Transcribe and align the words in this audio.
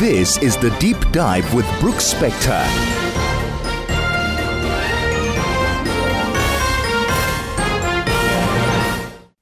This 0.00 0.38
is 0.38 0.56
the 0.56 0.70
Deep 0.80 0.96
Dive 1.12 1.52
with 1.52 1.66
Brooks 1.78 2.14
Spector. 2.14 2.64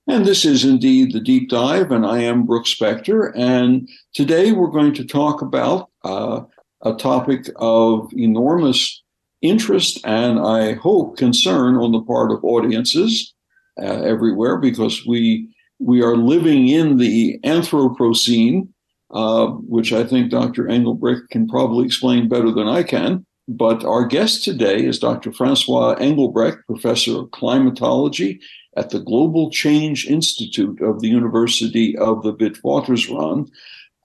And 0.08 0.26
this 0.26 0.44
is 0.44 0.64
indeed 0.64 1.12
the 1.12 1.20
deep 1.20 1.48
dive, 1.48 1.92
and 1.92 2.04
I 2.04 2.22
am 2.22 2.44
Brooks 2.44 2.74
Spector. 2.74 3.30
And 3.36 3.88
today 4.14 4.50
we're 4.50 4.72
going 4.72 4.94
to 4.94 5.04
talk 5.04 5.42
about 5.42 5.90
uh, 6.04 6.40
a 6.82 6.94
topic 6.94 7.48
of 7.54 8.10
enormous 8.16 9.00
interest 9.40 10.00
and 10.04 10.40
I 10.40 10.72
hope 10.72 11.18
concern 11.18 11.76
on 11.76 11.92
the 11.92 12.02
part 12.02 12.32
of 12.32 12.42
audiences 12.42 13.32
uh, 13.80 14.02
everywhere 14.02 14.56
because 14.56 15.06
we 15.06 15.54
we 15.78 16.02
are 16.02 16.16
living 16.16 16.66
in 16.66 16.96
the 16.96 17.38
Anthropocene, 17.44 18.70
uh, 19.10 19.46
which 19.46 19.92
I 19.92 20.04
think 20.04 20.30
Dr. 20.30 20.68
Engelbrecht 20.68 21.30
can 21.30 21.48
probably 21.48 21.86
explain 21.86 22.28
better 22.28 22.50
than 22.50 22.68
I 22.68 22.82
can. 22.82 23.24
But 23.48 23.82
our 23.84 24.04
guest 24.04 24.44
today 24.44 24.84
is 24.84 24.98
Dr. 24.98 25.32
Francois 25.32 25.94
Engelbrecht, 25.94 26.66
professor 26.66 27.20
of 27.20 27.30
climatology 27.30 28.40
at 28.76 28.90
the 28.90 29.00
Global 29.00 29.50
Change 29.50 30.06
Institute 30.06 30.80
of 30.82 31.00
the 31.00 31.08
University 31.08 31.96
of 31.96 32.22
the 32.22 32.34
Witwatersrand. 32.34 33.48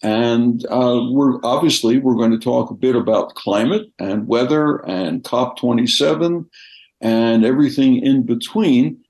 And 0.01 0.65
uh, 0.67 1.07
we're 1.11 1.39
obviously 1.43 1.97
we're 1.97 2.15
going 2.15 2.31
to 2.31 2.39
talk 2.39 2.71
a 2.71 2.75
bit 2.75 2.95
about 2.95 3.35
climate 3.35 3.87
and 3.99 4.27
weather 4.27 4.77
and 4.87 5.23
COP27 5.23 6.45
and 7.01 7.45
everything 7.45 7.97
in 7.97 8.25
between. 8.25 9.02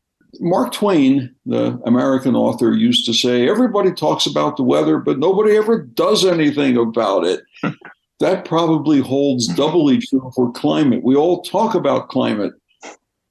Mark 0.44 0.74
Twain, 0.74 1.34
the 1.46 1.82
American 1.86 2.36
author, 2.36 2.74
used 2.74 3.06
to 3.06 3.14
say, 3.14 3.50
"Everybody 3.50 3.92
talks 3.92 4.26
about 4.26 4.58
the 4.58 4.64
weather, 4.64 4.98
but 5.00 5.18
nobody 5.18 5.56
ever 5.56 5.82
does 5.82 6.26
anything 6.26 6.78
about 6.78 7.26
it." 7.26 7.42
that 8.20 8.46
probably 8.46 9.00
holds 9.00 9.48
doubly 9.48 10.00
true 10.00 10.32
for 10.36 10.52
climate. 10.52 11.04
We 11.04 11.16
all 11.16 11.42
talk 11.42 11.76
about 11.76 12.10
climate, 12.10 12.54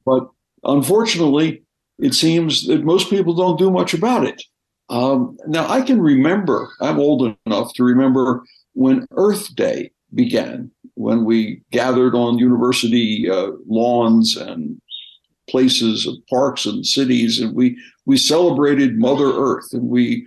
but 0.04 0.28
unfortunately, 0.64 1.62
it 1.98 2.14
seems 2.14 2.66
that 2.66 2.84
most 2.84 3.10
people 3.10 3.34
don't 3.34 3.58
do 3.58 3.70
much 3.70 3.94
about 3.94 4.26
it. 4.26 4.42
Um, 4.88 5.38
now, 5.46 5.68
I 5.68 5.82
can 5.82 6.02
remember, 6.02 6.70
I'm 6.80 6.98
old 6.98 7.36
enough 7.46 7.72
to 7.74 7.84
remember 7.84 8.42
when 8.74 9.06
Earth 9.12 9.54
Day 9.54 9.90
began, 10.14 10.70
when 10.94 11.24
we 11.24 11.62
gathered 11.70 12.14
on 12.14 12.38
university 12.38 13.30
uh, 13.30 13.52
lawns 13.66 14.36
and 14.36 14.80
places 15.48 16.06
of 16.06 16.14
parks 16.28 16.66
and 16.66 16.86
cities, 16.86 17.40
and 17.40 17.54
we, 17.54 17.78
we 18.06 18.16
celebrated 18.16 18.98
Mother 18.98 19.32
Earth 19.32 19.72
and 19.72 19.88
we, 19.88 20.26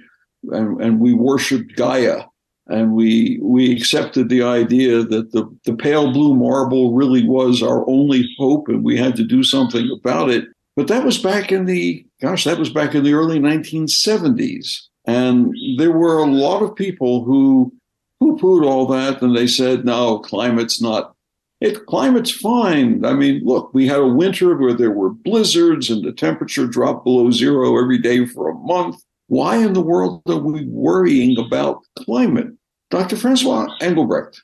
and, 0.52 0.81
and 0.81 0.99
we 0.99 1.13
worshiped 1.13 1.75
Gaia. 1.75 2.23
And 2.67 2.94
we 2.94 3.38
we 3.44 3.72
accepted 3.72 4.27
the 4.27 4.41
idea 4.41 5.03
that 5.03 5.31
the, 5.33 5.55
the 5.66 5.75
pale 5.75 6.11
blue 6.11 6.33
marble 6.33 6.95
really 6.95 7.23
was 7.23 7.61
our 7.61 7.88
only 7.88 8.27
hope, 8.39 8.67
and 8.69 8.83
we 8.83 8.97
had 8.97 9.16
to 9.17 9.23
do 9.23 9.44
something 9.44 9.88
about 9.95 10.31
it. 10.31 10.45
But 10.75 10.88
that 10.88 11.05
was 11.05 11.17
back 11.17 11.52
in 11.52 11.66
the, 11.66 12.05
gosh, 12.22 12.44
that 12.44 12.57
was 12.57 12.69
back 12.69 12.95
in 12.95 13.03
the 13.03 13.13
early 13.13 13.39
1970s. 13.39 14.81
And 15.05 15.53
there 15.77 15.91
were 15.91 16.17
a 16.17 16.25
lot 16.25 16.63
of 16.63 16.75
people 16.75 17.23
who 17.23 17.72
poo 18.19 18.38
pooed 18.38 18.66
all 18.66 18.85
that 18.88 19.22
and 19.22 19.35
they 19.35 19.47
said, 19.47 19.85
no, 19.85 20.19
climate's 20.19 20.81
not, 20.81 21.14
it, 21.61 21.86
climate's 21.86 22.31
fine. 22.31 23.06
I 23.06 23.14
mean, 23.14 23.44
look, 23.44 23.73
we 23.73 23.88
had 23.88 24.00
a 24.00 24.08
winter 24.08 24.56
where 24.56 24.73
there 24.73 24.92
were 24.92 25.09
blizzards 25.09 25.89
and 25.89 26.03
the 26.03 26.12
temperature 26.12 26.67
dropped 26.67 27.06
below 27.06 27.31
zero 27.31 27.80
every 27.81 27.97
day 27.97 28.25
for 28.25 28.50
a 28.50 28.56
month. 28.56 28.97
Why 29.28 29.58
in 29.58 29.73
the 29.73 29.81
world 29.81 30.22
are 30.28 30.38
we 30.38 30.66
worrying 30.66 31.39
about 31.39 31.81
climate? 31.97 32.47
Dr. 32.92 33.16
Francois 33.16 33.67
Engelbrecht, 33.81 34.42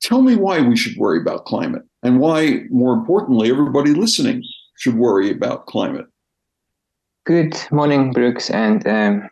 tell 0.00 0.22
me 0.22 0.34
why 0.34 0.60
we 0.60 0.76
should 0.76 0.96
worry 0.96 1.20
about 1.20 1.44
climate 1.44 1.82
and 2.02 2.18
why, 2.18 2.64
more 2.70 2.94
importantly, 2.94 3.50
everybody 3.50 3.92
listening 3.92 4.42
should 4.78 4.96
worry 4.96 5.30
about 5.30 5.66
climate. 5.66 6.06
Good 7.26 7.54
morning, 7.70 8.12
Brooks. 8.12 8.50
And 8.50 8.84
um, 8.88 9.30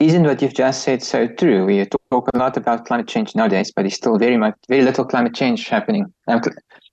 isn't 0.00 0.22
what 0.22 0.40
you've 0.40 0.54
just 0.54 0.84
said 0.84 1.02
so 1.02 1.26
true? 1.26 1.66
We 1.66 1.84
talk 2.10 2.28
a 2.34 2.38
lot 2.38 2.56
about 2.56 2.86
climate 2.86 3.08
change 3.08 3.34
nowadays, 3.34 3.72
but 3.74 3.82
there's 3.82 3.94
still 3.94 4.18
very 4.18 4.36
much, 4.36 4.54
very 4.68 4.82
little 4.82 5.04
climate 5.04 5.34
change 5.34 5.68
happening. 5.68 6.06
Um, 6.26 6.40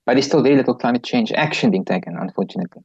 but 0.04 0.14
there's 0.14 0.26
still 0.26 0.42
very 0.42 0.56
little 0.56 0.74
climate 0.74 1.04
change 1.04 1.32
action 1.32 1.70
being 1.70 1.84
taken, 1.84 2.16
unfortunately. 2.16 2.82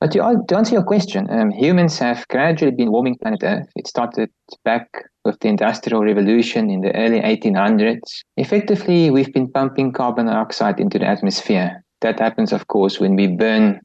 But 0.00 0.12
to, 0.12 0.42
to 0.48 0.56
answer 0.56 0.74
your 0.74 0.82
question, 0.82 1.30
um, 1.30 1.50
humans 1.50 1.98
have 1.98 2.26
gradually 2.28 2.72
been 2.72 2.90
warming 2.90 3.16
planet 3.16 3.40
Earth. 3.42 3.68
It 3.76 3.86
started 3.86 4.30
back 4.64 4.88
with 5.24 5.38
the 5.40 5.48
Industrial 5.48 6.02
Revolution 6.02 6.68
in 6.68 6.80
the 6.80 6.94
early 6.94 7.20
1800s. 7.20 8.22
Effectively, 8.36 9.10
we've 9.10 9.32
been 9.32 9.50
pumping 9.50 9.92
carbon 9.92 10.26
dioxide 10.26 10.80
into 10.80 10.98
the 10.98 11.06
atmosphere. 11.06 11.82
That 12.00 12.18
happens, 12.18 12.52
of 12.52 12.66
course, 12.66 13.00
when 13.00 13.16
we 13.16 13.28
burn 13.28 13.80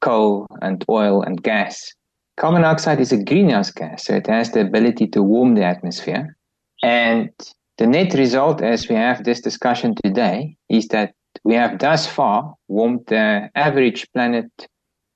coal 0.00 0.46
and 0.62 0.84
oil 0.88 1.22
and 1.22 1.42
gas. 1.42 1.92
Carbon 2.36 2.62
dioxide 2.62 3.00
is 3.00 3.12
a 3.12 3.24
greenhouse 3.24 3.70
gas, 3.70 4.04
so 4.04 4.14
it 4.14 4.26
has 4.26 4.52
the 4.52 4.60
ability 4.60 5.06
to 5.08 5.22
warm 5.22 5.54
the 5.54 5.64
atmosphere. 5.64 6.35
And 6.86 7.30
the 7.78 7.86
net 7.88 8.14
result, 8.14 8.62
as 8.62 8.88
we 8.88 8.94
have 8.94 9.24
this 9.24 9.40
discussion 9.40 9.96
today, 10.04 10.56
is 10.68 10.86
that 10.88 11.14
we 11.42 11.54
have 11.54 11.80
thus 11.80 12.06
far 12.06 12.54
warmed 12.68 13.06
the 13.08 13.50
average 13.56 14.06
planet, 14.12 14.46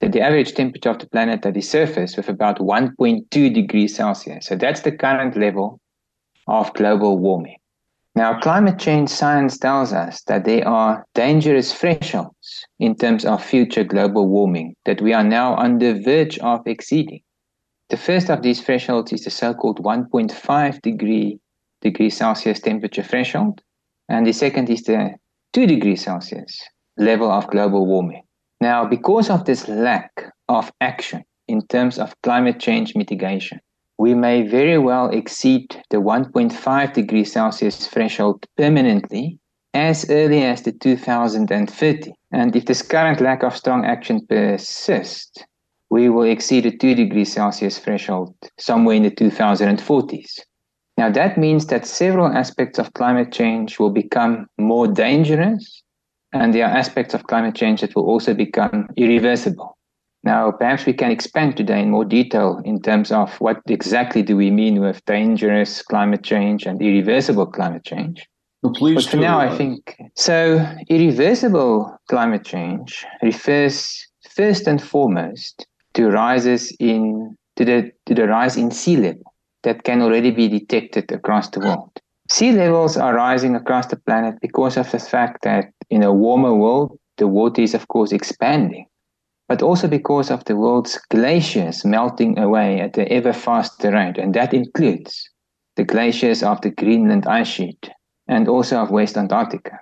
the 0.01 0.21
average 0.21 0.55
temperature 0.55 0.91
of 0.91 0.99
the 0.99 1.09
planet 1.09 1.47
at 1.47 1.55
the 1.55 1.61
surface 1.61 2.17
with 2.17 2.29
about 2.29 2.59
1.2 2.59 3.55
degrees 3.55 3.95
Celsius. 3.95 4.47
So 4.47 4.57
that's 4.57 4.81
the 4.81 4.91
current 4.91 5.37
level 5.37 5.79
of 6.49 6.75
global 6.75 7.19
warming. 7.19 7.59
Now, 8.17 8.41
climate 8.41 8.81
change 8.81 9.09
science 9.09 9.57
tells 9.57 9.93
us 9.93 10.23
that 10.23 10.45
there 10.45 10.67
are 10.67 11.07
dangerous 11.15 11.73
thresholds 11.73 12.67
in 12.81 12.97
terms 12.97 13.25
of 13.25 13.45
future 13.45 13.85
global 13.85 14.27
warming 14.27 14.75
that 14.87 15.01
we 15.01 15.13
are 15.13 15.23
now 15.23 15.55
on 15.55 15.79
the 15.79 16.03
verge 16.03 16.37
of 16.41 16.67
exceeding. 16.67 17.21
The 17.91 17.97
first 17.97 18.29
of 18.29 18.43
these 18.43 18.61
thresholds 18.61 19.13
is 19.13 19.23
the 19.23 19.31
so-called 19.31 19.85
1.5 19.85 20.83
degree 20.83 21.39
degree 21.81 22.11
Celsius 22.11 22.61
temperature 22.61 23.03
threshold, 23.03 23.61
and 24.09 24.27
the 24.27 24.33
second 24.33 24.69
is 24.71 24.83
the 24.83 25.15
2 25.53 25.67
degrees 25.67 26.05
Celsius 26.05 26.63
level 26.97 27.31
of 27.31 27.51
global 27.51 27.87
warming. 27.87 28.23
Now, 28.61 28.85
because 28.85 29.31
of 29.31 29.45
this 29.45 29.69
lack 29.69 30.11
of 30.49 30.71
action 30.81 31.25
in 31.49 31.67
terms 31.67 31.99
of 31.99 32.15
climate 32.23 32.61
change 32.61 32.95
mitigation, 32.95 33.61
we 33.99 34.15
may 34.15 34.47
very 34.47 34.79
well 34.79 35.09
exceed 35.11 35.77
the 35.91 35.99
1.5 35.99 36.93
degrees 36.93 37.33
Celsius 37.33 37.87
threshold 37.87 38.47
permanently 38.57 39.39
as 39.75 40.09
early 40.11 40.43
as 40.43 40.63
the 40.63 40.73
2030. 40.73 42.13
And 42.33 42.57
if 42.57 42.67
this 42.67 42.83
current 42.83 43.21
lack 43.21 43.43
of 43.43 43.57
strong 43.57 43.85
action 43.85 44.27
persists, 44.27 45.45
we 45.91 46.09
will 46.09 46.31
exceed 46.31 46.65
the 46.65 46.77
2 46.77 46.95
degrees 46.95 47.33
Celsius 47.33 47.79
threshold 47.79 48.35
somewhere 48.59 48.97
in 48.97 49.03
the 49.03 49.11
2040s. 49.11 50.41
Now, 51.01 51.09
that 51.13 51.39
means 51.39 51.69
that 51.69 51.87
several 51.87 52.27
aspects 52.27 52.79
of 52.79 52.93
climate 52.93 53.33
change 53.33 53.79
will 53.79 53.89
become 53.89 54.47
more 54.59 54.87
dangerous, 54.87 55.83
and 56.35 56.53
there 56.53 56.67
are 56.67 56.77
aspects 56.77 57.15
of 57.15 57.27
climate 57.27 57.55
change 57.55 57.81
that 57.81 57.97
will 57.97 58.05
also 58.05 58.35
become 58.35 58.87
irreversible. 58.99 59.79
Now, 60.25 60.51
perhaps 60.51 60.85
we 60.85 60.93
can 60.93 61.11
expand 61.11 61.57
today 61.57 61.81
in 61.81 61.89
more 61.89 62.05
detail 62.05 62.61
in 62.67 62.83
terms 62.83 63.11
of 63.13 63.35
what 63.41 63.63
exactly 63.67 64.23
do 64.23 64.37
we 64.37 64.51
mean 64.51 64.79
with 64.83 65.03
dangerous 65.07 65.81
climate 65.81 66.23
change 66.23 66.67
and 66.67 66.83
irreversible 66.83 67.47
climate 67.47 67.85
change. 67.85 68.29
Well, 68.63 68.75
please 68.75 68.97
but 68.97 69.11
for 69.11 69.17
now, 69.17 69.41
I 69.41 69.47
uh, 69.47 69.57
think 69.57 69.97
so. 70.17 70.59
Irreversible 70.91 71.97
climate 72.11 72.45
change 72.45 73.07
refers 73.23 74.07
first 74.29 74.67
and 74.67 74.83
foremost 74.83 75.67
to 75.95 76.11
rises 76.11 76.77
in 76.79 77.39
to 77.57 77.65
the 77.65 77.91
to 78.05 78.15
the 78.15 78.29
rise 78.29 78.59
in 78.59 78.71
sea 78.71 78.99
level 78.99 79.30
that 79.63 79.85
can 79.85 80.03
already 80.03 80.31
be 80.31 80.49
detected 80.49 81.11
across 81.13 81.49
the 81.51 81.61
world. 81.61 81.91
Sea 82.29 82.53
levels 82.53 82.97
are 82.97 83.15
rising 83.15 83.55
across 83.57 83.87
the 83.87 83.97
planet 83.97 84.37
because 84.41 84.77
of 84.77 84.91
the 84.91 84.99
fact 84.99 85.43
that 85.43 85.73
in 85.91 86.03
a 86.03 86.13
warmer 86.13 86.55
world, 86.55 86.99
the 87.17 87.27
water 87.27 87.63
is 87.63 87.75
of 87.75 87.89
course 87.89 88.13
expanding 88.13 88.87
but 89.51 89.63
also 89.63 89.89
because 89.89 90.31
of 90.31 90.45
the 90.45 90.55
world's 90.55 90.97
glaciers 91.11 91.85
melting 91.85 92.39
away 92.39 92.81
at 92.81 92.97
an 92.97 93.09
ever 93.11 93.33
faster 93.33 93.91
rate. 93.91 94.17
And 94.17 94.33
that 94.35 94.55
includes 94.55 95.29
the 95.75 95.83
glaciers 95.83 96.45
of 96.45 96.61
the 96.61 96.71
Greenland 96.71 97.27
ice 97.27 97.49
sheet 97.49 97.91
and 98.29 98.47
also 98.47 98.77
of 98.77 98.93
West 98.93 99.17
Antarctica. 99.17 99.81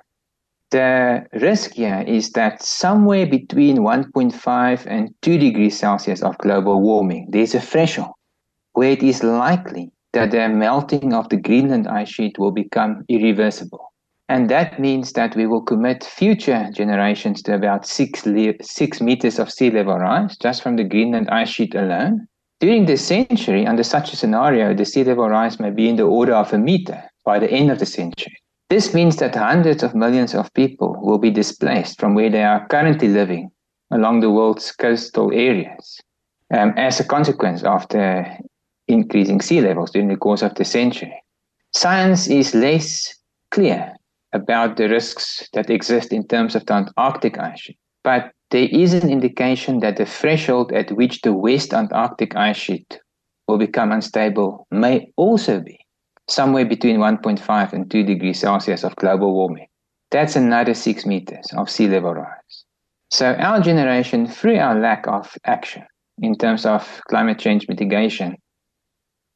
The 0.70 1.26
risk 1.35 1.75
here 1.75 2.03
is 2.06 2.31
that 2.31 2.62
somewhere 2.62 3.26
between 3.26 3.81
1.5 3.81 4.87
and 4.87 5.11
2 5.20 5.37
degrees 5.37 5.79
Celsius 5.79 6.23
of 6.23 6.38
global 6.38 6.81
warming, 6.81 7.29
there's 7.29 7.55
a 7.55 7.61
threshold 7.61 8.14
where 8.79 8.93
it 8.93 9.03
is 9.03 9.25
likely 9.25 9.91
that 10.13 10.31
the 10.31 10.49
melting 10.49 11.13
of 11.13 11.29
the 11.31 11.37
Greenland 11.37 11.89
ice 11.89 12.11
sheet 12.11 12.39
will 12.39 12.53
become 12.53 13.05
irreversible. 13.09 13.93
And 14.29 14.49
that 14.51 14.79
means 14.79 15.15
that 15.15 15.35
we 15.35 15.49
will 15.49 15.63
commit 15.63 16.05
future 16.05 16.71
generations 16.73 17.43
to 17.43 17.57
about 17.57 17.85
six, 17.85 18.25
le- 18.25 18.63
six 18.63 19.01
meters 19.01 19.41
of 19.41 19.51
sea 19.51 19.73
level 19.73 19.99
rise 19.99 20.37
just 20.37 20.63
from 20.63 20.77
the 20.77 20.85
Greenland 20.85 21.29
ice 21.29 21.49
sheet 21.49 21.75
alone. 21.75 22.29
During 22.61 22.87
this 22.87 23.05
century, 23.05 23.67
under 23.67 23.83
such 23.83 24.13
a 24.13 24.17
scenario, 24.17 24.73
the 24.73 24.85
sea 24.85 25.03
level 25.03 25.29
rise 25.29 25.59
may 25.59 25.71
be 25.71 25.89
in 25.89 25.97
the 25.97 26.05
order 26.05 26.35
of 26.35 26.53
a 26.53 26.59
meter 26.59 27.03
by 27.25 27.41
the 27.41 27.51
end 27.51 27.73
of 27.73 27.81
the 27.81 27.87
century. 27.87 28.37
This 28.71 28.95
means 28.95 29.17
that 29.17 29.35
hundreds 29.35 29.83
of 29.83 29.97
millions 29.97 30.37
of 30.37 30.55
people 30.55 30.97
will 31.03 31.19
be 31.19 31.33
displaced 31.33 31.99
from 31.99 32.15
where 32.15 32.31
they 32.31 32.45
are 32.45 32.69
currently 32.69 33.09
living 33.09 33.51
along 33.91 34.21
the 34.21 34.31
world's 34.31 34.71
coastal 34.71 35.33
areas 35.33 36.01
um, 36.55 36.75
as 36.77 37.01
a 37.01 37.05
consequence 37.05 37.65
of 37.65 37.89
the 37.89 38.25
increasing 38.88 39.40
sea 39.40 39.61
levels 39.61 39.90
during 39.90 40.08
the 40.08 40.17
course 40.17 40.43
of 40.43 40.55
the 40.55 40.64
century. 40.64 41.23
Science 41.75 42.29
is 42.29 42.55
less 42.55 43.14
clear 43.50 43.93
about 44.32 44.76
the 44.76 44.88
risks 44.88 45.49
that 45.52 45.70
exist 45.70 46.12
in 46.12 46.26
terms 46.26 46.55
of 46.55 46.67
the 46.67 46.75
Antarctic 46.75 47.38
ice 47.38 47.61
sheet, 47.61 47.79
but 48.02 48.32
there 48.50 48.69
is 48.70 48.94
an 48.94 49.11
indication 49.11 49.81
that 49.81 49.96
the 49.96 50.06
threshold 50.06 50.73
at 50.73 50.90
which 50.93 51.20
the 51.20 51.32
West 51.32 51.75
Antarctic 51.75 52.35
ice 52.37 52.56
sheet 52.56 52.99
will 53.46 53.58
become 53.58 53.93
unstable 53.93 54.67
may 54.70 55.11
also 55.17 55.61
be 55.61 55.79
somewhere 56.29 56.64
between 56.64 56.99
1.5 56.99 57.73
and 57.73 57.91
2 57.91 58.02
degrees 58.05 58.41
Celsius 58.41 58.84
of 58.84 58.96
global 58.96 59.34
warming. 59.34 59.67
That's 60.11 60.37
another 60.37 60.75
six 60.75 61.05
meters 61.05 61.46
of 61.56 61.70
sea 61.70 61.88
level 61.88 62.14
rise. 62.14 62.64
So, 63.11 63.34
our 63.34 63.61
generation, 63.61 64.26
through 64.26 64.58
our 64.58 64.79
lack 64.79 65.06
of 65.06 65.34
action 65.44 65.84
in 66.19 66.37
terms 66.37 66.67
of 66.67 67.00
climate 67.08 67.38
change 67.38 67.67
mitigation, 67.69 68.37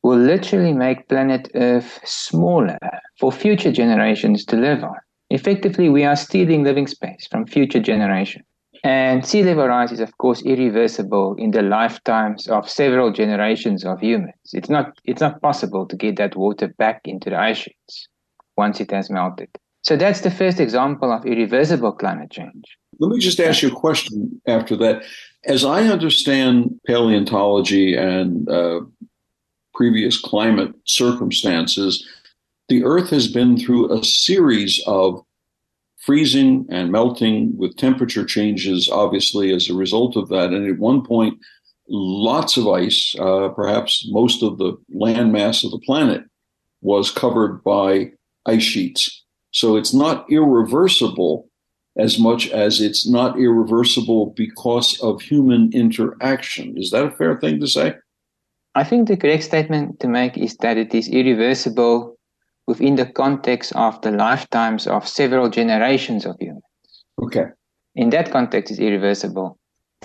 will 0.03 0.19
literally 0.19 0.73
make 0.73 1.09
planet 1.09 1.51
Earth 1.55 2.01
smaller 2.05 2.79
for 3.19 3.31
future 3.31 3.73
generations 3.73 4.45
to 4.47 4.57
live 4.57 4.83
on. 4.83 4.97
Effectively, 5.31 5.89
we 5.89 6.05
are 6.05 6.17
stealing 6.17 6.65
living 6.65 6.87
space 6.87 7.27
from 7.31 7.47
future 7.47 7.81
generations. 7.81 8.45
And 8.85 9.25
sea 9.25 9.45
level 9.45 9.69
rise 9.69 9.93
is, 9.93 10.01
of 10.01 10.19
course, 10.19 10.43
irreversible 10.43 11.37
in 11.39 11.53
the 11.53 11.63
lifetimes 11.63 12.49
of 12.49 12.69
several 12.69 13.13
generations 13.13 13.85
of 13.85 14.01
humans. 14.01 14.35
It's 14.53 14.69
not, 14.69 14.99
it's 15.05 15.21
not 15.21 15.41
possible 15.41 15.87
to 15.87 15.97
get 15.97 16.17
that 16.17 16.37
water 16.37 16.69
back 16.79 17.03
into 17.05 17.31
the 17.31 17.39
ice 17.39 17.59
sheets 17.59 18.09
once 18.57 18.81
it 18.81 18.91
has 18.91 19.09
melted. 19.09 19.49
So 19.83 19.97
that's 19.97 20.23
the 20.23 20.31
first 20.31 20.59
example 20.59 21.13
of 21.13 21.25
irreversible 21.25 21.93
climate 21.93 22.31
change. 22.31 22.77
Let 22.99 23.11
me 23.11 23.21
just 23.21 23.41
ask 23.41 23.63
you 23.63 23.69
a 23.69 23.75
question 23.75 24.41
after 24.47 24.77
that. 24.77 25.05
As 25.45 25.65
I 25.65 25.85
understand 25.85 26.81
paleontology 26.87 27.97
and 27.97 28.49
uh, 28.49 28.81
previous 29.75 30.21
climate 30.21 30.73
circumstances, 30.85 32.07
the 32.69 32.85
Earth 32.85 33.11
has 33.11 33.29
been 33.29 33.59
through 33.59 33.93
a 33.93 34.05
series 34.05 34.83
of 34.87 35.23
freezing 35.99 36.67
and 36.69 36.91
melting 36.91 37.57
with 37.57 37.77
temperature 37.77 38.25
changes, 38.25 38.89
obviously, 38.91 39.53
as 39.53 39.69
a 39.69 39.75
result 39.75 40.17
of 40.17 40.29
that. 40.29 40.51
And 40.51 40.69
at 40.69 40.79
one 40.79 41.05
point, 41.05 41.39
lots 41.89 42.57
of 42.57 42.69
ice, 42.69 43.15
uh, 43.19 43.49
perhaps 43.51 44.07
most 44.11 44.43
of 44.43 44.59
the 44.59 44.77
land 44.93 45.33
mass 45.33 45.65
of 45.65 45.71
the 45.71 45.79
planet, 45.79 46.25
was 46.81 47.11
covered 47.11 47.63
by 47.63 48.11
ice 48.47 48.63
sheets. 48.63 49.25
So 49.53 49.77
it's 49.77 49.95
not 49.95 50.31
irreversible 50.31 51.49
as 51.97 52.19
much 52.19 52.49
as 52.49 52.81
it's 52.81 53.09
not 53.09 53.39
irreversible 53.39 54.33
because 54.35 54.99
of 55.01 55.21
human 55.21 55.71
interaction. 55.73 56.75
Is 56.77 56.91
that 56.91 57.05
a 57.05 57.11
fair 57.11 57.39
thing 57.39 57.61
to 57.61 57.67
say? 57.67 57.95
I 58.75 58.85
think 58.85 59.09
the 59.09 59.17
correct 59.17 59.45
statement 59.45 60.01
to 60.01 60.09
make 60.09 60.39
is 60.39 60.57
that 60.59 60.79
it 60.79 60.95
is 60.95 61.09
irreversible 61.09 62.17
within 62.67 62.97
the 62.97 63.07
context 63.07 63.73
of 63.75 64.01
the 64.01 64.11
lifetimes 64.11 64.87
of 64.87 65.07
several 65.07 65.51
generations 65.51 66.25
of 66.25 66.37
humans. 66.41 66.63
Okay. 67.23 67.47
In 67.95 68.11
that 68.11 68.31
context, 68.31 68.71
it's 68.71 68.81
irreversible. 68.81 69.59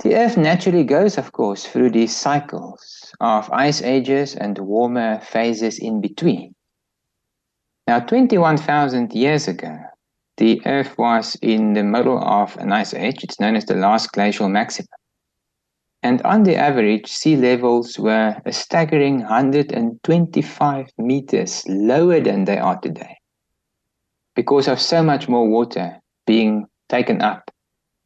The 0.04 0.16
Earth 0.16 0.38
naturally 0.38 0.84
goes, 0.84 1.18
of 1.18 1.32
course, 1.32 1.66
through 1.66 1.92
these 1.92 2.16
cycles 2.16 3.12
of 3.20 3.50
ice 3.52 3.82
ages 3.82 4.36
and 4.36 4.58
warmer 4.60 5.20
phases 5.22 5.80
in 5.80 6.02
between. 6.02 6.54
Now, 7.88 8.02
21,000 8.02 9.14
years 9.14 9.48
ago, 9.48 9.76
the 10.36 10.62
Earth 10.66 10.98
was 10.98 11.36
in 11.42 11.74
the 11.74 11.84
middle 11.84 12.20
of 12.20 12.56
an 12.58 12.74
ice 12.74 12.94
age. 12.94 13.24
It's 13.24 13.40
known 13.40 13.56
as 13.56 13.66
the 13.66 13.76
last 13.76 14.12
glacial 14.12 14.50
maximum. 14.50 14.88
And 16.04 16.22
on 16.22 16.44
the 16.44 16.56
average, 16.56 17.08
sea 17.08 17.36
levels 17.36 17.98
were 17.98 18.40
a 18.46 18.52
staggering 18.52 19.20
125 19.22 20.88
meters 20.98 21.64
lower 21.68 22.20
than 22.20 22.46
they 22.46 22.58
are 22.58 22.80
today 22.80 23.18
because 24.36 24.68
of 24.68 24.80
so 24.80 25.02
much 25.02 25.28
more 25.28 25.50
water 25.50 26.00
being 26.28 26.68
taken 26.90 27.22
up 27.22 27.50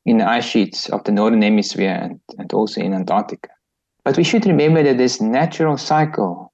in 0.05 0.17
the 0.17 0.27
ice 0.27 0.45
sheets 0.45 0.89
of 0.89 1.03
the 1.03 1.11
northern 1.11 1.41
hemisphere 1.41 1.99
and, 2.01 2.19
and 2.37 2.53
also 2.53 2.81
in 2.81 2.93
Antarctica. 2.93 3.49
But 4.03 4.17
we 4.17 4.23
should 4.23 4.45
remember 4.45 4.81
that 4.83 4.97
this 4.97 5.19
natural 5.21 5.77
cycle 5.77 6.51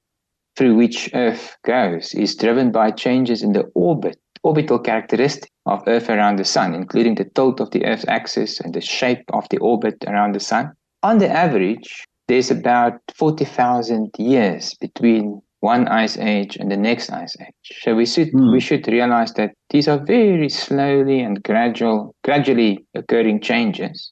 through 0.55 0.75
which 0.75 1.09
Earth 1.13 1.55
goes 1.63 2.15
is 2.15 2.35
driven 2.35 2.71
by 2.71 2.89
changes 2.89 3.43
in 3.43 3.53
the 3.53 3.69
orbit, 3.75 4.19
orbital 4.41 4.79
characteristics 4.79 5.53
of 5.67 5.83
Earth 5.87 6.09
around 6.09 6.39
the 6.39 6.45
Sun, 6.45 6.73
including 6.73 7.15
the 7.15 7.25
tilt 7.35 7.61
of 7.61 7.69
the 7.71 7.85
Earth's 7.85 8.07
axis 8.07 8.59
and 8.59 8.73
the 8.73 8.81
shape 8.81 9.23
of 9.31 9.47
the 9.49 9.59
orbit 9.59 10.03
around 10.07 10.33
the 10.33 10.39
Sun 10.39 10.73
on 11.07 11.19
the 11.19 11.29
average, 11.29 12.03
there's 12.27 12.51
about 12.51 12.99
40,000 13.15 14.11
years 14.17 14.73
between 14.81 15.41
one 15.61 15.87
ice 15.87 16.17
age 16.17 16.57
and 16.57 16.69
the 16.69 16.75
next 16.75 17.09
ice 17.09 17.35
age. 17.39 17.79
So 17.81 17.95
we 17.95 18.05
should 18.05 18.31
mm. 18.33 18.51
we 18.51 18.59
should 18.59 18.85
realize 18.87 19.33
that 19.33 19.51
these 19.69 19.87
are 19.87 19.97
very 20.05 20.49
slowly 20.49 21.21
and 21.21 21.41
gradual, 21.43 22.13
gradually 22.23 22.85
occurring 22.93 23.39
changes 23.39 24.11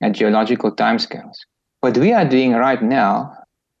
at 0.00 0.12
geological 0.12 0.74
timescales. 0.74 1.36
What 1.80 1.98
we 1.98 2.12
are 2.12 2.24
doing 2.24 2.52
right 2.52 2.82
now 2.82 3.32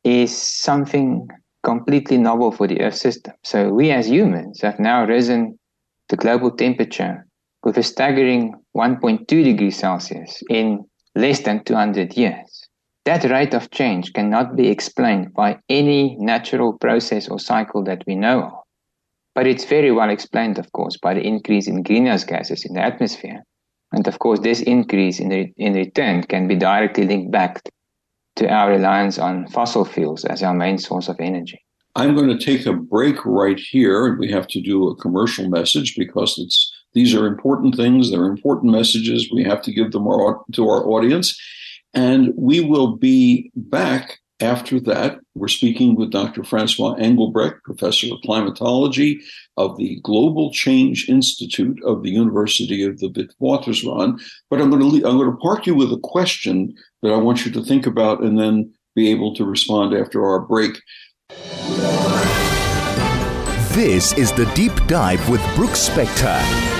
is 0.02 0.36
something 0.36 1.28
completely 1.62 2.18
novel 2.18 2.50
for 2.52 2.66
the 2.66 2.80
Earth 2.80 2.96
system. 2.96 3.34
So 3.44 3.70
we 3.70 3.92
as 3.92 4.08
humans 4.08 4.60
have 4.62 4.78
now 4.80 5.04
risen 5.04 5.58
the 6.08 6.16
global 6.16 6.50
temperature 6.50 7.26
with 7.62 7.78
a 7.78 7.82
staggering 7.82 8.54
1.2 8.76 9.26
degrees 9.26 9.78
Celsius 9.78 10.42
in 10.50 10.84
less 11.20 11.40
than 11.40 11.62
200 11.64 12.16
years. 12.16 12.68
That 13.04 13.24
rate 13.24 13.54
of 13.54 13.70
change 13.70 14.12
cannot 14.12 14.56
be 14.56 14.68
explained 14.68 15.32
by 15.34 15.58
any 15.68 16.16
natural 16.18 16.74
process 16.78 17.28
or 17.28 17.38
cycle 17.38 17.82
that 17.84 18.04
we 18.06 18.14
know 18.14 18.42
of. 18.42 18.52
But 19.34 19.46
it's 19.46 19.64
very 19.64 19.90
well 19.90 20.10
explained, 20.10 20.58
of 20.58 20.70
course, 20.72 20.96
by 20.96 21.14
the 21.14 21.26
increase 21.26 21.66
in 21.66 21.82
greenhouse 21.82 22.24
gases 22.24 22.64
in 22.64 22.74
the 22.74 22.82
atmosphere. 22.82 23.42
And 23.92 24.06
of 24.06 24.18
course, 24.18 24.40
this 24.40 24.60
increase 24.60 25.18
in, 25.18 25.32
in 25.32 25.74
return 25.74 26.24
can 26.24 26.46
be 26.46 26.56
directly 26.56 27.06
linked 27.06 27.30
back 27.30 27.62
to 28.36 28.48
our 28.48 28.70
reliance 28.70 29.18
on 29.18 29.46
fossil 29.48 29.84
fuels 29.84 30.24
as 30.24 30.42
our 30.42 30.54
main 30.54 30.78
source 30.78 31.08
of 31.08 31.16
energy. 31.20 31.60
I'm 31.96 32.14
going 32.14 32.28
to 32.28 32.44
take 32.44 32.66
a 32.66 32.72
break 32.72 33.24
right 33.24 33.58
here, 33.58 34.16
we 34.16 34.30
have 34.30 34.46
to 34.48 34.60
do 34.60 34.88
a 34.88 34.96
commercial 34.96 35.48
message 35.48 35.96
because 35.96 36.38
it's 36.38 36.69
these 36.92 37.14
are 37.14 37.26
important 37.26 37.76
things. 37.76 38.10
They're 38.10 38.26
important 38.26 38.72
messages. 38.72 39.30
We 39.32 39.44
have 39.44 39.62
to 39.62 39.72
give 39.72 39.92
them 39.92 40.06
our, 40.08 40.42
to 40.52 40.68
our 40.68 40.86
audience. 40.86 41.38
And 41.94 42.32
we 42.36 42.60
will 42.60 42.96
be 42.96 43.50
back 43.54 44.18
after 44.40 44.80
that. 44.80 45.18
We're 45.34 45.48
speaking 45.48 45.94
with 45.94 46.10
Dr. 46.10 46.42
Francois 46.44 46.94
Engelbrecht, 46.94 47.62
professor 47.62 48.06
of 48.12 48.20
climatology 48.24 49.20
of 49.56 49.76
the 49.76 50.00
Global 50.02 50.50
Change 50.52 51.08
Institute 51.08 51.78
of 51.84 52.02
the 52.02 52.10
University 52.10 52.82
of 52.84 52.98
the 52.98 53.08
Witwatersrand. 53.08 54.20
But 54.48 54.60
I'm 54.60 54.70
going 54.70 54.82
to 54.82 55.06
I'm 55.06 55.18
going 55.18 55.30
to 55.30 55.36
park 55.36 55.66
you 55.66 55.74
with 55.74 55.92
a 55.92 56.00
question 56.02 56.74
that 57.02 57.12
I 57.12 57.16
want 57.16 57.44
you 57.44 57.52
to 57.52 57.62
think 57.62 57.86
about 57.86 58.22
and 58.22 58.38
then 58.38 58.72
be 58.94 59.10
able 59.10 59.34
to 59.34 59.44
respond 59.44 59.94
after 59.94 60.24
our 60.24 60.40
break. 60.40 60.80
This 63.72 64.12
is 64.14 64.32
the 64.32 64.50
Deep 64.54 64.74
Dive 64.86 65.26
with 65.28 65.40
Brooks 65.54 65.88
Spector. 65.88 66.79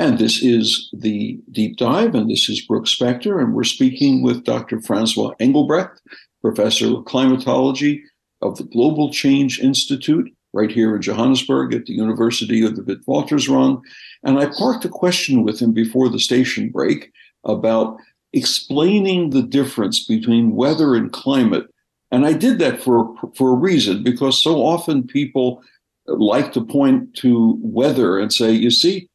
And 0.00 0.18
this 0.18 0.42
is 0.42 0.88
the 0.94 1.38
deep 1.52 1.76
dive, 1.76 2.14
and 2.14 2.30
this 2.30 2.48
is 2.48 2.64
Brooks 2.64 2.96
Spector, 2.96 3.38
and 3.38 3.52
we're 3.52 3.64
speaking 3.64 4.22
with 4.22 4.44
Dr. 4.44 4.80
Francois 4.80 5.34
Engelbrecht, 5.38 6.00
professor 6.40 6.96
of 6.96 7.04
climatology 7.04 8.02
of 8.40 8.56
the 8.56 8.64
Global 8.64 9.12
Change 9.12 9.60
Institute, 9.60 10.32
right 10.54 10.70
here 10.70 10.96
in 10.96 11.02
Johannesburg 11.02 11.74
at 11.74 11.84
the 11.84 11.92
University 11.92 12.64
of 12.64 12.76
the 12.76 12.82
Witwatersrand. 12.82 13.82
And 14.22 14.38
I 14.38 14.46
parked 14.46 14.86
a 14.86 14.88
question 14.88 15.42
with 15.42 15.60
him 15.60 15.74
before 15.74 16.08
the 16.08 16.18
station 16.18 16.70
break 16.70 17.12
about 17.44 17.98
explaining 18.32 19.30
the 19.30 19.42
difference 19.42 20.06
between 20.06 20.56
weather 20.56 20.94
and 20.94 21.12
climate. 21.12 21.66
And 22.10 22.24
I 22.24 22.32
did 22.32 22.58
that 22.60 22.82
for, 22.82 23.14
for 23.36 23.50
a 23.50 23.58
reason, 23.58 24.02
because 24.02 24.42
so 24.42 24.64
often 24.64 25.06
people 25.06 25.62
like 26.06 26.54
to 26.54 26.64
point 26.64 27.14
to 27.16 27.58
weather 27.60 28.18
and 28.18 28.32
say, 28.32 28.50
you 28.50 28.70
see, 28.70 29.09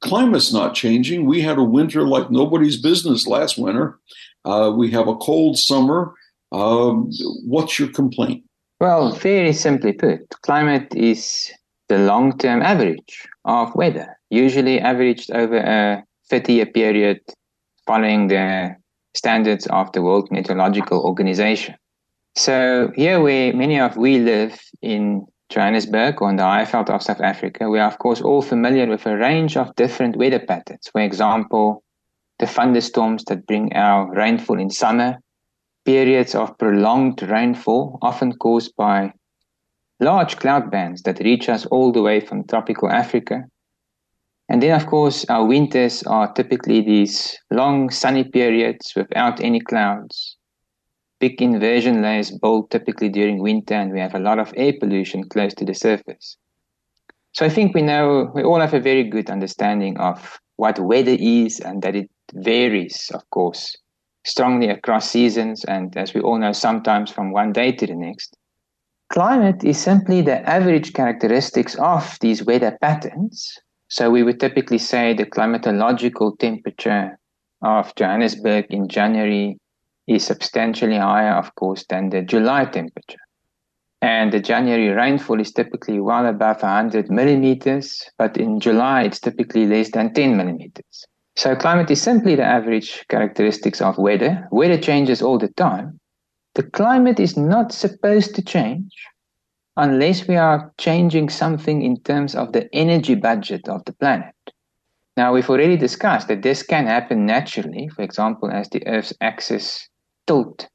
climate's 0.00 0.52
not 0.52 0.74
changing. 0.74 1.26
We 1.26 1.40
had 1.40 1.58
a 1.58 1.62
winter 1.64 2.06
like 2.06 2.30
nobody's 2.30 2.80
business 2.80 3.26
last 3.26 3.58
winter. 3.58 3.98
Uh, 4.44 4.72
we 4.76 4.90
have 4.90 5.08
a 5.08 5.16
cold 5.16 5.58
summer. 5.58 6.14
Um, 6.52 7.10
what's 7.44 7.78
your 7.78 7.88
complaint? 7.88 8.44
Well, 8.80 9.12
very 9.12 9.52
simply 9.52 9.92
put, 9.92 10.28
climate 10.42 10.94
is 10.94 11.50
the 11.88 11.98
long 11.98 12.38
term 12.38 12.62
average 12.62 13.26
of 13.44 13.74
weather, 13.74 14.16
usually 14.30 14.80
averaged 14.80 15.32
over 15.32 15.56
a 15.56 16.04
30 16.30 16.52
year 16.52 16.66
period 16.66 17.20
following 17.86 18.28
the 18.28 18.76
standards 19.14 19.66
of 19.66 19.90
the 19.92 20.02
World 20.02 20.30
Meteorological 20.30 21.00
Organization. 21.00 21.74
So 22.36 22.92
here 22.94 23.20
where 23.20 23.52
many 23.52 23.80
of 23.80 23.96
we 23.96 24.20
live 24.20 24.60
in 24.80 25.26
Johannesburg 25.48 26.20
or 26.20 26.30
in 26.30 26.36
the 26.36 26.42
Highveld 26.42 26.90
of 26.90 27.02
South 27.02 27.20
Africa, 27.20 27.68
we 27.70 27.78
are 27.78 27.88
of 27.88 27.98
course 27.98 28.20
all 28.20 28.42
familiar 28.42 28.86
with 28.86 29.06
a 29.06 29.16
range 29.16 29.56
of 29.56 29.74
different 29.76 30.16
weather 30.16 30.38
patterns. 30.38 30.88
For 30.92 31.00
example, 31.00 31.82
the 32.38 32.46
thunderstorms 32.46 33.24
that 33.24 33.46
bring 33.46 33.72
our 33.74 34.14
rainfall 34.14 34.58
in 34.58 34.70
summer, 34.70 35.18
periods 35.84 36.34
of 36.34 36.56
prolonged 36.58 37.22
rainfall, 37.22 37.98
often 38.02 38.32
caused 38.34 38.76
by 38.76 39.12
large 40.00 40.36
cloud 40.36 40.70
bands 40.70 41.02
that 41.02 41.20
reach 41.20 41.48
us 41.48 41.66
all 41.66 41.92
the 41.92 42.02
way 42.02 42.20
from 42.20 42.46
tropical 42.46 42.90
Africa. 42.90 43.44
And 44.48 44.62
then, 44.62 44.74
of 44.74 44.86
course, 44.86 45.26
our 45.28 45.44
winters 45.44 46.02
are 46.04 46.32
typically 46.32 46.80
these 46.80 47.36
long 47.50 47.90
sunny 47.90 48.24
periods 48.24 48.92
without 48.96 49.42
any 49.42 49.60
clouds. 49.60 50.37
Big 51.20 51.42
inversion 51.42 52.00
layers 52.00 52.30
build 52.30 52.70
typically 52.70 53.08
during 53.08 53.42
winter, 53.42 53.74
and 53.74 53.92
we 53.92 54.00
have 54.00 54.14
a 54.14 54.20
lot 54.20 54.38
of 54.38 54.52
air 54.56 54.72
pollution 54.78 55.28
close 55.28 55.52
to 55.54 55.64
the 55.64 55.74
surface. 55.74 56.36
So 57.32 57.44
I 57.44 57.48
think 57.48 57.74
we 57.74 57.82
know, 57.82 58.30
we 58.34 58.42
all 58.42 58.60
have 58.60 58.74
a 58.74 58.80
very 58.80 59.04
good 59.04 59.30
understanding 59.30 59.98
of 59.98 60.40
what 60.56 60.78
weather 60.78 61.16
is 61.18 61.60
and 61.60 61.82
that 61.82 61.96
it 61.96 62.10
varies, 62.34 63.10
of 63.14 63.28
course, 63.30 63.76
strongly 64.24 64.68
across 64.68 65.10
seasons, 65.10 65.64
and 65.64 65.96
as 65.96 66.14
we 66.14 66.20
all 66.20 66.38
know, 66.38 66.52
sometimes 66.52 67.10
from 67.10 67.32
one 67.32 67.52
day 67.52 67.72
to 67.72 67.86
the 67.86 67.94
next. 67.94 68.36
Climate 69.10 69.64
is 69.64 69.78
simply 69.78 70.20
the 70.20 70.46
average 70.48 70.92
characteristics 70.92 71.74
of 71.76 72.18
these 72.20 72.44
weather 72.44 72.76
patterns. 72.80 73.58
So 73.88 74.10
we 74.10 74.22
would 74.22 74.38
typically 74.38 74.78
say 74.78 75.14
the 75.14 75.24
climatological 75.24 76.38
temperature 76.38 77.18
of 77.62 77.94
Johannesburg 77.94 78.66
in 78.68 78.86
January 78.86 79.58
is 80.08 80.24
substantially 80.24 80.96
higher, 80.96 81.34
of 81.34 81.54
course, 81.54 81.84
than 81.88 82.10
the 82.10 82.22
July 82.22 82.64
temperature. 82.64 83.20
And 84.00 84.32
the 84.32 84.40
January 84.40 84.88
rainfall 84.88 85.40
is 85.40 85.52
typically 85.52 86.00
well 86.00 86.26
above 86.26 86.62
100 86.62 87.10
millimeters, 87.10 88.08
but 88.16 88.36
in 88.36 88.60
July 88.60 89.02
it's 89.02 89.20
typically 89.20 89.66
less 89.66 89.90
than 89.90 90.14
10 90.14 90.36
millimeters. 90.36 91.06
So 91.36 91.54
climate 91.54 91.90
is 91.90 92.00
simply 92.00 92.36
the 92.36 92.44
average 92.44 93.04
characteristics 93.08 93.80
of 93.80 93.98
weather. 93.98 94.48
Weather 94.50 94.78
changes 94.78 95.20
all 95.20 95.38
the 95.38 95.48
time. 95.48 96.00
The 96.54 96.62
climate 96.62 97.20
is 97.20 97.36
not 97.36 97.72
supposed 97.72 98.34
to 98.34 98.42
change 98.42 98.92
unless 99.76 100.26
we 100.26 100.36
are 100.36 100.72
changing 100.78 101.28
something 101.28 101.82
in 101.82 102.00
terms 102.02 102.34
of 102.34 102.52
the 102.52 102.68
energy 102.74 103.14
budget 103.14 103.68
of 103.68 103.84
the 103.84 103.92
planet. 103.92 104.34
Now, 105.16 105.32
we've 105.32 105.50
already 105.50 105.76
discussed 105.76 106.28
that 106.28 106.42
this 106.42 106.62
can 106.62 106.86
happen 106.86 107.26
naturally, 107.26 107.88
for 107.88 108.02
example, 108.02 108.50
as 108.50 108.68
the 108.68 108.86
Earth's 108.86 109.12
axis 109.20 109.87
tilt 110.28 110.68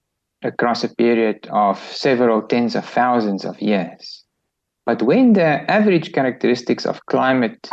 across 0.44 0.84
a 0.84 0.94
period 0.96 1.48
of 1.52 1.80
several 1.80 2.42
tens 2.42 2.76
of 2.76 2.86
thousands 2.86 3.46
of 3.46 3.62
years. 3.62 4.26
But 4.86 5.02
when 5.02 5.34
the 5.34 5.72
average 5.72 6.12
characteristics 6.12 6.86
of 6.86 7.06
climate 7.06 7.70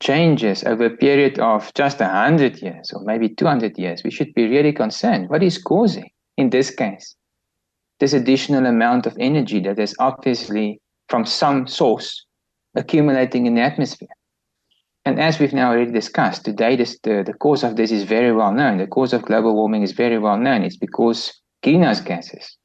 changes 0.00 0.64
over 0.64 0.86
a 0.86 0.96
period 0.96 1.38
of 1.38 1.72
just 1.74 2.00
100 2.00 2.62
years 2.62 2.90
or 2.94 3.02
maybe 3.04 3.28
200 3.28 3.78
years, 3.78 4.02
we 4.02 4.10
should 4.10 4.32
be 4.34 4.48
really 4.48 4.72
concerned. 4.72 5.28
What 5.28 5.42
is 5.42 5.58
causing, 5.58 6.10
in 6.38 6.50
this 6.50 6.70
case, 6.74 7.14
this 8.00 8.14
additional 8.14 8.66
amount 8.66 9.06
of 9.06 9.16
energy 9.20 9.60
that 9.60 9.78
is 9.78 9.94
obviously 9.98 10.80
from 11.08 11.26
some 11.26 11.66
source 11.66 12.24
accumulating 12.74 13.46
in 13.46 13.54
the 13.54 13.60
atmosphere? 13.60 14.08
And 15.04 15.18
as 15.18 15.38
we've 15.38 15.52
now 15.52 15.70
already 15.70 15.90
discussed, 15.90 16.44
today 16.44 16.76
this, 16.76 16.98
the, 17.02 17.24
the 17.26 17.32
cause 17.34 17.64
of 17.64 17.76
this 17.76 17.90
is 17.90 18.04
very 18.04 18.32
well 18.32 18.52
known. 18.52 18.78
The 18.78 18.86
cause 18.86 19.12
of 19.12 19.22
global 19.22 19.54
warming 19.54 19.82
is 19.82 19.92
very 19.92 20.18
well 20.18 20.38
known. 20.38 20.62
It's 20.62 20.76
because 20.76 21.32
greenhouse 21.62 22.00
gases 22.00 22.56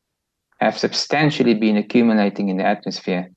have 0.60 0.78
substantially 0.78 1.56
been 1.56 1.78
accumulating 1.78 2.50
in 2.50 2.58
the 2.58 2.66
atmosphere 2.66 3.30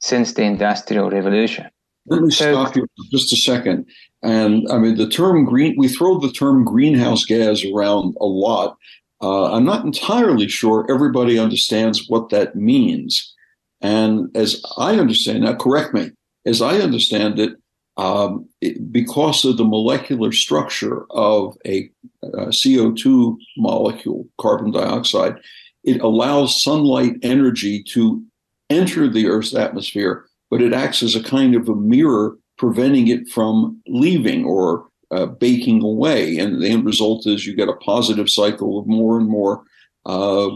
since 0.00 0.34
the 0.34 0.42
Industrial 0.42 1.10
Revolution. 1.10 1.66
Let 2.06 2.22
me 2.22 2.30
so, 2.30 2.52
stop 2.52 2.74
you 2.74 2.82
for 2.82 3.04
just 3.12 3.32
a 3.32 3.36
second. 3.36 3.86
And 4.22 4.66
I 4.70 4.78
mean, 4.78 4.96
the 4.96 5.08
term 5.08 5.44
green, 5.44 5.76
we 5.78 5.88
throw 5.88 6.18
the 6.18 6.32
term 6.32 6.64
greenhouse 6.64 7.24
gas 7.24 7.64
around 7.64 8.16
a 8.20 8.26
lot. 8.26 8.76
Uh, 9.22 9.52
I'm 9.52 9.64
not 9.64 9.84
entirely 9.84 10.48
sure 10.48 10.86
everybody 10.90 11.38
understands 11.38 12.08
what 12.08 12.30
that 12.30 12.56
means. 12.56 13.34
And 13.80 14.34
as 14.34 14.62
I 14.76 14.94
understand, 14.94 15.42
now 15.42 15.54
correct 15.54 15.94
me, 15.94 16.10
as 16.46 16.62
I 16.62 16.78
understand 16.78 17.38
it, 17.38 17.52
um, 18.00 18.48
it 18.60 18.92
because 18.92 19.44
of 19.44 19.56
the 19.56 19.64
molecular 19.64 20.32
structure 20.32 21.06
of 21.10 21.56
a, 21.66 21.90
a 22.22 22.46
CO2 22.46 23.36
molecule, 23.56 24.26
carbon 24.40 24.70
dioxide, 24.70 25.36
it 25.84 26.00
allows 26.00 26.62
sunlight 26.62 27.14
energy 27.22 27.82
to 27.82 28.22
enter 28.68 29.08
the 29.08 29.26
Earth's 29.26 29.54
atmosphere 29.54 30.24
but 30.50 30.60
it 30.60 30.72
acts 30.72 31.02
as 31.02 31.14
a 31.14 31.22
kind 31.22 31.54
of 31.54 31.68
a 31.68 31.76
mirror, 31.76 32.36
preventing 32.58 33.08
it 33.08 33.28
from 33.28 33.80
leaving 33.86 34.44
or 34.44 34.86
uh, 35.12 35.26
baking 35.26 35.82
away. 35.82 36.38
And 36.38 36.60
the 36.60 36.68
end 36.68 36.84
result 36.84 37.26
is 37.26 37.46
you 37.46 37.54
get 37.54 37.68
a 37.68 37.76
positive 37.76 38.28
cycle 38.28 38.78
of 38.78 38.86
more 38.86 39.18
and 39.18 39.28
more 39.28 39.62
uh, 40.04 40.50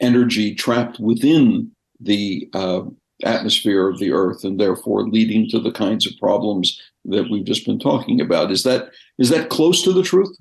energy 0.00 0.54
trapped 0.54 0.98
within 0.98 1.70
the 2.00 2.48
uh, 2.54 2.82
atmosphere 3.22 3.88
of 3.88 3.98
the 3.98 4.12
Earth, 4.12 4.44
and 4.44 4.58
therefore 4.58 5.08
leading 5.08 5.48
to 5.50 5.60
the 5.60 5.72
kinds 5.72 6.06
of 6.06 6.12
problems 6.18 6.80
that 7.04 7.30
we've 7.30 7.44
just 7.44 7.66
been 7.66 7.78
talking 7.78 8.20
about. 8.20 8.50
Is 8.50 8.62
that 8.64 8.90
is 9.18 9.28
that 9.28 9.50
close 9.50 9.82
to 9.82 9.92
the 9.92 10.02
truth? 10.02 10.36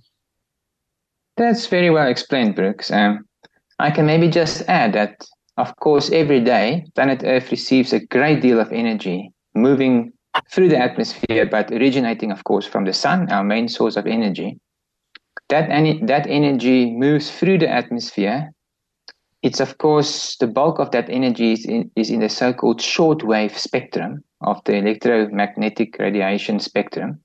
That's 1.38 1.68
very 1.68 1.89
well 1.89 2.08
explained, 2.08 2.56
Brooks. 2.56 2.92
Um, 2.92 3.25
I 3.80 3.92
can 3.92 4.06
maybe 4.06 4.30
just 4.30 4.62
add 4.68 4.94
that 4.94 5.25
of 5.58 5.75
course, 5.75 6.10
every 6.12 6.39
day, 6.39 6.86
planet 6.96 7.22
Earth 7.24 7.51
receives 7.51 7.94
a 7.94 8.06
great 8.08 8.42
deal 8.42 8.60
of 8.60 8.72
energy 8.72 9.32
moving 9.53 10.12
through 10.50 10.70
the 10.70 10.77
atmosphere, 10.77 11.46
but 11.46 11.72
originating, 11.72 12.32
of 12.32 12.44
course, 12.44 12.65
from 12.65 12.86
the 12.86 12.94
sun, 12.94 13.32
our 13.32 13.44
main 13.44 13.68
source 13.68 13.96
of 13.96 14.08
energy. 14.08 14.60
That, 15.50 15.70
that 16.08 16.25
energy 16.27 16.92
moves 16.92 17.30
through 17.30 17.60
the 17.60 17.70
atmosphere. 17.70 18.51
It's, 19.44 19.60
of 19.60 19.78
course, 19.78 20.38
the 20.38 20.48
bulk 20.48 20.80
of 20.80 20.92
that 20.92 21.10
energy 21.10 21.52
is 21.52 21.66
in, 21.66 21.92
is 21.98 22.10
in 22.10 22.22
the 22.22 22.30
so 22.30 22.54
called 22.54 22.80
shortwave 22.80 23.58
spectrum 23.58 24.24
of 24.40 24.64
the 24.64 24.78
electromagnetic 24.78 25.98
radiation 26.00 26.60
spectrum. 26.60 27.20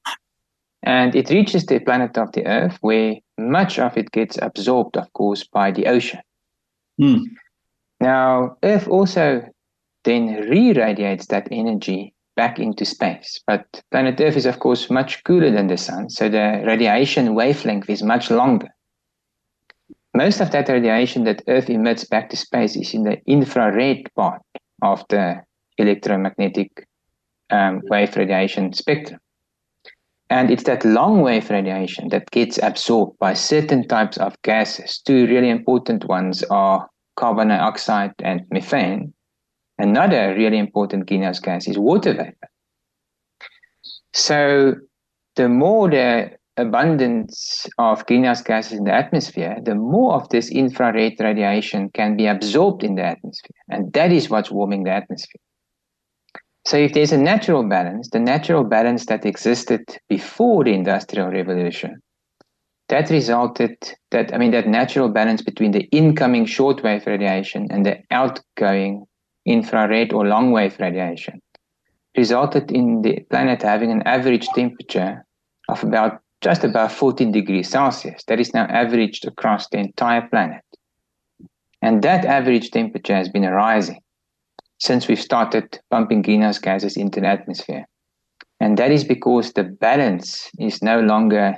And 0.83 1.15
it 1.15 1.31
reaches 1.31 1.67
the 1.67 1.79
planet 1.79 2.19
of 2.19 2.33
the 2.33 2.45
Earth, 2.45 2.77
where 2.81 3.15
much 3.39 3.79
of 3.79 3.97
it 3.97 4.11
gets 4.11 4.37
absorbed, 4.43 4.97
of 4.97 5.13
course, 5.13 5.45
by 5.45 5.71
the 5.71 5.87
ocean. 5.87 6.21
Mm. 7.01 7.23
Now, 8.01 8.57
Earth 8.65 8.89
also 8.89 9.43
then 10.05 10.49
re-radiates 10.49 11.27
that 11.27 11.49
energy 11.53 12.15
back 12.37 12.59
into 12.59 12.85
space. 12.85 13.41
But 13.47 13.65
planet 13.93 14.21
Earth 14.21 14.37
is, 14.37 14.47
of 14.47 14.59
course, 14.59 14.91
much 14.91 15.23
cooler 15.23 15.53
than 15.53 15.69
the 15.69 15.77
sun, 15.77 16.11
so 16.11 16.29
the 16.29 16.63
radiation 16.67 17.35
wavelength 17.35 17.89
is 17.89 18.03
much 18.03 18.31
longer. 18.31 18.69
Most 20.15 20.41
of 20.41 20.50
that 20.53 20.69
radiation 20.69 21.25
that 21.25 21.43
Earth 21.49 21.69
emits 21.69 22.05
back 22.05 22.31
to 22.31 22.37
space 22.37 22.77
is 22.77 22.95
in 22.95 23.05
the 23.05 23.19
infrared 23.27 24.09
part 24.17 24.43
of 24.83 25.05
the 25.09 25.43
electromagnetic 25.77 26.87
um, 27.50 27.81
wave 27.85 28.17
radiation 28.17 28.73
spectrum. 28.73 29.21
And 30.31 30.50
it's 30.50 30.65
that 30.65 30.85
long 30.85 31.23
wave 31.23 31.49
radiation 31.50 32.09
that 32.11 32.31
gets 32.31 32.59
absorbed 32.62 33.19
by 33.19 33.33
certain 33.35 33.88
types 33.88 34.19
of 34.19 34.37
gases. 34.43 34.99
Two 34.99 35.27
really 35.27 35.49
important 35.49 36.05
ones 36.05 36.43
are 36.50 36.88
carbon 37.17 37.49
dioxide 37.49 38.12
and 38.23 38.43
methane. 38.50 39.15
Another 39.79 40.35
really 40.35 40.59
important 40.59 41.07
greenhouse 41.07 41.41
gas 41.41 41.67
is 41.67 41.79
water 41.79 42.12
vapor. 42.12 42.49
So 44.12 44.75
the 45.37 45.49
more 45.49 45.88
the 45.88 46.38
abundance 46.59 47.67
of 47.79 48.05
greenhouse 48.07 48.43
gases 48.43 48.79
in 48.79 48.85
the 48.85 48.93
atmosphere, 48.93 49.57
the 49.62 49.75
more 49.75 50.15
of 50.15 50.29
this 50.29 50.50
infrared 50.50 51.15
radiation 51.19 51.91
can 51.95 52.17
be 52.17 52.27
absorbed 52.27 52.83
in 52.83 52.97
the 52.97 53.05
atmosphere. 53.05 53.57
And 53.71 53.93
that 53.95 54.12
is 54.12 54.29
what's 54.29 54.50
warming 54.50 54.85
the 54.85 54.91
atmosphere. 54.91 55.41
So 56.67 56.77
if 56.77 56.93
there's 56.93 57.12
a 57.12 57.19
natural 57.19 57.62
balance, 57.62 58.11
the 58.11 58.21
natural 58.21 58.65
balance 58.65 59.07
that 59.07 59.25
existed 59.25 59.85
before 60.09 60.65
the 60.65 60.75
Industrial 60.75 61.29
Revolution 61.29 62.03
that 62.88 63.11
resulted 63.11 63.77
that 64.11 64.35
I 64.35 64.38
mean 64.38 64.50
that 64.53 64.67
natural 64.67 65.09
balance 65.09 65.43
between 65.43 65.73
the 65.73 65.85
incoming 65.93 66.47
shortwave 66.47 67.07
radiation 67.07 67.69
and 67.71 67.85
the 67.85 67.99
outgoing 68.11 69.05
infrared 69.47 70.12
or 70.12 70.27
long 70.27 70.53
wave 70.53 70.77
radiation 70.81 71.41
resulted 72.17 72.71
in 72.71 73.03
the 73.03 73.21
planet 73.31 73.62
having 73.62 73.93
an 73.93 74.03
average 74.03 74.49
temperature 74.49 75.25
of 75.69 75.85
about 75.85 76.21
just 76.40 76.64
about 76.64 76.92
14 76.92 77.33
degrees 77.33 77.68
Celsius. 77.68 78.23
That 78.25 78.40
is 78.40 78.54
now 78.54 78.66
averaged 78.66 79.26
across 79.26 79.68
the 79.68 79.78
entire 79.78 80.26
planet. 80.28 80.62
And 81.83 82.02
that 82.02 82.25
average 82.25 82.71
temperature 82.71 83.14
has 83.14 83.28
been 83.28 83.42
rising 83.42 84.00
since 84.78 85.09
we've 85.09 85.21
started 85.21 85.78
pumping 85.90 86.23
greenhouse 86.23 86.59
gases 86.59 86.97
into 86.97 87.21
the 87.21 87.26
atmosphere. 87.26 87.87
And 88.61 88.76
that 88.78 88.90
is 88.90 89.04
because 89.04 89.52
the 89.52 89.64
balance 89.64 90.50
is 90.59 90.83
no 90.83 91.00
longer 91.00 91.57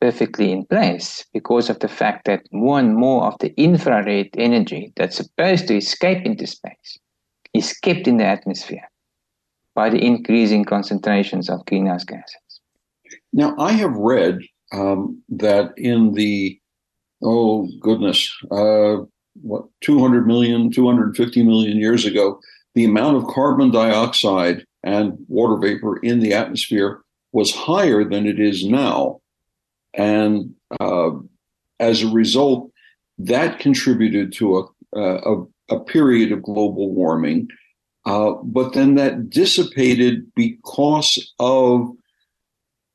perfectly 0.00 0.52
in 0.52 0.66
place 0.66 1.24
because 1.32 1.70
of 1.70 1.78
the 1.78 1.88
fact 1.88 2.26
that 2.26 2.42
more 2.52 2.78
and 2.78 2.94
more 2.94 3.24
of 3.24 3.38
the 3.38 3.54
infrared 3.56 4.28
energy 4.36 4.92
that's 4.96 5.16
supposed 5.16 5.66
to 5.68 5.76
escape 5.76 6.26
into 6.26 6.46
space 6.46 6.98
is 7.54 7.72
kept 7.72 8.06
in 8.06 8.18
the 8.18 8.24
atmosphere 8.24 8.86
by 9.74 9.88
the 9.88 10.04
increasing 10.04 10.64
concentrations 10.64 11.48
of 11.48 11.64
greenhouse 11.66 12.04
gases. 12.04 12.43
Now, 13.34 13.56
I 13.58 13.72
have 13.72 13.94
read 13.96 14.38
um, 14.72 15.20
that 15.28 15.72
in 15.76 16.14
the, 16.14 16.56
oh 17.20 17.68
goodness, 17.80 18.32
uh, 18.52 18.98
what, 19.42 19.64
200 19.80 20.24
million, 20.24 20.70
250 20.70 21.42
million 21.42 21.76
years 21.76 22.04
ago, 22.04 22.40
the 22.76 22.84
amount 22.84 23.16
of 23.16 23.26
carbon 23.26 23.72
dioxide 23.72 24.64
and 24.84 25.14
water 25.26 25.58
vapor 25.60 25.96
in 25.96 26.20
the 26.20 26.32
atmosphere 26.32 27.02
was 27.32 27.52
higher 27.52 28.04
than 28.04 28.24
it 28.24 28.38
is 28.38 28.64
now. 28.64 29.20
And 29.94 30.54
uh, 30.78 31.10
as 31.80 32.02
a 32.02 32.08
result, 32.08 32.70
that 33.18 33.58
contributed 33.58 34.32
to 34.34 34.70
a, 34.94 35.00
a, 35.00 35.44
a 35.70 35.80
period 35.80 36.30
of 36.30 36.42
global 36.42 36.94
warming. 36.94 37.48
Uh, 38.06 38.34
but 38.44 38.74
then 38.74 38.94
that 38.94 39.28
dissipated 39.28 40.32
because 40.36 41.32
of 41.40 41.88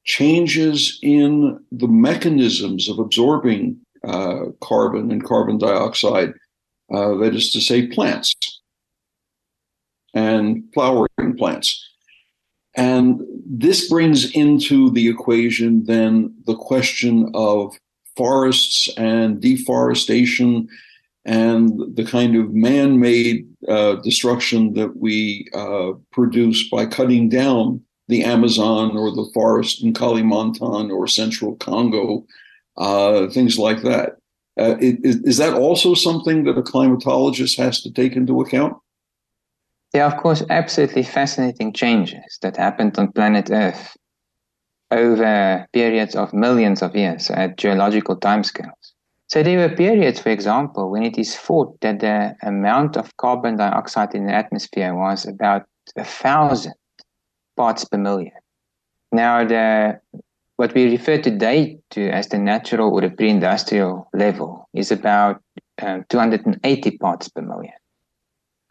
changes 0.10 1.00
in 1.04 1.64
the 1.72 1.88
mechanisms 1.88 2.90
of 2.90 2.98
absorbing 2.98 3.78
uh, 4.04 4.46
carbon 4.60 5.12
and 5.12 5.24
carbon 5.24 5.60
dioxide, 5.60 6.34
uh, 6.92 7.14
that 7.18 7.36
is 7.36 7.52
to 7.52 7.62
say, 7.62 7.86
plants 7.88 8.34
and 10.16 10.64
flowering 10.74 11.38
plants. 11.38 11.88
And 12.76 13.22
this 13.46 13.88
brings 13.88 14.32
into 14.32 14.90
the 14.90 15.08
equation 15.08 15.84
then 15.86 16.34
the 16.48 16.56
question 16.56 17.30
of 17.36 17.78
forests 18.18 18.90
and 18.98 19.40
deforestation 19.40 20.68
and 21.26 21.96
the 21.96 22.06
kind 22.06 22.36
of 22.36 22.52
man 22.52 23.00
made 23.00 23.48
uh, 23.68 23.96
destruction 23.98 24.74
that 24.74 24.98
we 24.98 25.48
uh, 25.54 25.92
produce 26.12 26.68
by 26.70 26.88
cutting 26.88 27.30
down 27.30 27.84
the 28.10 28.24
Amazon 28.24 28.98
or 28.98 29.12
the 29.12 29.30
forest 29.34 29.84
in 29.84 29.94
Kalimantan 29.94 30.92
or 30.92 31.08
central 31.08 31.56
Congo, 31.58 32.26
uh, 32.76 33.28
things 33.28 33.58
like 33.58 33.84
that. 33.84 34.18
Uh, 34.60 34.76
that 35.38 35.54
also 35.56 35.94
something 35.94 36.44
that 36.44 36.58
a 36.58 36.62
climatologist 36.62 37.58
has 37.58 37.82
to 37.82 37.92
take 37.92 38.16
into 38.16 38.42
account? 38.42 38.76
There 39.94 40.04
are, 40.04 40.12
of 40.12 40.18
course, 40.18 40.44
absolutely 40.50 41.04
fascinating 41.04 41.72
changes 41.72 42.40
that 42.42 42.58
happened 42.58 42.98
on 42.98 43.12
planet 43.12 43.50
Earth 43.52 43.96
over 44.92 45.68
periods 45.72 46.16
of 46.16 46.34
millions 46.34 46.82
of 46.82 46.96
years 46.96 47.30
at 47.30 47.58
geological 47.58 48.18
timescales. 48.18 48.94
So 49.28 49.44
there 49.44 49.60
were 49.60 49.76
periods, 49.76 50.20
for 50.20 50.30
example, 50.30 50.90
when 50.90 51.04
it 51.04 51.18
is 51.20 51.36
thought 51.36 51.80
that 51.82 52.00
the 52.00 52.36
amount 52.42 52.98
of 52.98 53.16
carbon 53.18 53.58
dioxide 53.58 54.16
in 54.16 54.26
the 54.26 54.34
atmosphere 54.34 54.96
was 54.96 55.28
about 55.28 55.66
a 55.96 56.04
thousand 56.04 56.74
parts 57.60 57.84
per 57.84 57.98
million. 57.98 58.32
Now, 59.12 59.46
the 59.46 60.00
what 60.56 60.74
we 60.74 60.92
refer 60.92 61.22
today 61.22 61.78
to 61.92 62.10
as 62.10 62.28
the 62.30 62.38
natural 62.38 62.94
or 62.94 63.02
the 63.02 63.10
pre-industrial 63.10 64.10
level 64.14 64.70
is 64.74 64.92
about 64.92 65.42
um, 65.82 66.06
280 66.10 66.98
parts 66.98 67.30
per 67.30 67.42
million. 67.42 67.74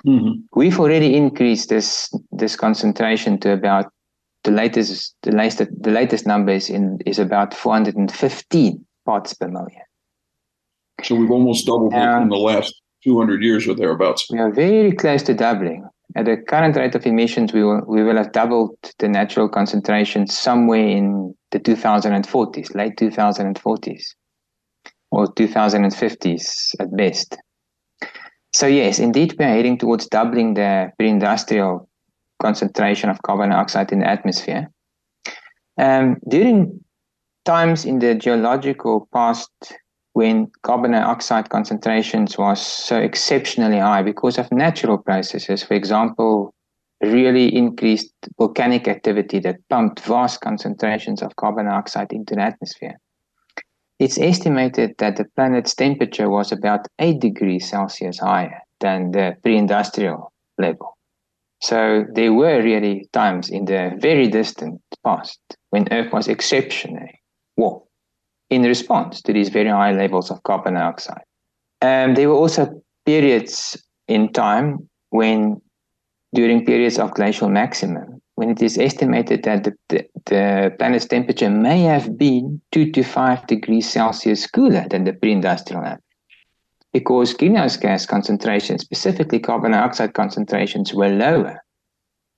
Mm-hmm. 0.07 0.33
We've 0.55 0.81
already 0.81 1.15
increased 1.17 1.69
this 1.69 2.13
this 2.33 2.57
concentration 2.57 3.39
to 3.41 3.53
about 3.53 3.93
the 4.45 4.53
latest 4.53 5.15
the 5.23 5.33
latest 5.33 5.71
the 5.83 5.91
latest 5.91 6.27
number 6.27 6.53
is 6.53 6.71
in 6.71 6.99
is 7.05 7.19
about 7.19 7.55
415 7.55 8.87
parts 9.05 9.35
per 9.35 9.49
million. 9.49 9.83
So 11.05 11.15
we've 11.15 11.31
almost 11.31 11.67
doubled 11.67 11.95
um, 11.95 12.23
in 12.23 12.29
the 12.29 12.37
last 12.37 12.75
200 13.05 13.43
years 13.43 13.69
or 13.69 13.75
thereabouts. 13.75 14.27
We 14.31 14.39
are 14.39 14.51
very 14.51 14.93
close 14.93 15.23
to 15.25 15.35
doubling. 15.35 15.89
At 16.17 16.25
the 16.25 16.37
current 16.37 16.77
rate 16.77 16.95
of 16.95 17.07
emissions, 17.07 17.53
we 17.53 17.63
will 17.63 17.83
we 17.87 18.03
will 18.03 18.17
have 18.17 18.33
doubled 18.33 18.77
the 18.99 19.09
natural 19.09 19.49
concentration 19.49 20.27
somewhere 20.27 20.87
in 20.87 21.35
the 21.51 21.61
2040s, 21.61 22.75
late 22.75 22.97
2040s, 22.97 24.05
or 25.11 25.27
2050s 25.27 26.75
at 26.81 26.97
best. 26.97 27.37
So 28.55 28.67
yes, 28.67 28.99
indeed, 28.99 29.35
we 29.39 29.45
are 29.45 29.49
heading 29.49 29.79
towards 29.79 30.07
doubling 30.07 30.55
the 30.55 30.91
pre-industrial 30.99 31.89
concentration 32.41 33.11
of 33.11 33.23
carbon 33.23 33.51
dioxide 33.51 33.93
in 33.93 34.01
the 34.01 34.09
atmosphere. 34.09 34.71
Um, 35.79 36.17
during 36.29 36.81
times 37.45 37.85
in 37.85 37.99
the 37.99 38.15
geological 38.15 39.09
past 39.13 39.51
when 40.19 40.51
carbon 40.63 40.91
dioxide 40.91 41.49
concentrations 41.49 42.37
was 42.37 42.61
so 42.61 42.99
exceptionally 42.99 43.79
high 43.79 44.03
because 44.03 44.37
of 44.37 44.51
natural 44.51 44.99
processes, 44.99 45.63
for 45.63 45.75
example, 45.75 46.53
really 47.01 47.55
increased 47.55 48.13
volcanic 48.37 48.89
activity 48.89 49.39
that 49.39 49.61
pumped 49.71 50.01
vast 50.01 50.41
concentrations 50.41 51.23
of 51.23 51.37
carbon 51.37 51.67
dioxide 51.67 52.13
into 52.13 52.35
the 52.35 52.41
atmosphere. 52.41 52.99
It's 54.01 54.19
estimated 54.19 54.97
that 54.99 55.15
the 55.15 55.27
planet's 55.37 55.77
temperature 55.77 56.29
was 56.29 56.51
about 56.51 56.89
8 56.99 57.21
degrees 57.21 57.71
Celsius 57.71 58.19
higher 58.19 58.59
than 58.81 59.13
the 59.13 59.37
pre 59.45 59.57
industrial 59.57 60.33
level. 60.59 60.99
So 61.63 62.05
there 62.13 62.33
were 62.33 62.61
really 62.61 63.09
times 63.13 63.51
in 63.51 63.67
the 63.67 63.93
very 64.01 64.27
distant 64.27 64.81
past 65.05 65.39
when 65.71 65.87
Earth 65.93 66.13
was 66.13 66.27
exceptionally 66.27 67.23
warm 67.57 67.83
in 68.51 68.63
response 68.63 69.21
to 69.23 69.33
these 69.33 69.49
very 69.49 69.69
high 69.69 69.93
levels 69.93 70.31
of 70.31 70.43
carbon 70.43 70.75
dioxide. 70.75 71.23
And 71.81 72.17
there 72.17 72.29
were 72.29 72.35
also 72.35 72.83
periods 73.05 73.77
in 74.09 74.33
time 74.33 74.89
when, 75.11 75.61
during 76.35 76.65
periods 76.65 76.99
of 76.99 77.15
glacial 77.15 77.49
maximum, 77.49 78.21
when 78.35 78.51
it 78.51 78.63
is 78.63 78.79
estimated 78.79 79.43
that 79.45 79.65
the, 79.65 79.75
the, 79.89 80.07
the, 80.27 80.75
planet's 80.79 81.07
temperature 81.07 81.51
may 81.51 81.83
have 81.83 82.17
been 82.17 82.61
2 82.73 82.93
to 82.93 83.03
5 83.03 83.47
degrees 83.47 83.89
Celsius 83.89 84.47
cooler 84.47 84.87
than 84.89 85.05
the 85.05 85.13
pre 85.13 85.33
industrial 85.33 85.85
average. 85.85 86.03
Because 86.93 87.35
greenhouse 87.35 87.77
gas 87.77 88.07
concentrations, 88.07 88.83
specifically 88.83 89.41
carbon 89.41 89.73
dioxide 89.73 90.15
concentrations, 90.15 90.95
were 90.95 91.11
lower. 91.11 91.63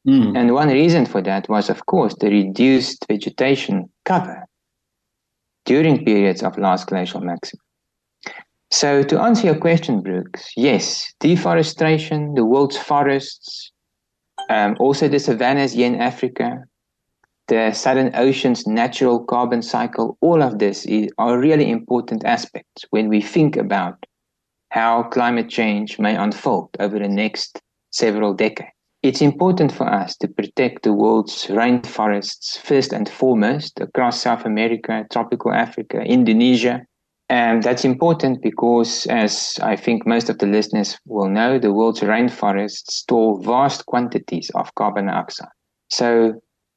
Mm. 0.06 0.36
And 0.36 0.54
one 0.54 0.68
reason 0.68 1.06
for 1.06 1.22
that 1.22 1.48
was, 1.48 1.70
of 1.70 1.86
course, 1.86 2.14
the 2.18 2.30
reduced 2.30 3.06
vegetation 3.06 3.90
cover 4.04 4.46
during 5.64 6.04
periods 6.04 6.42
of 6.42 6.58
last 6.58 6.86
glacial 6.86 7.20
maximum. 7.20 7.60
So, 8.72 9.02
to 9.02 9.20
answer 9.20 9.46
your 9.46 9.58
question, 9.58 10.00
Brooks, 10.00 10.52
yes, 10.56 11.12
deforestation, 11.18 12.34
the 12.34 12.44
world's 12.44 12.78
forests, 12.78 13.72
um, 14.48 14.76
also, 14.80 15.08
the 15.08 15.18
savannas 15.18 15.74
in 15.74 15.96
Africa, 15.96 16.64
the 17.48 17.72
Southern 17.72 18.14
Ocean's 18.14 18.66
natural 18.66 19.24
carbon 19.24 19.62
cycle, 19.62 20.16
all 20.20 20.42
of 20.42 20.58
this 20.58 20.86
is, 20.86 21.10
are 21.18 21.38
really 21.38 21.70
important 21.70 22.24
aspects 22.24 22.84
when 22.90 23.08
we 23.08 23.20
think 23.20 23.56
about 23.56 24.06
how 24.70 25.02
climate 25.04 25.48
change 25.48 25.98
may 25.98 26.14
unfold 26.16 26.70
over 26.78 26.98
the 26.98 27.08
next 27.08 27.60
several 27.90 28.34
decades. 28.34 28.70
It's 29.02 29.22
important 29.22 29.72
for 29.72 29.86
us 29.88 30.14
to 30.18 30.28
protect 30.28 30.82
the 30.82 30.92
world's 30.92 31.46
rainforests 31.46 32.58
first 32.58 32.92
and 32.92 33.08
foremost 33.08 33.80
across 33.80 34.20
South 34.20 34.44
America, 34.44 35.06
tropical 35.10 35.52
Africa, 35.52 36.02
Indonesia, 36.02 36.82
and 37.30 37.62
that's 37.62 37.84
important 37.84 38.42
because, 38.42 39.06
as 39.06 39.58
I 39.62 39.76
think 39.76 40.04
most 40.04 40.28
of 40.28 40.38
the 40.38 40.46
listeners 40.46 40.98
will 41.06 41.30
know, 41.30 41.58
the 41.58 41.72
world's 41.72 42.00
rainforests 42.00 42.90
store 42.90 43.40
vast 43.42 43.86
quantities 43.86 44.50
of 44.56 44.74
carbon 44.74 45.06
dioxide. 45.06 45.48
So, 45.88 46.34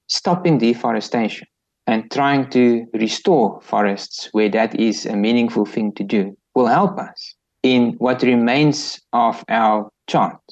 stopping 0.07 0.59
deforestation 0.59 1.47
and 1.87 2.09
trying 2.11 2.49
to 2.51 2.85
restore 2.93 3.59
forests 3.63 4.29
where 4.31 4.49
that 4.49 4.79
is 4.79 5.05
a 5.05 5.15
meaningful 5.15 5.65
thing 5.65 5.91
to 5.95 6.03
do 6.03 6.37
will 6.55 6.67
help 6.67 6.99
us 6.99 7.35
in 7.63 7.95
what 7.97 8.21
remains 8.21 9.01
of 9.11 9.43
our 9.49 9.89
chance 10.07 10.42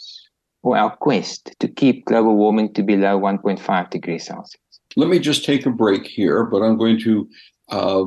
or 0.64 0.78
our 0.78 0.96
quest 0.98 1.56
to 1.60 1.68
keep 1.68 2.06
global 2.06 2.36
warming 2.36 2.74
to 2.74 2.84
below 2.84 3.20
1.5 3.20 3.90
degrees 3.90 4.26
Celsius. 4.26 4.58
Let 4.96 5.10
me 5.10 5.20
just 5.20 5.46
take 5.46 5.66
a 5.66 5.72
break 5.72 6.06
here, 6.06 6.44
but 6.44 6.62
I'm 6.62 6.78
going 6.78 7.00
to 7.02 7.30
uh, 7.70 8.06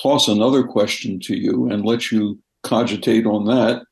toss 0.00 0.28
another 0.28 0.62
question 0.62 1.18
to 1.20 1.36
you 1.36 1.70
and 1.70 1.84
let 1.84 2.12
you 2.12 2.38
cogitate 2.62 3.26
on 3.26 3.46
that. 3.46 3.82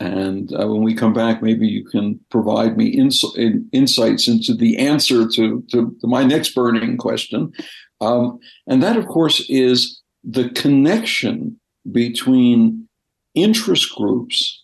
And 0.00 0.52
uh, 0.52 0.68
when 0.68 0.82
we 0.82 0.94
come 0.94 1.12
back, 1.12 1.42
maybe 1.42 1.66
you 1.66 1.84
can 1.84 2.20
provide 2.30 2.76
me 2.76 2.86
ins- 2.86 3.24
insights 3.72 4.28
into 4.28 4.54
the 4.54 4.78
answer 4.78 5.26
to, 5.26 5.64
to, 5.72 5.96
to 6.00 6.06
my 6.06 6.22
next 6.22 6.54
burning 6.54 6.96
question. 6.96 7.52
Um, 8.00 8.38
and 8.68 8.82
that, 8.82 8.96
of 8.96 9.06
course, 9.06 9.44
is 9.48 10.00
the 10.22 10.50
connection 10.50 11.58
between 11.90 12.86
interest 13.34 13.92
groups 13.96 14.62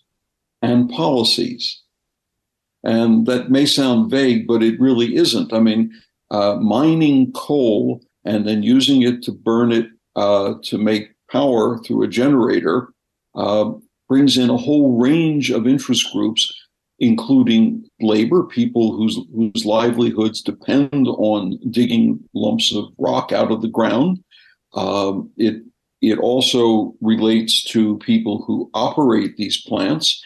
and 0.63 0.89
policies. 0.91 1.81
And 2.85 3.27
that 3.27 3.51
may 3.51 3.67
sound 3.67 4.11
vague, 4.11 4.47
but 4.47 4.63
it 4.63 4.79
really 4.79 5.17
isn't. 5.17 5.53
I 5.53 5.61
mean, 5.61 5.91
uh, 6.31 6.57
mining 6.57 7.33
coal 7.33 8.01
and 8.25 8.47
then 8.47 8.63
using 8.63 9.03
it 9.03 9.23
to 9.23 9.33
burn 9.33 9.73
it 9.73 9.87
uh, 10.17 10.55
to 10.65 10.79
make 10.79 11.15
power 11.31 11.79
through 11.79 12.03
a 12.03 12.09
generator 12.09 12.89
uh, 13.35 13.73
brings 14.09 14.37
in 14.37 14.51
a 14.51 14.57
whole 14.57 14.99
range 14.99 15.51
of 15.51 15.67
interest 15.67 16.07
groups, 16.13 16.53
including 16.99 17.85
labor, 18.01 18.45
people 18.45 18.97
whose 18.97 19.19
whose 19.35 19.65
livelihoods 19.65 20.41
depend 20.43 21.07
on 21.09 21.59
digging 21.71 22.21
lumps 22.35 22.75
of 22.75 22.85
rock 22.99 23.33
out 23.33 23.51
of 23.51 23.63
the 23.63 23.69
ground. 23.69 24.23
Um, 24.75 25.31
it 25.37 25.63
it 26.01 26.19
also 26.19 26.95
relates 27.01 27.63
to 27.65 27.99
people 27.99 28.43
who 28.47 28.71
operate 28.75 29.37
these 29.37 29.61
plants. 29.63 30.23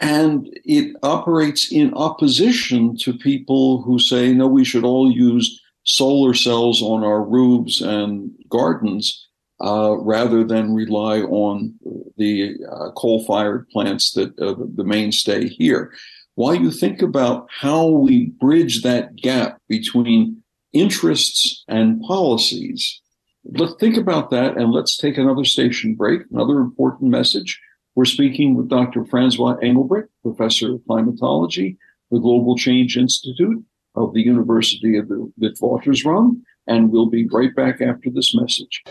And 0.00 0.48
it 0.64 0.96
operates 1.02 1.70
in 1.70 1.92
opposition 1.94 2.96
to 2.98 3.12
people 3.12 3.82
who 3.82 3.98
say, 3.98 4.32
no, 4.32 4.46
we 4.46 4.64
should 4.64 4.84
all 4.84 5.12
use 5.12 5.60
solar 5.84 6.32
cells 6.34 6.82
on 6.82 7.04
our 7.04 7.22
roofs 7.22 7.80
and 7.82 8.30
gardens 8.48 9.28
uh, 9.62 9.96
rather 9.98 10.42
than 10.42 10.74
rely 10.74 11.20
on 11.20 11.74
the 12.16 12.56
uh, 12.70 12.90
coal 12.92 13.24
fired 13.26 13.68
plants 13.68 14.12
that 14.12 14.38
uh, 14.40 14.54
the 14.74 14.84
mainstay 14.84 15.48
here. 15.48 15.92
While 16.34 16.54
you 16.54 16.70
think 16.70 17.02
about 17.02 17.48
how 17.50 17.86
we 17.86 18.32
bridge 18.40 18.82
that 18.82 19.16
gap 19.16 19.58
between 19.68 20.42
interests 20.72 21.62
and 21.68 22.00
policies, 22.02 23.02
let's 23.44 23.74
think 23.78 23.98
about 23.98 24.30
that 24.30 24.56
and 24.56 24.72
let's 24.72 24.96
take 24.96 25.18
another 25.18 25.44
station 25.44 25.94
break, 25.94 26.22
another 26.30 26.58
important 26.58 27.10
message. 27.10 27.60
We're 27.96 28.04
speaking 28.04 28.54
with 28.54 28.68
Dr. 28.68 29.04
Francois 29.04 29.56
Engelbrecht, 29.56 30.08
professor 30.22 30.74
of 30.74 30.82
climatology, 30.86 31.76
the 32.10 32.20
Global 32.20 32.56
Change 32.56 32.96
Institute 32.96 33.64
of 33.96 34.14
the 34.14 34.22
University 34.22 34.96
of 34.96 35.08
the 35.08 35.30
Witwatersrand, 35.40 36.40
and 36.68 36.92
we'll 36.92 37.10
be 37.10 37.26
right 37.26 37.54
back 37.54 37.80
after 37.80 38.08
this 38.08 38.32
message. 38.32 38.82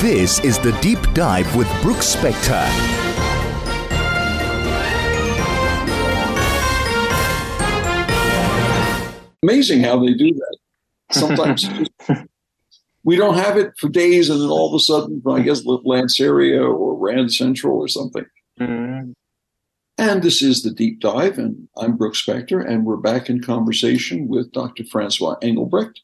This 0.00 0.38
is 0.40 0.58
the 0.58 0.76
Deep 0.82 1.00
Dive 1.14 1.54
with 1.56 1.66
Brooks 1.80 2.14
Spector. 2.14 2.68
Amazing 9.42 9.82
how 9.82 9.98
they 9.98 10.12
do 10.12 10.30
that. 10.34 10.56
Sometimes 11.10 11.66
we 13.04 13.16
don't 13.16 13.36
have 13.36 13.56
it 13.56 13.72
for 13.78 13.88
days, 13.88 14.28
and 14.28 14.40
then 14.40 14.48
all 14.48 14.68
of 14.68 14.74
a 14.74 14.80
sudden, 14.80 15.22
I 15.26 15.40
guess 15.40 15.62
Lanseria 15.64 16.62
or 16.62 16.96
Rand 16.96 17.32
Central 17.32 17.78
or 17.78 17.88
something. 17.88 18.26
Mm-hmm. 18.60 19.12
And 19.98 20.22
this 20.22 20.42
is 20.42 20.62
the 20.62 20.70
deep 20.70 21.00
dive, 21.00 21.38
and 21.38 21.68
I'm 21.76 21.96
Brooks 21.96 22.24
Spector, 22.24 22.66
and 22.66 22.86
we're 22.86 22.96
back 22.96 23.28
in 23.28 23.42
conversation 23.42 24.28
with 24.28 24.50
Dr. 24.52 24.84
Francois 24.84 25.36
Engelbrecht, 25.42 26.00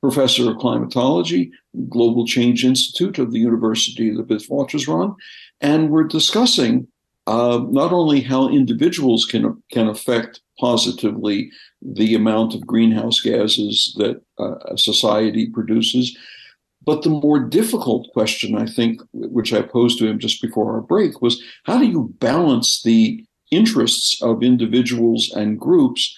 professor 0.00 0.50
of 0.50 0.58
climatology, 0.58 1.50
Global 1.88 2.26
Change 2.26 2.64
Institute 2.64 3.18
of 3.18 3.32
the 3.32 3.40
University 3.40 4.10
of 4.10 4.16
the 4.16 4.34
Witwatersrand, 4.34 5.16
and 5.60 5.90
we're 5.90 6.04
discussing 6.04 6.86
uh, 7.26 7.60
not 7.70 7.92
only 7.92 8.20
how 8.20 8.48
individuals 8.48 9.24
can 9.24 9.62
can 9.70 9.88
affect 9.88 10.40
positively 10.58 11.50
the 11.82 12.14
amount 12.14 12.54
of 12.54 12.66
greenhouse 12.66 13.20
gases 13.20 13.94
that 13.98 14.20
uh, 14.38 14.56
a 14.66 14.78
society 14.78 15.48
produces. 15.48 16.16
But 16.84 17.02
the 17.02 17.10
more 17.10 17.38
difficult 17.38 18.08
question, 18.12 18.56
I 18.56 18.66
think, 18.66 19.02
which 19.12 19.52
I 19.52 19.62
posed 19.62 19.98
to 19.98 20.06
him 20.06 20.18
just 20.18 20.40
before 20.40 20.72
our 20.72 20.80
break, 20.80 21.20
was 21.20 21.42
how 21.64 21.78
do 21.78 21.86
you 21.86 22.14
balance 22.18 22.82
the 22.82 23.24
interests 23.50 24.20
of 24.22 24.42
individuals 24.42 25.30
and 25.34 25.60
groups 25.60 26.16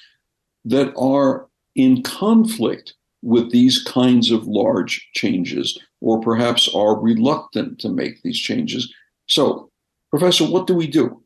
that 0.64 0.92
are 0.96 1.48
in 1.75 2.03
conflict 2.03 2.94
with 3.22 3.51
these 3.51 3.83
kinds 3.83 4.31
of 4.31 4.46
large 4.46 5.09
changes, 5.14 5.79
or 6.01 6.20
perhaps 6.20 6.68
are 6.75 6.98
reluctant 7.01 7.81
to 7.81 7.88
make 7.88 8.22
these 8.22 8.38
changes? 8.38 8.92
So, 9.27 9.70
Professor, 10.11 10.44
what 10.44 10.66
do 10.66 10.75
we 10.75 10.87
do? 10.87 11.22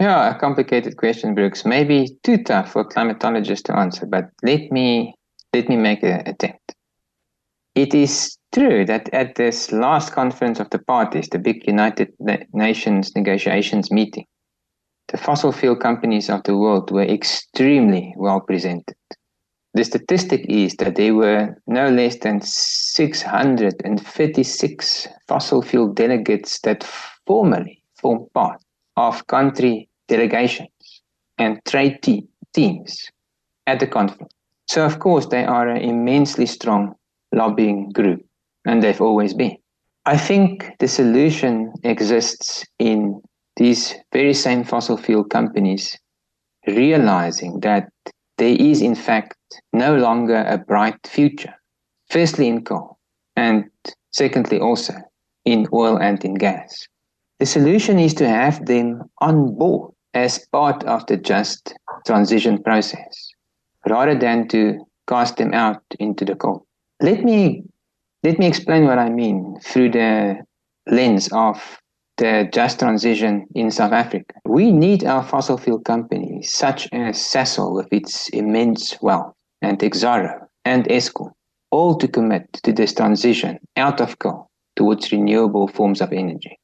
Yeah, 0.00 0.36
a 0.36 0.38
complicated 0.38 0.96
question, 0.96 1.34
Brooks. 1.34 1.64
Maybe 1.64 2.16
too 2.22 2.42
tough 2.44 2.72
for 2.72 2.84
climatologists 2.84 3.64
to 3.64 3.76
answer, 3.76 4.06
but 4.06 4.30
let 4.44 4.70
me 4.70 5.14
let 5.52 5.68
me 5.68 5.76
make 5.76 6.04
an 6.04 6.22
attempt. 6.26 6.74
It 7.74 7.94
is 7.94 8.37
true 8.52 8.84
that 8.86 9.08
at 9.12 9.36
this 9.36 9.70
last 9.72 10.12
conference 10.12 10.60
of 10.60 10.70
the 10.70 10.78
parties, 10.78 11.28
the 11.28 11.38
big 11.38 11.66
United 11.66 12.12
Nations 12.52 13.14
negotiations 13.14 13.90
meeting, 13.90 14.26
the 15.08 15.16
fossil 15.16 15.52
fuel 15.52 15.76
companies 15.76 16.28
of 16.30 16.42
the 16.44 16.56
world 16.56 16.90
were 16.90 17.02
extremely 17.02 18.14
well 18.16 18.40
presented. 18.40 18.96
The 19.74 19.84
statistic 19.84 20.46
is 20.48 20.74
that 20.76 20.94
there 20.96 21.14
were 21.14 21.54
no 21.66 21.90
less 21.90 22.16
than 22.18 22.40
636 22.40 25.08
fossil 25.28 25.60
fuel 25.62 25.92
delegates 25.92 26.60
that 26.60 26.84
formally 27.26 27.82
form 27.94 28.26
part 28.34 28.62
of 28.96 29.26
country 29.26 29.88
delegations 30.08 31.02
and 31.38 31.60
trade 31.64 32.02
te- 32.02 32.28
teams 32.52 33.10
at 33.66 33.80
the 33.80 33.86
conference. 33.86 34.32
So, 34.66 34.84
of 34.84 34.98
course, 34.98 35.26
they 35.26 35.44
are 35.44 35.68
an 35.68 35.82
immensely 35.82 36.46
strong 36.46 36.94
lobbying 37.32 37.90
group, 37.90 38.24
and 38.68 38.82
they've 38.82 39.00
always 39.00 39.32
been. 39.32 39.56
I 40.04 40.18
think 40.18 40.70
the 40.78 40.88
solution 40.88 41.72
exists 41.84 42.66
in 42.78 43.20
these 43.56 43.94
very 44.12 44.34
same 44.34 44.62
fossil 44.62 44.96
fuel 44.96 45.24
companies 45.24 45.98
realizing 46.66 47.60
that 47.60 47.88
there 48.36 48.56
is, 48.58 48.82
in 48.82 48.94
fact, 48.94 49.36
no 49.72 49.96
longer 49.96 50.44
a 50.46 50.58
bright 50.58 51.06
future, 51.06 51.54
firstly 52.10 52.46
in 52.46 52.62
coal, 52.62 52.98
and 53.36 53.64
secondly 54.12 54.60
also 54.60 54.94
in 55.46 55.66
oil 55.72 55.96
and 55.96 56.22
in 56.24 56.34
gas. 56.34 56.86
The 57.40 57.46
solution 57.46 57.98
is 57.98 58.14
to 58.14 58.28
have 58.28 58.66
them 58.66 59.02
on 59.20 59.56
board 59.56 59.92
as 60.12 60.46
part 60.52 60.84
of 60.84 61.06
the 61.06 61.16
just 61.16 61.74
transition 62.06 62.62
process 62.62 63.30
rather 63.88 64.14
than 64.14 64.46
to 64.48 64.78
cast 65.08 65.38
them 65.38 65.54
out 65.54 65.82
into 65.98 66.24
the 66.26 66.34
cold. 66.34 66.66
Let 67.00 67.24
me 67.24 67.64
let 68.22 68.38
me 68.38 68.46
explain 68.46 68.84
what 68.84 68.98
I 68.98 69.10
mean 69.10 69.58
through 69.62 69.90
the 69.90 70.36
lens 70.86 71.28
of 71.32 71.78
the 72.16 72.48
just 72.52 72.80
transition 72.80 73.46
in 73.54 73.70
South 73.70 73.92
Africa. 73.92 74.34
We 74.44 74.72
need 74.72 75.04
our 75.04 75.22
fossil 75.22 75.56
fuel 75.56 75.78
companies, 75.78 76.52
such 76.52 76.88
as 76.92 77.16
Sasol 77.16 77.74
with 77.74 77.86
its 77.92 78.28
immense 78.30 79.00
wealth, 79.00 79.34
and 79.62 79.78
Exxaro 79.78 80.46
and 80.64 80.84
Eskom, 80.86 81.30
all 81.70 81.96
to 81.96 82.08
commit 82.08 82.52
to 82.64 82.72
this 82.72 82.92
transition 82.92 83.58
out 83.76 84.00
of 84.00 84.18
coal 84.18 84.48
towards 84.76 85.12
renewable 85.12 85.68
forms 85.68 86.00
of 86.00 86.12
energy. 86.12 86.58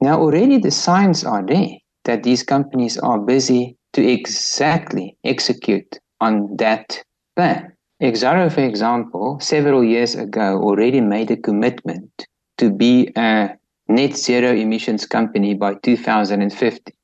Now, 0.00 0.20
already 0.20 0.58
the 0.58 0.70
signs 0.70 1.24
are 1.24 1.44
there 1.44 1.70
that 2.04 2.22
these 2.22 2.42
companies 2.42 2.98
are 2.98 3.18
busy 3.18 3.76
to 3.94 4.06
exactly 4.06 5.16
execute 5.24 5.98
on 6.20 6.56
that 6.56 7.02
plan. 7.36 7.72
Exxaro, 8.00 8.48
for 8.52 8.60
example, 8.60 9.38
several 9.40 9.82
years 9.82 10.14
ago 10.14 10.62
already 10.62 11.00
made 11.00 11.32
a 11.32 11.36
commitment 11.36 12.26
to 12.56 12.70
be 12.70 13.10
a 13.16 13.50
net 13.88 14.16
zero 14.16 14.54
emissions 14.54 15.04
company 15.04 15.54
by 15.54 15.74
2050. 15.82 16.94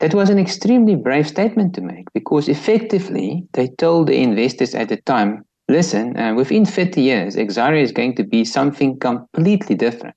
That 0.00 0.14
was 0.14 0.28
an 0.28 0.38
extremely 0.38 0.94
brave 0.94 1.26
statement 1.26 1.74
to 1.76 1.80
make 1.80 2.12
because 2.12 2.50
effectively 2.50 3.46
they 3.54 3.68
told 3.68 4.08
the 4.08 4.20
investors 4.20 4.74
at 4.74 4.90
the 4.90 4.98
time 4.98 5.44
listen, 5.68 6.18
uh, 6.18 6.34
within 6.34 6.66
50 6.66 7.00
years, 7.00 7.36
Exxaro 7.36 7.80
is 7.80 7.92
going 7.92 8.14
to 8.16 8.24
be 8.24 8.44
something 8.44 8.98
completely 8.98 9.74
different 9.74 10.16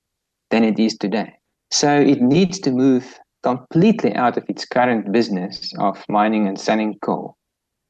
than 0.50 0.64
it 0.64 0.78
is 0.78 0.98
today. 0.98 1.32
So 1.70 1.98
it 1.98 2.20
needs 2.20 2.58
to 2.60 2.72
move 2.72 3.18
completely 3.42 4.14
out 4.14 4.36
of 4.36 4.44
its 4.50 4.66
current 4.66 5.12
business 5.12 5.72
of 5.78 6.04
mining 6.10 6.46
and 6.46 6.60
selling 6.60 6.98
coal 7.00 7.36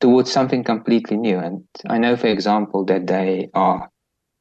towards 0.06 0.30
something 0.30 0.62
completely 0.62 1.16
new. 1.16 1.36
And 1.36 1.64
I 1.88 1.98
know, 1.98 2.16
for 2.16 2.28
example, 2.28 2.84
that 2.84 3.08
they 3.08 3.50
are, 3.54 3.90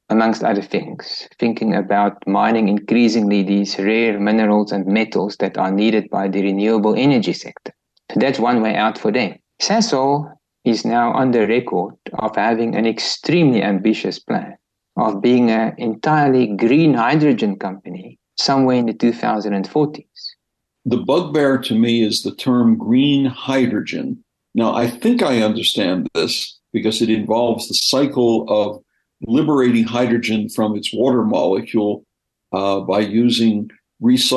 amongst 0.09 0.43
other 0.43 0.61
things, 0.61 1.27
thinking 1.39 1.73
about 1.73 2.27
mining 2.27 2.69
increasingly 2.69 3.41
these 3.41 3.79
rare 3.79 4.19
minerals 4.19 4.71
and 4.71 4.85
metals 4.85 5.37
that 5.37 5.57
are 5.57 5.71
needed 5.71 6.07
by 6.11 6.27
the 6.27 6.43
renewable 6.43 6.93
energy 6.95 7.33
sector. 7.33 7.73
So 8.11 8.19
that's 8.19 8.37
one 8.37 8.61
way 8.61 8.75
out 8.75 8.99
for 8.99 9.11
them. 9.11 9.39
Sasol 9.59 10.31
is 10.65 10.85
now 10.85 11.11
on 11.13 11.31
the 11.31 11.47
record 11.47 11.95
of 12.19 12.35
having 12.35 12.75
an 12.75 12.85
extremely 12.85 13.63
ambitious 13.63 14.19
plan 14.19 14.57
of 14.97 15.19
being 15.19 15.49
an 15.49 15.73
entirely 15.79 16.45
green 16.55 16.93
hydrogen 16.93 17.57
company 17.57 18.19
somewhere 18.37 18.77
in 18.77 18.85
the 18.85 18.93
2040s 18.93 20.35
the 20.85 20.97
bugbear 20.97 21.57
to 21.57 21.73
me 21.73 22.03
is 22.03 22.21
the 22.21 22.35
term 22.35 22.77
green 22.77 23.25
hydrogen. 23.25 24.23
Now, 24.55 24.73
I 24.73 24.89
think 24.89 25.21
I 25.21 25.41
understand 25.41 26.07
this 26.15 26.57
because 26.71 27.01
it 27.01 27.09
involves 27.09 27.67
the 27.67 27.73
cycle 27.73 28.45
of 28.49 28.81
liberating 29.27 29.83
hydrogen 29.83 30.47
from 30.49 30.75
its 30.77 30.93
water 30.93 31.23
molecule 31.23 32.05
uh, 32.53 32.79
by 32.79 33.01
using 33.01 33.69
recy- 34.01 34.33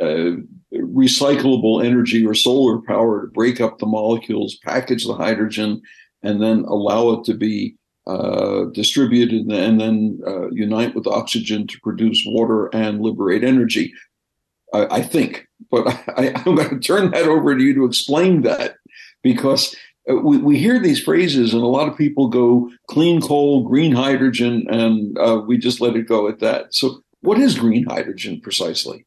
uh, 0.00 0.02
uh, 0.02 0.36
recyclable 0.72 1.84
energy 1.84 2.26
or 2.26 2.34
solar 2.34 2.80
power 2.82 3.22
to 3.22 3.32
break 3.32 3.60
up 3.60 3.78
the 3.78 3.86
molecules, 3.86 4.58
package 4.64 5.04
the 5.04 5.14
hydrogen, 5.14 5.82
and 6.22 6.42
then 6.42 6.60
allow 6.60 7.10
it 7.10 7.24
to 7.24 7.34
be 7.34 7.76
uh, 8.06 8.64
distribute 8.72 9.30
and, 9.30 9.80
then 9.80 10.20
uh, 10.26 10.50
unite 10.50 10.94
with 10.94 11.06
oxygen 11.06 11.66
to 11.66 11.78
produce 11.82 12.22
water 12.26 12.66
and 12.74 13.00
liberate 13.00 13.44
energy. 13.44 13.92
I, 14.72 14.86
I 14.96 15.02
think, 15.02 15.46
but 15.70 15.86
I, 16.16 16.32
am 16.46 16.54
going 16.54 16.70
to 16.70 16.78
turn 16.78 17.10
that 17.10 17.28
over 17.28 17.54
to 17.54 17.62
you 17.62 17.74
to 17.74 17.84
explain 17.84 18.42
that 18.42 18.76
because 19.24 19.74
uh, 20.08 20.14
we, 20.14 20.36
we 20.36 20.56
hear 20.56 20.78
these 20.78 21.02
phrases 21.02 21.52
and 21.52 21.62
a 21.62 21.66
lot 21.66 21.88
of 21.88 21.98
people 21.98 22.28
go 22.28 22.70
clean 22.88 23.20
coal, 23.20 23.64
green 23.66 23.90
hydrogen, 23.90 24.66
and 24.70 25.18
uh, 25.18 25.42
we 25.44 25.58
just 25.58 25.80
let 25.80 25.96
it 25.96 26.06
go 26.06 26.28
at 26.28 26.38
that. 26.38 26.72
So, 26.72 27.00
what 27.22 27.38
is 27.38 27.58
green 27.58 27.86
hydrogen 27.86 28.40
precisely? 28.40 29.04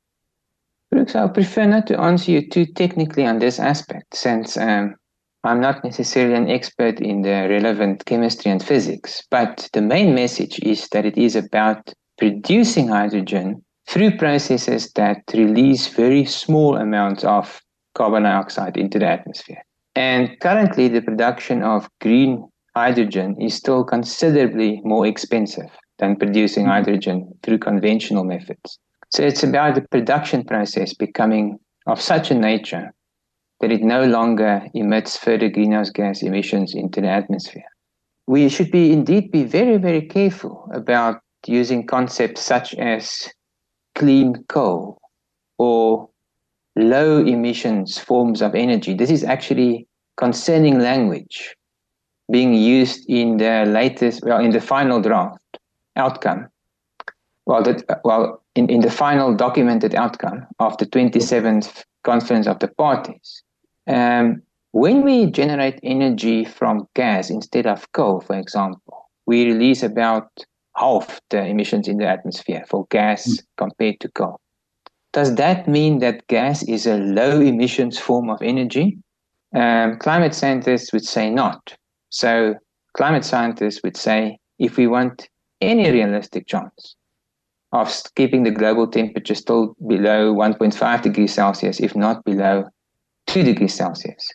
Brooks, 0.92 1.16
I 1.16 1.28
prefer 1.28 1.66
not 1.66 1.86
to 1.88 2.00
answer 2.00 2.32
you 2.32 2.50
too 2.50 2.66
technically 2.66 3.26
on 3.26 3.40
this 3.40 3.60
aspect, 3.60 4.16
since 4.16 4.58
um, 4.58 4.96
I'm 5.44 5.62
not 5.62 5.84
necessarily 5.84 6.36
an 6.36 6.50
expert 6.50 7.00
in 7.00 7.22
the 7.22 7.48
relevant 7.50 8.06
chemistry 8.06 8.52
and 8.52 8.64
physics. 8.64 9.22
But 9.30 9.70
the 9.74 9.82
main 9.82 10.16
message 10.16 10.60
is 10.64 10.88
that 10.90 11.06
it 11.06 11.18
is 11.18 11.36
about 11.36 11.94
producing 12.18 12.88
hydrogen 12.88 13.64
through 13.88 14.18
processes 14.18 14.92
that 14.94 15.22
release 15.34 15.88
very 15.88 16.26
small 16.26 16.76
amounts 16.76 17.24
of 17.24 17.62
carbon 17.94 18.24
dioxide 18.24 18.78
into 18.78 18.98
the 18.98 19.08
atmosphere. 19.08 19.62
And 19.98 20.40
currently, 20.42 20.90
the 20.90 21.02
production 21.02 21.64
of 21.64 21.90
green 22.02 22.48
hydrogen 22.76 23.36
is 23.42 23.56
still 23.56 23.84
considerably 23.84 24.80
more 24.84 25.08
expensive 25.08 25.72
than 25.98 26.16
producing 26.16 26.66
mm-hmm. 26.66 26.74
hydrogen 26.74 27.34
through 27.42 27.58
conventional 27.58 28.24
methods. 28.24 28.78
So 29.10 29.24
it's 29.24 29.42
about 29.42 29.74
the 29.74 29.82
production 29.82 30.44
process 30.44 30.94
becoming 30.94 31.58
of 31.88 32.00
such 32.00 32.30
a 32.30 32.36
nature 32.36 32.94
that 33.60 33.72
it 33.72 33.82
no 33.82 34.04
longer 34.04 34.68
emits 34.76 35.18
further 35.18 35.50
greenhouse 35.50 35.90
gas 35.90 36.22
emissions 36.22 36.76
into 36.76 37.02
the 37.02 37.10
atmosphere. 37.10 37.66
We 38.28 38.50
should 38.50 38.70
be 38.70 38.94
indeed 38.94 39.32
be 39.32 39.46
very, 39.46 39.78
very 39.78 40.04
careful 40.04 40.70
about 40.76 41.22
using 41.48 41.88
concepts 41.88 42.42
such 42.42 42.76
as 42.76 43.32
clean 43.96 44.44
coal 44.48 45.00
or 45.58 46.08
low 46.76 47.26
emissions 47.26 47.98
forms 47.98 48.44
of 48.44 48.54
energy. 48.54 48.94
This 48.94 49.10
is 49.10 49.24
actually 49.24 49.87
concerning 50.18 50.80
language 50.80 51.56
being 52.32 52.54
used 52.54 53.06
in 53.10 53.38
the 53.38 53.66
latest, 53.66 54.24
well, 54.24 54.40
in 54.40 54.52
the 54.52 54.62
final 54.62 55.02
draft 55.02 55.60
outcome. 55.96 56.48
Well, 57.46 57.64
that, 57.64 58.02
well, 58.04 58.44
in, 58.56 58.70
in 58.70 58.82
the 58.82 58.92
final 58.92 59.34
documented 59.34 59.96
outcome 59.96 60.46
of 60.60 60.78
the 60.78 60.86
27th 60.86 61.86
conference 62.04 62.48
of 62.48 62.60
the 62.60 62.68
parties. 62.68 63.44
Um, 63.88 64.42
when 64.72 65.04
we 65.04 65.28
generate 65.28 65.80
energy 65.84 66.44
from 66.44 66.88
gas 66.94 67.30
instead 67.30 67.66
of 67.66 67.90
coal, 67.94 68.20
for 68.20 68.38
example, 68.38 69.10
we 69.26 69.46
release 69.46 69.82
about 69.82 70.30
half 70.76 71.20
the 71.30 71.46
emissions 71.46 71.88
in 71.88 71.98
the 71.98 72.08
atmosphere 72.08 72.64
for 72.68 72.86
gas 72.90 73.28
mm. 73.28 73.40
compared 73.58 74.00
to 74.02 74.10
coal. 74.12 74.40
Does 75.14 75.36
that 75.36 75.68
mean 75.68 76.00
that 76.00 76.28
gas 76.28 76.64
is 76.64 76.86
a 76.86 76.98
low 76.98 77.40
emissions 77.40 77.98
form 77.98 78.30
of 78.30 78.42
energy? 78.42 78.98
Um, 79.56 79.98
climate 79.98 80.36
scientists 80.36 80.92
would 80.94 81.06
say 81.06 81.30
not. 81.30 81.76
So, 82.10 82.56
climate 82.96 83.26
scientists 83.26 83.82
would 83.84 83.98
say 83.98 84.40
if 84.60 84.78
we 84.78 84.88
want 84.88 85.30
any 85.62 85.90
realistic 85.90 86.48
chance 86.48 86.96
of 87.72 87.94
keeping 88.16 88.44
the 88.44 88.52
global 88.52 88.88
temperature 88.88 89.36
still 89.36 89.76
below 89.88 90.34
1.5 90.34 91.02
degrees 91.02 91.34
Celsius, 91.34 91.80
if 91.80 91.96
not 91.96 92.24
below 92.24 92.66
2 93.28 93.44
degrees 93.44 93.74
Celsius, 93.74 94.26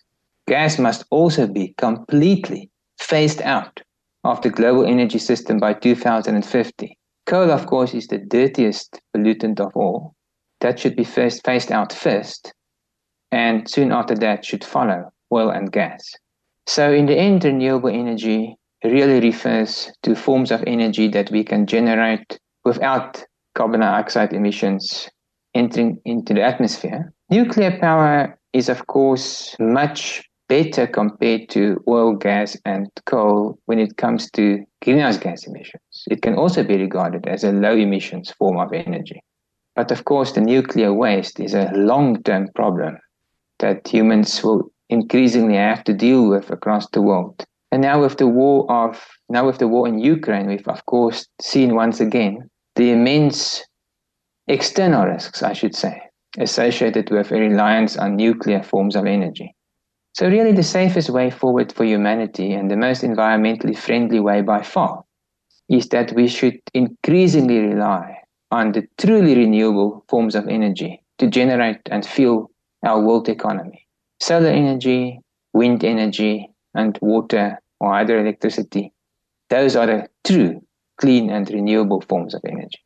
gas 0.46 0.78
must 0.78 1.04
also 1.10 1.46
be 1.46 1.74
completely 1.78 2.70
phased 2.98 3.42
out 3.42 3.80
of 4.24 4.40
the 4.42 4.50
global 4.50 4.84
energy 4.84 5.18
system 5.18 5.58
by 5.58 5.72
2050. 5.72 6.98
Coal, 7.26 7.50
of 7.50 7.66
course, 7.66 7.94
is 7.94 8.06
the 8.06 8.18
dirtiest 8.18 9.00
pollutant 9.14 9.60
of 9.60 9.72
all. 9.76 10.14
That 10.60 10.78
should 10.78 10.96
be 10.96 11.04
first 11.04 11.44
phased 11.44 11.72
out 11.72 11.92
first, 11.92 12.52
and 13.32 13.68
soon 13.68 13.90
after 13.90 14.14
that 14.14 14.44
should 14.44 14.62
follow 14.62 15.10
oil 15.32 15.50
and 15.50 15.72
gas. 15.72 16.12
So, 16.66 16.92
in 16.92 17.06
the 17.06 17.16
end, 17.16 17.44
renewable 17.44 17.88
energy 17.88 18.56
really 18.84 19.20
refers 19.20 19.90
to 20.02 20.14
forms 20.14 20.52
of 20.52 20.62
energy 20.66 21.08
that 21.08 21.30
we 21.30 21.42
can 21.42 21.66
generate 21.66 22.38
without 22.64 23.24
carbon 23.54 23.80
dioxide 23.80 24.32
emissions 24.32 25.08
entering 25.54 26.00
into 26.04 26.34
the 26.34 26.42
atmosphere. 26.42 27.12
Nuclear 27.30 27.78
power 27.78 28.38
is, 28.52 28.68
of 28.68 28.86
course, 28.86 29.56
much 29.58 30.22
better 30.48 30.86
compared 30.86 31.48
to 31.48 31.82
oil, 31.88 32.14
gas, 32.14 32.56
and 32.66 32.88
coal 33.06 33.58
when 33.66 33.78
it 33.78 33.96
comes 33.96 34.30
to 34.32 34.62
greenhouse 34.82 35.16
gas 35.16 35.46
emissions. 35.46 36.04
It 36.10 36.20
can 36.20 36.34
also 36.34 36.62
be 36.62 36.76
regarded 36.76 37.26
as 37.26 37.44
a 37.44 37.52
low 37.52 37.74
emissions 37.74 38.30
form 38.32 38.58
of 38.58 38.72
energy. 38.72 39.22
But 39.74 39.90
of 39.90 40.04
course, 40.04 40.32
the 40.32 40.42
nuclear 40.42 40.92
waste 40.92 41.40
is 41.40 41.54
a 41.54 41.72
long 41.74 42.22
term 42.22 42.48
problem 42.54 42.98
that 43.62 43.88
humans 43.88 44.44
will 44.44 44.70
increasingly 44.90 45.56
have 45.56 45.82
to 45.84 45.94
deal 45.94 46.28
with 46.28 46.50
across 46.50 46.86
the 46.90 47.00
world. 47.00 47.44
And 47.72 47.80
now 47.80 48.02
with 48.02 48.18
the 48.18 48.26
war 48.26 48.70
of 48.70 49.02
now 49.30 49.46
with 49.46 49.58
the 49.58 49.68
war 49.68 49.88
in 49.88 49.98
Ukraine, 49.98 50.46
we've 50.46 50.68
of 50.68 50.84
course 50.84 51.26
seen 51.40 51.74
once 51.74 52.00
again 52.00 52.50
the 52.76 52.90
immense 52.90 53.64
external 54.46 55.06
risks, 55.06 55.42
I 55.42 55.54
should 55.54 55.74
say, 55.74 56.02
associated 56.38 57.10
with 57.10 57.32
a 57.32 57.36
reliance 57.36 57.96
on 57.96 58.16
nuclear 58.16 58.62
forms 58.62 58.94
of 58.94 59.06
energy. 59.06 59.54
So, 60.14 60.28
really, 60.28 60.52
the 60.52 60.62
safest 60.62 61.08
way 61.08 61.30
forward 61.30 61.72
for 61.72 61.84
humanity 61.84 62.52
and 62.52 62.70
the 62.70 62.76
most 62.76 63.02
environmentally 63.02 63.76
friendly 63.76 64.20
way 64.20 64.42
by 64.42 64.62
far 64.62 65.04
is 65.70 65.88
that 65.88 66.12
we 66.12 66.28
should 66.28 66.60
increasingly 66.74 67.60
rely 67.60 68.18
on 68.50 68.72
the 68.72 68.86
truly 68.98 69.34
renewable 69.34 70.04
forms 70.08 70.34
of 70.34 70.46
energy 70.48 71.02
to 71.16 71.26
generate 71.28 71.80
and 71.90 72.04
fuel 72.04 72.51
our 72.82 73.00
world 73.00 73.28
economy. 73.28 73.86
Solar 74.20 74.48
energy, 74.48 75.20
wind 75.52 75.84
energy, 75.84 76.50
and 76.74 76.98
water 77.02 77.60
or 77.80 77.92
hydroelectricity. 77.92 78.92
Those 79.50 79.76
are 79.76 79.86
the 79.86 80.08
true 80.24 80.62
clean 80.98 81.30
and 81.30 81.48
renewable 81.50 82.00
forms 82.00 82.34
of 82.34 82.42
energy. 82.48 82.78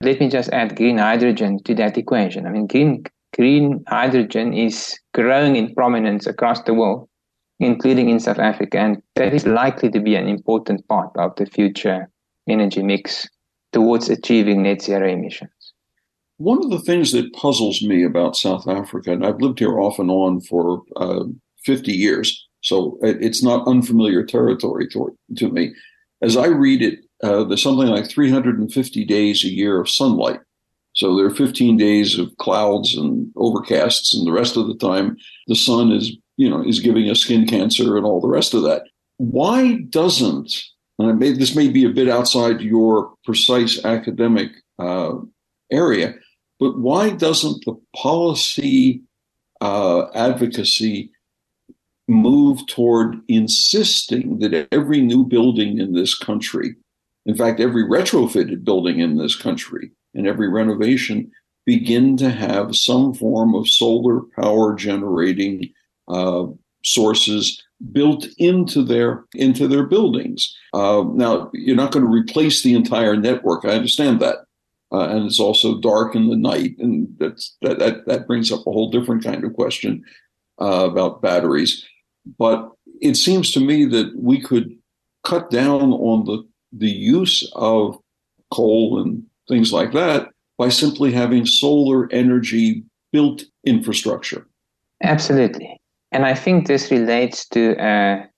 Let 0.00 0.20
me 0.20 0.28
just 0.28 0.50
add 0.50 0.76
green 0.76 0.98
hydrogen 0.98 1.62
to 1.64 1.74
that 1.76 1.98
equation. 1.98 2.46
I 2.46 2.50
mean, 2.50 2.66
green 2.66 3.04
green 3.36 3.84
hydrogen 3.88 4.52
is 4.54 4.98
growing 5.12 5.56
in 5.56 5.74
prominence 5.74 6.26
across 6.26 6.62
the 6.62 6.74
world, 6.74 7.08
including 7.58 8.08
in 8.08 8.20
South 8.20 8.38
Africa, 8.38 8.78
and 8.78 9.02
that 9.16 9.34
is 9.34 9.46
likely 9.46 9.90
to 9.90 10.00
be 10.00 10.14
an 10.14 10.28
important 10.28 10.86
part 10.88 11.10
of 11.16 11.34
the 11.36 11.46
future 11.46 12.08
energy 12.48 12.82
mix 12.82 13.28
towards 13.72 14.08
achieving 14.08 14.62
net 14.62 14.82
zero 14.82 15.08
emissions. 15.08 15.63
One 16.38 16.62
of 16.64 16.70
the 16.70 16.80
things 16.80 17.12
that 17.12 17.32
puzzles 17.32 17.82
me 17.82 18.02
about 18.02 18.36
South 18.36 18.66
Africa, 18.66 19.12
and 19.12 19.24
I've 19.24 19.40
lived 19.40 19.58
here 19.58 19.78
off 19.78 19.98
and 19.98 20.10
on 20.10 20.40
for 20.40 20.82
uh, 20.96 21.24
50 21.64 21.92
years, 21.92 22.46
so 22.60 22.98
it's 23.02 23.42
not 23.42 23.68
unfamiliar 23.68 24.24
territory 24.24 24.88
to, 24.88 25.16
to 25.36 25.48
me. 25.48 25.74
As 26.22 26.36
I 26.36 26.46
read 26.46 26.82
it, 26.82 27.00
uh, 27.22 27.44
there's 27.44 27.62
something 27.62 27.88
like 27.88 28.08
350 28.08 29.04
days 29.04 29.44
a 29.44 29.48
year 29.48 29.80
of 29.80 29.88
sunlight 29.88 30.40
so 30.94 31.16
there 31.16 31.26
are 31.26 31.30
15 31.30 31.76
days 31.76 32.18
of 32.18 32.36
clouds 32.38 32.96
and 32.96 33.32
overcasts, 33.34 34.14
and 34.14 34.26
the 34.26 34.32
rest 34.32 34.56
of 34.56 34.68
the 34.68 34.76
time 34.76 35.16
the 35.48 35.56
sun 35.56 35.90
is, 35.90 36.16
you 36.36 36.48
know, 36.48 36.62
is 36.64 36.78
giving 36.80 37.10
us 37.10 37.20
skin 37.20 37.46
cancer 37.46 37.96
and 37.96 38.06
all 38.06 38.20
the 38.20 38.28
rest 38.28 38.54
of 38.54 38.62
that. 38.62 38.84
Why 39.16 39.78
doesn't, 39.90 40.62
and 41.00 41.18
may, 41.18 41.32
this 41.32 41.56
may 41.56 41.68
be 41.68 41.84
a 41.84 41.90
bit 41.90 42.08
outside 42.08 42.60
your 42.60 43.12
precise 43.24 43.84
academic 43.84 44.50
uh, 44.78 45.14
area, 45.72 46.14
but 46.60 46.78
why 46.78 47.10
doesn't 47.10 47.64
the 47.64 47.74
policy 47.96 49.02
uh, 49.60 50.06
advocacy 50.14 51.10
move 52.06 52.66
toward 52.66 53.20
insisting 53.28 54.38
that 54.38 54.68
every 54.72 55.00
new 55.00 55.24
building 55.24 55.78
in 55.78 55.94
this 55.94 56.16
country, 56.16 56.76
in 57.26 57.34
fact, 57.36 57.60
every 57.60 57.84
retrofitted 57.84 58.64
building 58.64 59.00
in 59.00 59.16
this 59.16 59.34
country, 59.34 59.90
and 60.14 60.26
every 60.26 60.48
renovation 60.48 61.30
begin 61.66 62.16
to 62.18 62.30
have 62.30 62.76
some 62.76 63.14
form 63.14 63.54
of 63.54 63.68
solar 63.68 64.20
power 64.38 64.74
generating 64.74 65.72
uh, 66.08 66.44
sources 66.84 67.60
built 67.92 68.26
into 68.38 68.82
their 68.82 69.24
into 69.34 69.66
their 69.66 69.84
buildings. 69.84 70.54
Uh, 70.72 71.04
now, 71.14 71.50
you're 71.52 71.76
not 71.76 71.90
going 71.90 72.04
to 72.04 72.10
replace 72.10 72.62
the 72.62 72.74
entire 72.74 73.16
network. 73.16 73.64
I 73.64 73.70
understand 73.70 74.20
that, 74.20 74.43
uh, 74.94 75.08
and 75.08 75.26
it's 75.26 75.40
also 75.40 75.80
dark 75.80 76.14
in 76.14 76.28
the 76.28 76.36
night, 76.36 76.76
and 76.78 77.08
that's 77.18 77.56
that 77.62 77.80
that, 77.80 78.06
that 78.06 78.26
brings 78.28 78.52
up 78.52 78.60
a 78.60 78.72
whole 78.72 78.90
different 78.90 79.24
kind 79.24 79.42
of 79.44 79.52
question 79.54 80.04
uh, 80.60 80.88
about 80.90 81.20
batteries. 81.20 81.84
But 82.38 82.70
it 83.00 83.16
seems 83.16 83.50
to 83.52 83.60
me 83.60 83.86
that 83.86 84.12
we 84.16 84.40
could 84.40 84.76
cut 85.24 85.50
down 85.50 85.92
on 85.92 86.24
the 86.26 86.44
the 86.72 86.90
use 86.90 87.50
of 87.56 87.98
coal 88.52 89.02
and 89.02 89.24
things 89.48 89.72
like 89.72 89.92
that 89.92 90.28
by 90.58 90.68
simply 90.68 91.10
having 91.10 91.44
solar 91.44 92.08
energy 92.12 92.84
built 93.12 93.42
infrastructure. 93.64 94.46
Absolutely. 95.02 95.80
And 96.12 96.24
I 96.24 96.34
think 96.34 96.68
this 96.68 96.92
relates 96.92 97.48
to 97.48 97.74
a 97.80 98.28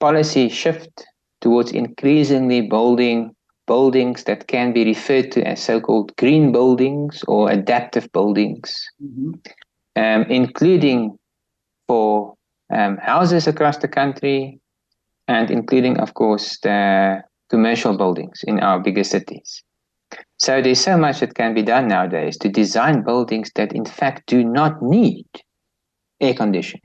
policy 0.00 0.48
shift 0.48 1.06
towards 1.42 1.72
increasingly 1.72 2.62
building 2.62 3.35
buildings 3.66 4.24
that 4.24 4.46
can 4.46 4.72
be 4.72 4.84
referred 4.84 5.32
to 5.32 5.46
as 5.46 5.62
so-called 5.62 6.14
green 6.16 6.52
buildings 6.52 7.24
or 7.26 7.50
adaptive 7.50 8.10
buildings, 8.12 8.76
mm-hmm. 9.02 9.32
um, 9.96 10.22
including 10.30 11.18
for 11.88 12.34
um, 12.72 12.96
houses 12.98 13.46
across 13.46 13.78
the 13.78 13.88
country, 13.88 14.60
and 15.28 15.50
including, 15.50 15.98
of 15.98 16.14
course, 16.14 16.58
the 16.60 17.22
commercial 17.50 17.96
buildings 17.96 18.42
in 18.46 18.60
our 18.60 18.80
bigger 18.80 19.04
cities. 19.04 19.62
So 20.38 20.60
there's 20.60 20.80
so 20.80 20.96
much 20.96 21.20
that 21.20 21.34
can 21.34 21.54
be 21.54 21.62
done 21.62 21.88
nowadays 21.88 22.36
to 22.38 22.48
design 22.48 23.02
buildings 23.02 23.50
that, 23.54 23.72
in 23.72 23.84
fact, 23.84 24.26
do 24.26 24.44
not 24.44 24.82
need 24.82 25.26
air 26.20 26.34
conditioning. 26.34 26.82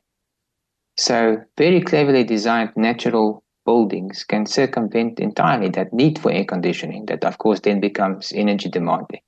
So 0.98 1.38
very 1.58 1.82
cleverly 1.82 2.24
designed 2.24 2.72
natural 2.76 3.44
buildings 3.72 4.26
can 4.32 4.46
circumvent 4.46 5.20
entirely 5.20 5.70
that 5.70 5.94
need 5.94 6.20
for 6.20 6.30
air 6.38 6.48
conditioning 6.54 7.06
that 7.06 7.24
of 7.30 7.38
course 7.44 7.62
then 7.62 7.80
becomes 7.80 8.34
energy 8.44 8.70
demanding. 8.70 9.22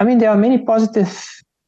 I 0.00 0.04
mean, 0.04 0.18
there 0.18 0.30
are 0.30 0.46
many 0.46 0.58
positive 0.58 1.12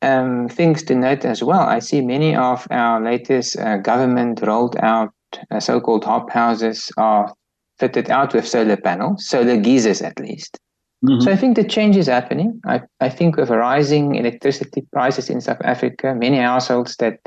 um, 0.03 0.49
things 0.49 0.83
to 0.85 0.95
note 0.95 1.25
as 1.25 1.43
well. 1.43 1.65
I 1.77 1.81
see 1.81 2.01
many 2.17 2.37
of 2.37 2.67
our 2.71 3.01
latest 3.01 3.59
uh, 3.59 3.79
government 3.79 4.43
rolled 4.43 4.77
out 4.77 5.15
uh, 5.51 5.61
so-called 5.61 6.05
hop 6.05 6.31
houses 6.31 6.93
are 6.97 7.35
fitted 7.79 8.11
out 8.11 8.35
with 8.35 8.47
solar 8.47 8.77
panels, 8.77 9.27
solar 9.27 9.57
geysers 9.57 10.03
at 10.03 10.19
least. 10.21 10.59
Mm-hmm. 11.05 11.21
So 11.23 11.33
I 11.33 11.37
think 11.37 11.57
the 11.57 11.65
change 11.77 11.97
is 11.97 12.09
happening. 12.09 12.61
I, 12.67 12.83
I 13.01 13.09
think 13.09 13.37
with 13.37 13.51
rising 13.51 14.17
electricity 14.17 14.83
prices 14.93 15.31
in 15.31 15.41
South 15.41 15.63
Africa, 15.65 16.15
many 16.15 16.37
households 16.37 16.97
that 16.97 17.19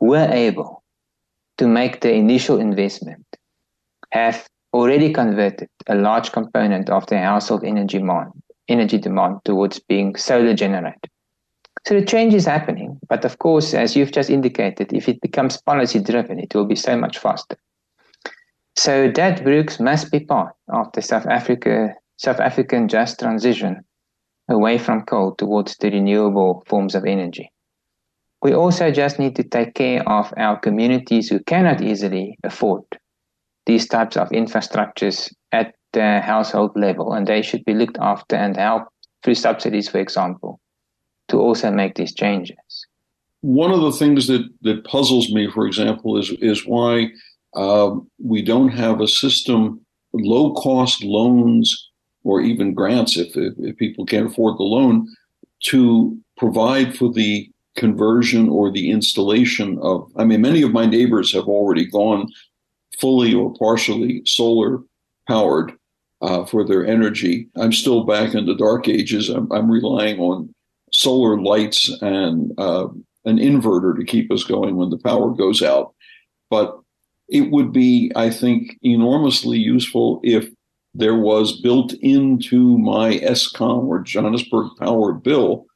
were 0.00 0.28
able 0.32 0.81
to 1.58 1.66
make 1.66 2.00
the 2.00 2.12
initial 2.12 2.58
investment 2.58 3.24
have 4.10 4.46
already 4.72 5.12
converted 5.12 5.68
a 5.86 5.94
large 5.94 6.32
component 6.32 6.88
of 6.90 7.06
their 7.06 7.22
household 7.22 7.64
energy 7.64 7.98
demand, 7.98 8.32
energy 8.68 8.98
demand 8.98 9.38
towards 9.44 9.78
being 9.78 10.16
solar 10.16 10.54
generated. 10.54 11.10
So 11.86 11.94
the 11.98 12.06
change 12.06 12.32
is 12.32 12.46
happening, 12.46 12.98
but 13.08 13.24
of 13.24 13.38
course, 13.38 13.74
as 13.74 13.96
you've 13.96 14.12
just 14.12 14.30
indicated, 14.30 14.92
if 14.92 15.08
it 15.08 15.20
becomes 15.20 15.60
policy 15.60 15.98
driven, 15.98 16.38
it 16.38 16.54
will 16.54 16.66
be 16.66 16.76
so 16.76 16.96
much 16.96 17.18
faster. 17.18 17.56
So 18.76 19.10
that 19.10 19.42
Brooks 19.42 19.80
must 19.80 20.10
be 20.10 20.20
part 20.20 20.54
of 20.68 20.92
the 20.92 21.02
South 21.02 21.26
Africa 21.26 21.94
South 22.16 22.38
African 22.38 22.86
just 22.86 23.18
transition 23.18 23.84
away 24.48 24.78
from 24.78 25.02
coal 25.02 25.34
towards 25.34 25.76
the 25.78 25.90
renewable 25.90 26.62
forms 26.66 26.94
of 26.94 27.04
energy. 27.04 27.50
We 28.42 28.54
also 28.54 28.90
just 28.90 29.20
need 29.20 29.36
to 29.36 29.44
take 29.44 29.74
care 29.74 30.06
of 30.08 30.34
our 30.36 30.58
communities 30.58 31.28
who 31.28 31.38
cannot 31.40 31.80
easily 31.80 32.36
afford 32.42 32.82
these 33.66 33.86
types 33.86 34.16
of 34.16 34.28
infrastructures 34.30 35.32
at 35.52 35.74
the 35.92 36.20
household 36.20 36.72
level, 36.74 37.12
and 37.12 37.26
they 37.26 37.42
should 37.42 37.64
be 37.64 37.74
looked 37.74 37.98
after 38.00 38.34
and 38.34 38.56
helped 38.56 38.90
through 39.22 39.36
subsidies, 39.36 39.88
for 39.88 39.98
example, 39.98 40.58
to 41.28 41.38
also 41.38 41.70
make 41.70 41.94
these 41.94 42.12
changes. 42.12 42.86
One 43.42 43.70
of 43.70 43.80
the 43.80 43.92
things 43.92 44.26
that, 44.26 44.48
that 44.62 44.84
puzzles 44.84 45.30
me, 45.30 45.48
for 45.48 45.66
example, 45.66 46.18
is, 46.18 46.30
is 46.40 46.66
why 46.66 47.10
uh, 47.54 47.94
we 48.18 48.42
don't 48.42 48.70
have 48.70 49.00
a 49.00 49.06
system, 49.06 49.80
low 50.12 50.52
cost 50.54 51.04
loans 51.04 51.90
or 52.24 52.40
even 52.40 52.74
grants 52.74 53.16
if, 53.16 53.36
if, 53.36 53.54
if 53.58 53.76
people 53.76 54.04
can't 54.04 54.30
afford 54.30 54.58
the 54.58 54.64
loan 54.64 55.06
to 55.64 56.18
provide 56.36 56.96
for 56.96 57.12
the 57.12 57.51
conversion 57.76 58.48
or 58.48 58.70
the 58.70 58.90
installation 58.90 59.78
of, 59.80 60.10
I 60.16 60.24
mean, 60.24 60.40
many 60.40 60.62
of 60.62 60.72
my 60.72 60.86
neighbors 60.86 61.32
have 61.32 61.44
already 61.44 61.86
gone 61.86 62.28
fully 63.00 63.34
or 63.34 63.54
partially 63.54 64.22
solar 64.26 64.80
powered 65.26 65.72
uh, 66.20 66.44
for 66.44 66.64
their 66.64 66.86
energy. 66.86 67.48
I'm 67.56 67.72
still 67.72 68.04
back 68.04 68.34
in 68.34 68.46
the 68.46 68.54
dark 68.54 68.88
ages. 68.88 69.28
I'm, 69.28 69.50
I'm 69.50 69.70
relying 69.70 70.20
on 70.20 70.54
solar 70.92 71.40
lights 71.40 71.90
and 72.02 72.52
uh, 72.58 72.88
an 73.24 73.38
inverter 73.38 73.96
to 73.96 74.04
keep 74.04 74.30
us 74.30 74.44
going 74.44 74.76
when 74.76 74.90
the 74.90 74.98
power 74.98 75.30
goes 75.30 75.62
out. 75.62 75.94
But 76.50 76.78
it 77.28 77.50
would 77.50 77.72
be, 77.72 78.12
I 78.14 78.30
think, 78.30 78.78
enormously 78.82 79.58
useful 79.58 80.20
if 80.22 80.48
there 80.94 81.16
was 81.16 81.60
built 81.60 81.94
into 81.94 82.76
my 82.78 83.18
Eskom 83.18 83.84
or 83.84 84.00
Johannesburg 84.00 84.72
Power 84.78 85.14
bill 85.14 85.66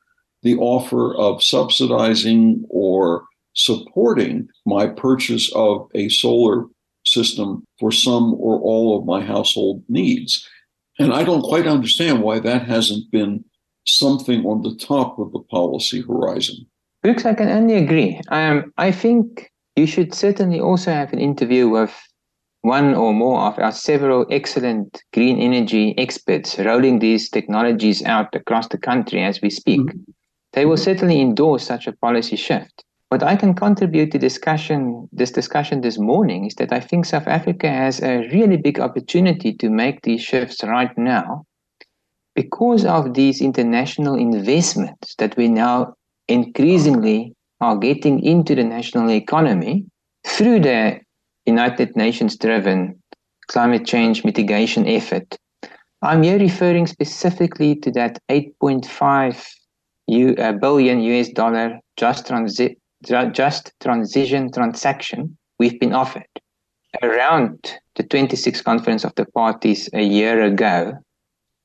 the 0.43 0.57
offer 0.57 1.15
of 1.17 1.43
subsidizing 1.43 2.65
or 2.69 3.25
supporting 3.55 4.49
my 4.65 4.87
purchase 4.87 5.51
of 5.55 5.89
a 5.95 6.09
solar 6.09 6.67
system 7.05 7.65
for 7.79 7.91
some 7.91 8.35
or 8.35 8.61
all 8.61 8.99
of 8.99 9.07
my 9.07 9.25
household 9.25 9.83
needs. 9.89 10.47
And 10.99 11.13
I 11.13 11.25
don't 11.25 11.43
quite 11.43 11.67
understand 11.67 12.23
why 12.23 12.39
that 12.41 12.67
hasn't 12.67 13.11
been 13.11 13.45
something 13.87 14.45
on 14.45 14.63
the 14.63 14.77
top 14.77 15.19
of 15.19 15.33
the 15.33 15.41
policy 15.51 16.03
horizon. 16.03 16.67
Brooks, 17.03 17.25
I 17.25 17.35
can 17.35 17.49
only 17.49 17.75
agree. 17.75 18.21
Um, 18.29 18.73
I 18.79 18.91
think 18.91 19.51
you 19.77 19.87
should 19.87 20.15
certainly 20.15 20.61
also 20.61 20.91
have 20.91 21.13
an 21.13 21.21
interview 21.21 21.69
with 21.69 21.95
one 22.63 22.95
or 22.95 23.13
more 23.13 23.41
of 23.43 23.59
our 23.59 23.71
several 23.71 24.27
excellent 24.31 25.03
green 25.13 25.39
energy 25.39 25.97
experts 25.99 26.59
rolling 26.59 26.99
these 26.99 27.31
technologies 27.31 28.03
out 28.05 28.35
across 28.35 28.67
the 28.69 28.79
country 28.79 29.23
as 29.23 29.41
we 29.41 29.51
speak. 29.51 29.81
Mm-hmm. 29.81 30.11
They 30.57 30.65
will 30.65 30.79
certainly 30.79 31.21
endorse 31.21 31.65
such 31.65 31.87
a 31.87 31.93
policy 31.93 32.35
shift. 32.35 32.83
What 33.11 33.23
I 33.23 33.37
can 33.37 33.55
contribute 33.55 34.11
to 34.13 34.19
discussion, 34.19 35.07
this 35.13 35.31
discussion 35.31 35.83
this 35.83 35.99
morning 35.99 36.47
is 36.47 36.55
that 36.55 36.73
I 36.73 36.81
think 36.81 37.05
South 37.05 37.29
Africa 37.29 37.69
has 37.69 38.03
a 38.03 38.27
really 38.33 38.57
big 38.57 38.81
opportunity 38.81 39.53
to 39.53 39.69
make 39.69 40.01
these 40.03 40.23
shifts 40.23 40.65
right 40.65 40.97
now 40.97 41.45
because 42.35 42.87
of 42.87 43.13
these 43.13 43.43
international 43.43 44.15
investments 44.15 45.15
that 45.19 45.37
we 45.37 45.47
now 45.49 45.93
increasingly 46.27 47.35
are 47.61 47.77
getting 47.77 48.25
into 48.25 48.55
the 48.55 48.65
national 48.65 49.11
economy 49.11 49.85
through 50.27 50.61
the 50.61 50.99
United 51.45 51.95
Nations 51.97 52.35
driven 52.35 52.99
climate 53.49 53.87
change 53.87 54.25
mitigation 54.25 54.87
effort. 54.89 55.37
I'm 56.01 56.23
here 56.23 56.39
referring 56.39 56.87
specifically 56.87 57.77
to 57.77 57.91
that 57.93 58.19
8.5 58.31 59.47
U, 60.09 60.35
a 60.39 60.53
billion 60.53 61.01
US 61.01 61.29
dollar 61.31 61.81
just, 61.97 62.27
transi- 62.27 62.77
just 63.33 63.73
transition 63.81 64.51
transaction 64.53 65.37
we've 65.59 65.79
been 65.81 65.93
offered. 65.93 66.29
Around 67.03 67.79
the 67.97 68.05
26th 68.05 68.65
conference 68.65 69.05
of 69.05 69.15
the 69.17 69.27
parties 69.27 69.89
a 69.93 70.03
year 70.03 70.43
ago, 70.43 70.95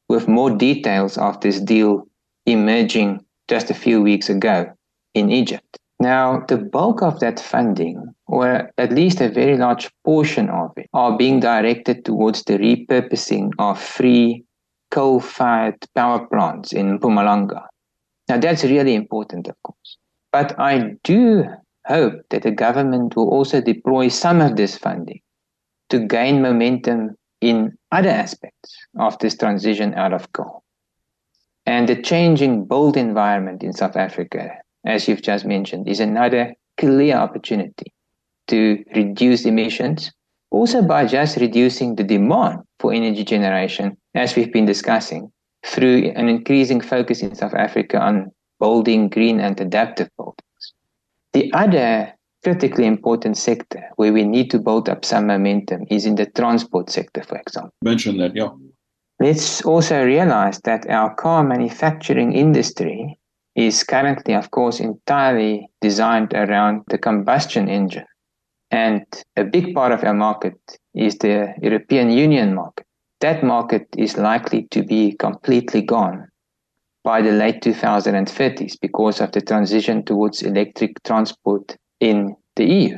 with 0.10 0.28
more 0.28 0.50
details 0.50 1.18
of 1.18 1.40
this 1.42 1.60
deal 1.60 2.08
emerging 2.46 3.24
just 3.48 3.70
a 3.70 3.74
few 3.74 4.02
weeks 4.02 4.30
ago 4.30 4.72
in 5.14 5.32
Egypt. 5.32 5.78
Now, 6.00 6.44
the 6.48 6.58
bulk 6.58 7.04
of 7.04 7.20
that 7.20 7.40
funding, 7.40 8.14
or 8.28 8.72
at 8.78 8.92
least 8.92 9.22
a 9.22 9.30
very 9.30 9.56
large 9.56 9.90
portion 10.04 10.50
of 10.50 10.72
it, 10.76 10.90
are 10.94 11.16
being 11.16 11.40
directed 11.40 12.04
towards 12.06 12.44
the 12.44 12.58
repurposing 12.58 13.52
of 13.60 13.80
free 13.80 14.44
coal 14.90 15.20
fired 15.20 15.78
power 15.96 16.26
plants 16.28 16.74
in 16.74 16.98
Mpumalanga. 16.98 17.68
Now, 18.30 18.38
that's 18.38 18.64
really 18.64 18.96
important, 18.96 19.48
of 19.48 19.56
course. 19.64 19.98
But 20.32 20.58
I 20.60 20.96
do 21.04 21.46
hope 21.86 22.22
that 22.30 22.44
the 22.44 22.52
government 22.52 23.16
will 23.16 23.30
also 23.30 23.60
deploy 23.60 24.08
some 24.08 24.40
of 24.42 24.56
this 24.56 24.78
funding 24.78 25.22
to 25.90 26.00
gain 26.00 26.42
momentum 26.42 27.16
in 27.42 27.78
other 27.92 28.10
aspects 28.10 28.76
of 28.98 29.18
this 29.20 29.36
transition 29.36 29.94
out 29.96 30.14
of 30.14 30.32
coal. 30.32 30.64
And 31.66 31.90
the 31.90 32.02
changing 32.02 32.66
built 32.66 32.98
environment 32.98 33.64
in 33.64 33.74
South 33.74 33.96
Africa, 33.96 34.52
as 34.86 35.08
you've 35.08 35.22
just 35.22 35.46
mentioned, 35.46 35.88
is 35.88 36.00
another 36.00 36.54
clear 36.78 37.16
opportunity 37.16 37.92
to 38.48 38.84
reduce 38.96 39.46
emissions, 39.46 40.12
also 40.50 40.82
by 40.82 41.06
just 41.06 41.38
reducing 41.38 41.96
the 41.96 42.04
demand 42.04 42.60
for 42.80 42.94
energy 42.94 43.24
generation, 43.24 43.98
as 44.16 44.36
we've 44.36 44.52
been 44.52 44.66
discussing, 44.66 45.32
through 45.64 46.12
an 46.16 46.28
increasing 46.28 46.82
focus 46.82 47.22
in 47.22 47.36
South 47.36 47.54
Africa 47.54 48.00
on 48.00 48.32
building 48.60 49.10
green 49.10 49.40
and 49.40 49.60
adaptive 49.60 50.10
buildings. 50.18 50.74
The 51.34 51.52
other 51.54 52.14
critically 52.44 52.86
important 52.86 53.38
sector 53.38 53.84
where 53.96 54.12
we 54.12 54.24
need 54.24 54.50
to 54.52 54.60
build 54.60 54.90
up 54.90 55.06
some 55.06 55.28
momentum 55.28 55.86
is 55.90 56.06
in 56.06 56.16
the 56.16 56.26
transport 56.26 56.90
sector, 56.90 57.24
for 57.24 57.38
example. 57.38 57.74
Mention 57.84 58.18
that, 58.18 58.36
yeah. 58.36 58.50
Let's 59.20 59.64
also 59.64 60.04
realize 60.04 60.60
that 60.62 60.90
our 60.90 61.14
car 61.14 61.44
manufacturing 61.44 62.34
industry 62.34 63.20
is 63.56 63.84
currently, 63.84 64.34
of 64.34 64.50
course, 64.50 64.80
entirely 64.80 65.70
designed 65.80 66.34
around 66.34 66.82
the 66.88 66.98
combustion 66.98 67.70
engine. 67.70 68.06
And 68.72 69.06
a 69.36 69.44
big 69.44 69.76
part 69.76 69.92
of 69.92 70.04
our 70.04 70.14
market 70.14 70.58
is 70.96 71.18
the 71.18 71.54
European 71.62 72.10
Union 72.10 72.56
market 72.56 72.86
that 73.22 73.44
market 73.44 73.88
is 73.98 74.18
likely 74.18 74.68
to 74.72 74.84
be 74.84 75.14
completely 75.14 75.82
gone 75.82 76.28
by 77.04 77.22
the 77.22 77.32
late 77.32 77.62
2030s 77.64 78.80
because 78.80 79.22
of 79.22 79.32
the 79.32 79.42
transition 79.42 80.04
towards 80.04 80.44
electric 80.44 81.02
transport 81.04 81.76
in 82.00 82.36
the 82.56 82.66
EU. 82.66 82.98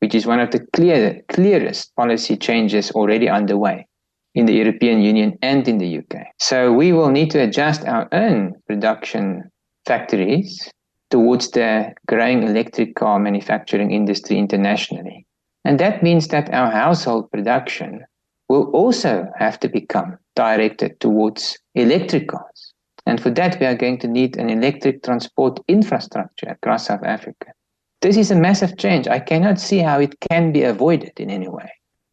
which 0.00 0.14
is 0.14 0.26
one 0.26 0.40
of 0.40 0.50
the 0.52 0.60
clear, 0.72 1.20
clearest 1.28 1.94
policy 1.96 2.36
changes 2.36 2.90
already 2.92 3.28
underway 3.28 3.86
in 4.34 4.46
the 4.46 4.52
European 4.52 5.00
Union 5.02 5.36
and 5.42 5.66
in 5.66 5.78
the 5.78 5.98
UK. 5.98 6.26
So 6.38 6.72
we 6.72 6.92
will 6.92 7.10
need 7.10 7.30
to 7.32 7.40
adjust 7.40 7.84
our 7.84 8.08
own 8.12 8.54
production 8.66 9.50
factories 9.86 10.70
towards 11.10 11.50
the 11.50 11.92
growing 12.06 12.42
electric 12.44 12.94
car 12.94 13.18
manufacturing 13.18 13.90
industry 13.90 14.38
internationally. 14.38 15.26
And 15.64 15.80
that 15.80 16.02
means 16.02 16.28
that 16.28 16.52
our 16.54 16.70
household 16.70 17.30
production 17.32 18.04
will 18.48 18.70
also 18.70 19.28
have 19.38 19.60
to 19.60 19.68
become 19.68 20.16
directed 20.34 20.98
towards 21.00 21.58
electric 21.74 22.28
cars. 22.28 22.74
And 23.06 23.20
for 23.20 23.30
that, 23.30 23.58
we 23.58 23.66
are 23.66 23.74
going 23.74 23.98
to 24.00 24.08
need 24.08 24.36
an 24.36 24.50
electric 24.50 25.02
transport 25.02 25.60
infrastructure 25.68 26.46
across 26.46 26.86
South 26.86 27.04
Africa. 27.04 27.52
This 28.00 28.16
is 28.16 28.30
a 28.30 28.36
massive 28.36 28.76
change. 28.76 29.08
I 29.08 29.18
cannot 29.18 29.58
see 29.58 29.78
how 29.78 29.98
it 29.98 30.14
can 30.20 30.52
be 30.52 30.62
avoided 30.62 31.12
in 31.18 31.30
any 31.30 31.48
way. 31.48 31.70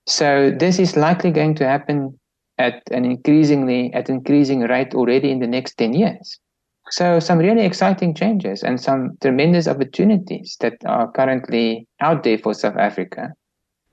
So 0.07 0.51
this 0.51 0.79
is 0.79 0.95
likely 0.95 1.31
going 1.31 1.55
to 1.55 1.67
happen 1.67 2.17
at 2.57 2.81
an 2.91 3.05
increasingly 3.05 3.93
at 3.93 4.09
increasing 4.09 4.61
rate 4.61 4.93
already 4.93 5.31
in 5.31 5.39
the 5.39 5.47
next 5.47 5.77
10 5.77 5.93
years. 5.93 6.39
So 6.91 7.19
some 7.19 7.39
really 7.39 7.65
exciting 7.65 8.13
changes 8.13 8.63
and 8.63 8.79
some 8.79 9.17
tremendous 9.21 9.67
opportunities 9.67 10.55
that 10.61 10.75
are 10.85 11.11
currently 11.11 11.87
out 11.99 12.23
there 12.23 12.37
for 12.37 12.53
South 12.53 12.77
Africa. 12.77 13.33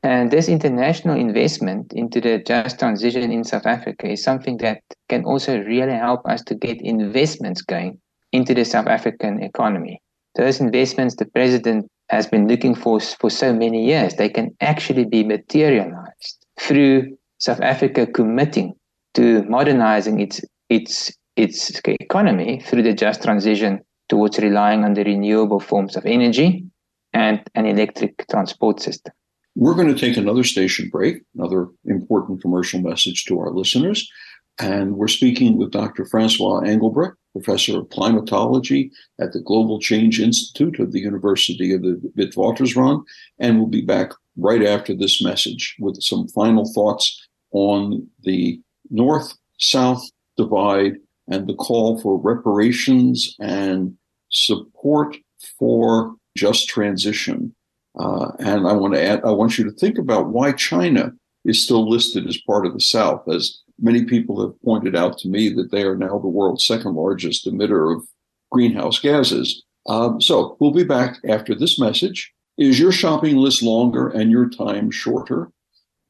And 0.03 0.31
this 0.33 0.49
international 0.49 1.17
investment 1.17 1.93
into 1.93 2.21
the 2.21 2.39
just 2.39 2.81
transition 2.81 3.31
in 3.31 3.45
South 3.45 3.67
Africa 3.67 4.11
is 4.11 4.23
something 4.23 4.57
that 4.59 4.83
can 5.09 5.25
also 5.25 5.61
really 5.61 5.93
help 5.95 6.27
us 6.27 6.43
to 6.45 6.57
get 6.57 6.81
investments 6.81 7.63
going 7.63 8.01
into 8.33 8.53
the 8.53 8.65
South 8.65 8.89
African 8.89 9.43
economy. 9.43 10.01
Those 10.35 10.61
investments 10.61 11.17
the 11.17 11.27
president 11.27 11.89
has 12.09 12.27
been 12.27 12.49
looking 12.49 12.75
for 12.75 12.99
for 12.99 13.31
so 13.31 13.53
many 13.53 13.87
years, 13.87 14.17
they 14.17 14.29
can 14.29 14.57
actually 14.61 15.05
be 15.05 15.23
materialized 15.23 16.47
through 16.59 17.17
South 17.39 17.61
Africa 17.61 18.07
committing 18.07 18.75
to 19.15 19.45
modernizing 19.45 20.21
its 20.21 20.41
its 20.69 21.13
its 21.37 21.81
economy 21.87 22.61
through 22.61 22.83
the 22.83 22.93
just 22.93 23.23
transition 23.23 23.81
towards 24.09 24.39
relying 24.39 24.85
on 24.85 24.95
the 24.95 25.05
renewable 25.05 25.61
forms 25.61 25.97
of 25.97 26.05
energy 26.07 26.65
and 27.13 27.41
an 27.55 27.67
electric 27.67 28.27
transport 28.29 28.81
system. 28.81 29.13
We're 29.55 29.75
going 29.75 29.95
to 29.95 30.01
take 30.01 30.17
another 30.17 30.45
station 30.45 30.89
break, 30.89 31.23
another 31.35 31.69
important 31.85 32.41
commercial 32.41 32.81
message 32.81 33.25
to 33.27 33.39
our 33.39 33.51
listeners. 33.51 34.11
And 34.59 34.97
we're 34.97 35.09
speaking 35.09 35.57
with 35.57 35.73
Dr. 35.73 36.05
Francois 36.05 36.61
Engelbrecht, 36.61 37.17
professor 37.33 37.79
of 37.79 37.89
climatology 37.91 38.91
at 39.21 39.33
the 39.33 39.41
Global 39.41 39.81
Change 39.81 40.21
Institute 40.21 40.79
of 40.79 40.93
the 40.93 41.01
University 41.01 41.73
of 41.73 41.83
the 41.83 42.01
Witwatersrand. 42.17 43.03
And 43.39 43.59
we'll 43.59 43.69
be 43.69 43.83
back 43.83 44.13
right 44.37 44.63
after 44.63 44.95
this 44.95 45.23
message 45.23 45.77
with 45.79 46.03
some 46.03 46.29
final 46.29 46.71
thoughts 46.73 47.27
on 47.53 48.07
the 48.23 48.61
north 48.91 49.35
south 49.59 50.03
divide 50.37 50.97
and 51.29 51.47
the 51.47 51.55
call 51.55 52.01
for 52.01 52.19
reparations 52.19 53.37
and 53.41 53.97
support 54.31 55.17
for 55.59 56.15
just 56.37 56.69
transition. 56.69 57.55
Uh, 57.99 58.32
and 58.38 58.66
I 58.66 58.72
want 58.72 58.95
to 58.95 59.03
add, 59.03 59.22
I 59.24 59.30
want 59.30 59.59
you 59.59 59.64
to 59.64 59.70
think 59.70 59.99
about 59.99 60.28
why 60.28 60.53
China 60.53 61.12
is 61.45 61.62
still 61.62 61.88
listed 61.88 62.26
as 62.26 62.40
part 62.47 62.66
of 62.66 62.72
the 62.72 62.80
South, 62.80 63.28
as 63.28 63.61
many 63.80 64.05
people 64.05 64.40
have 64.40 64.61
pointed 64.62 64.97
out 64.97 65.18
to 65.18 65.28
me 65.28 65.49
that 65.51 65.70
they 65.70 65.82
are 65.82 65.97
now 65.97 66.18
the 66.18 66.28
world's 66.28 66.66
second 66.66 66.95
largest 66.95 67.47
emitter 67.47 67.95
of 67.95 68.07
greenhouse 68.51 68.99
gases. 68.99 69.62
Um, 69.88 70.20
so 70.20 70.57
we'll 70.61 70.70
be 70.70 70.84
back 70.84 71.18
after 71.28 71.55
this 71.55 71.78
message. 71.78 72.32
Is 72.59 72.78
your 72.78 72.93
shopping 72.93 73.36
list 73.36 73.62
longer 73.62 74.09
and 74.09 74.30
your 74.30 74.49
time 74.49 74.90
shorter? 74.90 75.51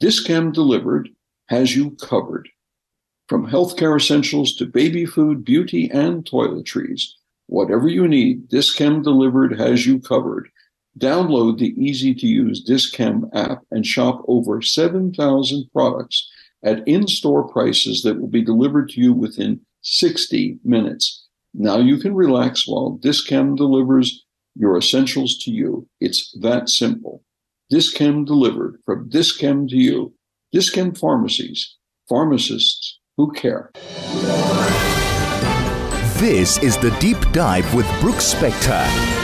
Dis-Chem 0.00 0.52
Delivered 0.52 1.08
has 1.48 1.74
you 1.74 1.92
covered. 1.92 2.48
From 3.28 3.48
healthcare 3.48 3.96
essentials 3.96 4.54
to 4.56 4.66
baby 4.66 5.06
food, 5.06 5.44
beauty, 5.44 5.88
and 5.90 6.24
toiletries, 6.24 7.04
whatever 7.46 7.88
you 7.88 8.06
need, 8.06 8.48
Dis-Chem 8.48 9.02
Delivered 9.02 9.58
has 9.58 9.86
you 9.86 10.00
covered. 10.00 10.50
Download 10.98 11.58
the 11.58 11.74
easy 11.82 12.14
to 12.14 12.26
use 12.26 12.62
Dis-Chem 12.62 13.30
app 13.32 13.62
and 13.70 13.86
shop 13.86 14.22
over 14.28 14.60
7,000 14.60 15.70
products 15.72 16.30
at 16.62 16.86
in 16.86 17.08
store 17.08 17.48
prices 17.48 18.02
that 18.02 18.20
will 18.20 18.28
be 18.28 18.44
delivered 18.44 18.90
to 18.90 19.00
you 19.00 19.12
within 19.12 19.60
60 19.80 20.58
minutes. 20.62 21.26
Now 21.54 21.78
you 21.78 21.96
can 21.98 22.14
relax 22.14 22.68
while 22.68 22.98
Dis-Chem 23.00 23.56
delivers 23.56 24.24
your 24.54 24.76
essentials 24.76 25.38
to 25.38 25.50
you. 25.50 25.88
It's 26.00 26.30
that 26.40 26.68
simple. 26.68 27.22
Dis-Chem 27.70 28.26
delivered 28.26 28.78
from 28.84 29.08
Dis-Chem 29.08 29.68
to 29.68 29.76
you. 29.76 30.14
Dis-Chem 30.52 30.94
pharmacies, 30.94 31.76
pharmacists 32.06 32.98
who 33.16 33.32
care. 33.32 33.70
This 36.20 36.58
is 36.62 36.76
the 36.76 36.94
Deep 37.00 37.18
Dive 37.32 37.74
with 37.74 37.86
Brooks 38.00 38.34
Spector. 38.34 39.21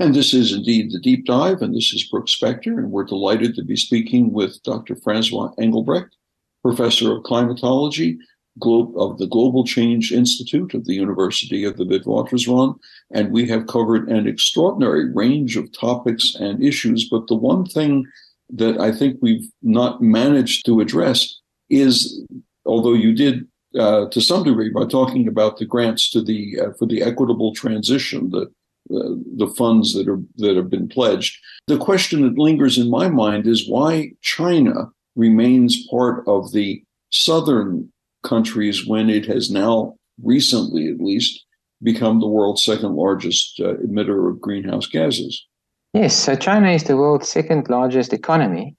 And 0.00 0.14
this 0.14 0.32
is 0.32 0.54
indeed 0.54 0.92
the 0.92 0.98
deep 0.98 1.26
dive, 1.26 1.60
and 1.60 1.76
this 1.76 1.92
is 1.92 2.08
Brooks 2.08 2.34
Spector, 2.34 2.78
and 2.78 2.90
we're 2.90 3.04
delighted 3.04 3.54
to 3.54 3.62
be 3.62 3.76
speaking 3.76 4.32
with 4.32 4.62
Dr. 4.62 4.96
Francois 4.96 5.52
Engelbrecht, 5.58 6.16
professor 6.62 7.14
of 7.14 7.22
climatology 7.24 8.16
of 8.62 9.18
the 9.18 9.28
Global 9.30 9.62
Change 9.62 10.10
Institute 10.10 10.72
of 10.72 10.86
the 10.86 10.94
University 10.94 11.64
of 11.64 11.76
the 11.76 11.84
Witwatersrand, 11.84 12.78
and 13.12 13.30
we 13.30 13.46
have 13.48 13.66
covered 13.66 14.08
an 14.08 14.26
extraordinary 14.26 15.12
range 15.12 15.58
of 15.58 15.70
topics 15.78 16.34
and 16.34 16.64
issues. 16.64 17.06
But 17.06 17.26
the 17.26 17.36
one 17.36 17.66
thing 17.66 18.06
that 18.48 18.80
I 18.80 18.92
think 18.92 19.18
we've 19.20 19.50
not 19.60 20.00
managed 20.00 20.64
to 20.64 20.80
address 20.80 21.40
is, 21.68 22.24
although 22.64 22.94
you 22.94 23.14
did 23.14 23.46
uh, 23.78 24.08
to 24.08 24.20
some 24.22 24.44
degree 24.44 24.70
by 24.70 24.86
talking 24.86 25.28
about 25.28 25.58
the 25.58 25.66
grants 25.66 26.08
to 26.10 26.22
the 26.22 26.58
uh, 26.58 26.72
for 26.78 26.86
the 26.86 27.02
equitable 27.02 27.54
transition, 27.54 28.30
the 28.30 28.50
the 28.90 29.52
funds 29.56 29.94
that 29.94 30.08
are 30.08 30.20
that 30.36 30.56
have 30.56 30.70
been 30.70 30.88
pledged. 30.88 31.38
The 31.66 31.78
question 31.78 32.22
that 32.22 32.38
lingers 32.38 32.78
in 32.78 32.90
my 32.90 33.08
mind 33.08 33.46
is 33.46 33.68
why 33.68 34.12
China 34.20 34.90
remains 35.16 35.86
part 35.88 36.24
of 36.26 36.52
the 36.52 36.82
southern 37.10 37.92
countries 38.22 38.86
when 38.86 39.08
it 39.08 39.26
has 39.26 39.50
now 39.50 39.94
recently, 40.22 40.88
at 40.88 41.00
least, 41.00 41.44
become 41.82 42.20
the 42.20 42.28
world's 42.28 42.64
second 42.64 42.94
largest 42.94 43.60
uh, 43.60 43.74
emitter 43.86 44.30
of 44.30 44.40
greenhouse 44.40 44.86
gases. 44.86 45.46
Yes, 45.94 46.14
so 46.14 46.36
China 46.36 46.70
is 46.70 46.84
the 46.84 46.96
world's 46.96 47.28
second 47.28 47.68
largest 47.68 48.12
economy, 48.12 48.76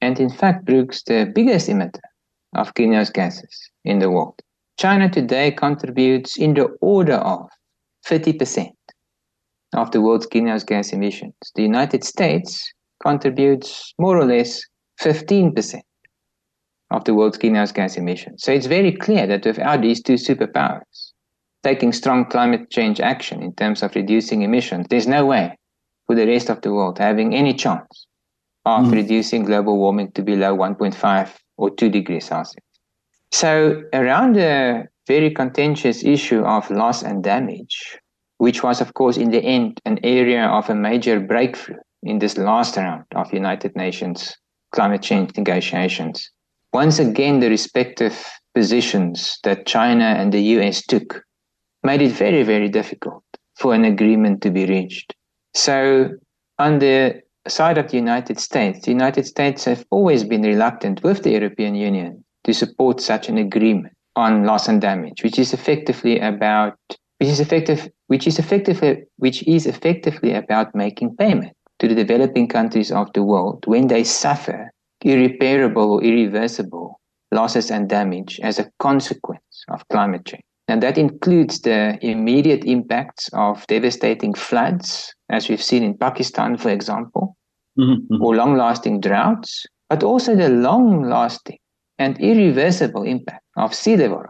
and 0.00 0.20
in 0.20 0.30
fact, 0.30 0.64
Brooks, 0.66 1.02
the 1.02 1.30
biggest 1.34 1.68
emitter 1.68 2.00
of 2.54 2.74
greenhouse 2.74 3.10
gases 3.10 3.70
in 3.84 3.98
the 3.98 4.10
world. 4.10 4.40
China 4.78 5.08
today 5.08 5.50
contributes 5.50 6.36
in 6.36 6.54
the 6.54 6.66
order 6.80 7.14
of 7.14 7.48
30% 8.06 8.72
of 9.74 9.90
the 9.90 10.00
world's 10.00 10.26
greenhouse 10.26 10.64
gas 10.64 10.92
emissions. 10.92 11.34
The 11.54 11.62
United 11.62 12.04
States 12.04 12.72
contributes 13.02 13.92
more 13.98 14.16
or 14.16 14.24
less 14.24 14.62
15% 15.00 15.80
of 16.90 17.04
the 17.04 17.14
world's 17.14 17.38
greenhouse 17.38 17.72
gas 17.72 17.96
emissions. 17.96 18.42
So 18.42 18.52
it's 18.52 18.66
very 18.66 18.92
clear 18.92 19.26
that 19.26 19.44
without 19.44 19.82
these 19.82 20.02
two 20.02 20.14
superpowers 20.14 21.12
taking 21.62 21.92
strong 21.92 22.26
climate 22.26 22.70
change 22.70 23.00
action 23.00 23.42
in 23.42 23.54
terms 23.54 23.82
of 23.82 23.94
reducing 23.94 24.42
emissions, 24.42 24.86
there's 24.90 25.08
no 25.08 25.24
way 25.24 25.56
for 26.06 26.14
the 26.14 26.26
rest 26.26 26.50
of 26.50 26.60
the 26.60 26.72
world 26.72 26.98
having 26.98 27.34
any 27.34 27.54
chance 27.54 28.06
of 28.66 28.86
mm. 28.86 28.92
reducing 28.92 29.44
global 29.44 29.78
warming 29.78 30.12
to 30.12 30.22
below 30.22 30.56
1.5 30.56 31.30
or 31.56 31.70
2 31.70 31.88
degrees 31.88 32.26
Celsius. 32.26 32.64
So 33.32 33.82
around 33.92 34.36
the 34.36 34.84
very 35.06 35.30
contentious 35.30 36.04
issue 36.04 36.42
of 36.44 36.70
loss 36.70 37.02
and 37.02 37.22
damage, 37.22 37.98
which 38.38 38.62
was, 38.62 38.80
of 38.80 38.94
course, 38.94 39.16
in 39.16 39.30
the 39.30 39.42
end, 39.42 39.80
an 39.84 39.98
area 40.02 40.46
of 40.46 40.68
a 40.68 40.74
major 40.74 41.20
breakthrough 41.20 41.76
in 42.02 42.18
this 42.18 42.36
last 42.36 42.76
round 42.76 43.04
of 43.14 43.32
United 43.32 43.74
Nations 43.76 44.36
climate 44.72 45.02
change 45.02 45.36
negotiations. 45.36 46.30
Once 46.72 46.98
again, 46.98 47.40
the 47.40 47.48
respective 47.48 48.26
positions 48.54 49.38
that 49.44 49.66
China 49.66 50.04
and 50.04 50.32
the 50.32 50.42
US 50.58 50.84
took 50.84 51.22
made 51.84 52.02
it 52.02 52.12
very, 52.12 52.42
very 52.42 52.68
difficult 52.68 53.22
for 53.56 53.74
an 53.74 53.84
agreement 53.84 54.42
to 54.42 54.50
be 54.50 54.66
reached. 54.66 55.14
So, 55.54 56.10
on 56.58 56.80
the 56.80 57.22
side 57.46 57.78
of 57.78 57.90
the 57.90 57.96
United 57.96 58.40
States, 58.40 58.84
the 58.84 58.90
United 58.90 59.26
States 59.26 59.64
have 59.64 59.84
always 59.90 60.24
been 60.24 60.42
reluctant 60.42 61.02
with 61.02 61.22
the 61.22 61.30
European 61.30 61.74
Union 61.74 62.24
to 62.44 62.52
support 62.52 63.00
such 63.00 63.28
an 63.28 63.38
agreement 63.38 63.94
on 64.16 64.44
loss 64.44 64.66
and 64.68 64.80
damage, 64.80 65.22
which 65.22 65.38
is 65.38 65.52
effectively 65.52 66.18
about 66.18 66.78
which 67.18 67.28
is 67.28 67.40
effective 67.40 67.88
which 68.06 68.26
is 68.26 68.38
effectively 68.38 69.04
which 69.16 69.46
is 69.46 69.66
effectively 69.66 70.32
about 70.32 70.74
making 70.74 71.16
payment 71.16 71.52
to 71.78 71.88
the 71.88 71.94
developing 71.94 72.48
countries 72.48 72.90
of 72.92 73.12
the 73.12 73.22
world 73.22 73.64
when 73.66 73.88
they 73.88 74.04
suffer 74.04 74.70
irreparable 75.02 75.92
or 75.92 76.02
irreversible 76.02 77.00
losses 77.32 77.70
and 77.70 77.88
damage 77.88 78.40
as 78.42 78.58
a 78.58 78.70
consequence 78.78 79.64
of 79.68 79.86
climate 79.88 80.24
change. 80.24 80.42
And 80.68 80.82
that 80.82 80.96
includes 80.96 81.60
the 81.60 81.98
immediate 82.00 82.64
impacts 82.64 83.28
of 83.34 83.66
devastating 83.66 84.32
floods, 84.32 85.12
as 85.28 85.48
we've 85.48 85.62
seen 85.62 85.82
in 85.82 85.98
Pakistan, 85.98 86.56
for 86.56 86.70
example, 86.70 87.36
mm-hmm. 87.78 88.22
or 88.22 88.34
long 88.34 88.56
lasting 88.56 89.00
droughts, 89.00 89.66
but 89.90 90.02
also 90.02 90.34
the 90.34 90.48
long 90.48 91.02
lasting 91.02 91.58
and 91.98 92.18
irreversible 92.18 93.02
impact 93.02 93.42
of 93.56 93.74
sea 93.74 93.96
level 93.96 94.24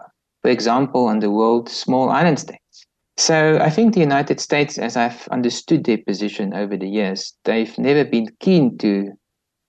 for 0.45 0.51
example, 0.51 1.07
on 1.07 1.21
the 1.21 1.31
world's 1.31 1.73
small 1.73 2.11
island 2.11 2.39
states. 2.39 2.61
So 3.17 3.59
I 3.61 3.71
think 3.71 3.95
the 3.95 4.01
United 4.01 4.41
States, 4.41 4.77
as 4.77 4.97
I've 4.97 5.29
understood 5.29 5.85
their 5.85 5.99
position 5.99 6.53
over 6.53 6.77
the 6.77 6.89
years, 6.89 7.33
they've 7.45 7.77
never 7.79 8.05
been 8.05 8.29
keen 8.41 8.77
to 8.79 9.13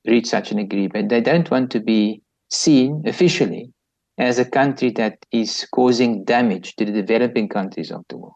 reach 0.08 0.28
such 0.28 0.52
an 0.52 0.60
agreement. 0.60 1.10
They 1.10 1.22
don't 1.22 1.50
want 1.52 1.72
to 1.72 1.80
be 1.80 2.22
seen 2.50 3.04
officially 3.06 3.72
as 4.18 4.40
a 4.40 4.46
country 4.46 4.92
that 4.92 5.18
is 5.32 5.68
causing 5.74 6.24
damage 6.24 6.76
to 6.76 6.86
the 6.86 6.92
developing 6.92 7.50
countries 7.50 7.92
of 7.92 8.04
the 8.10 8.18
world. 8.18 8.36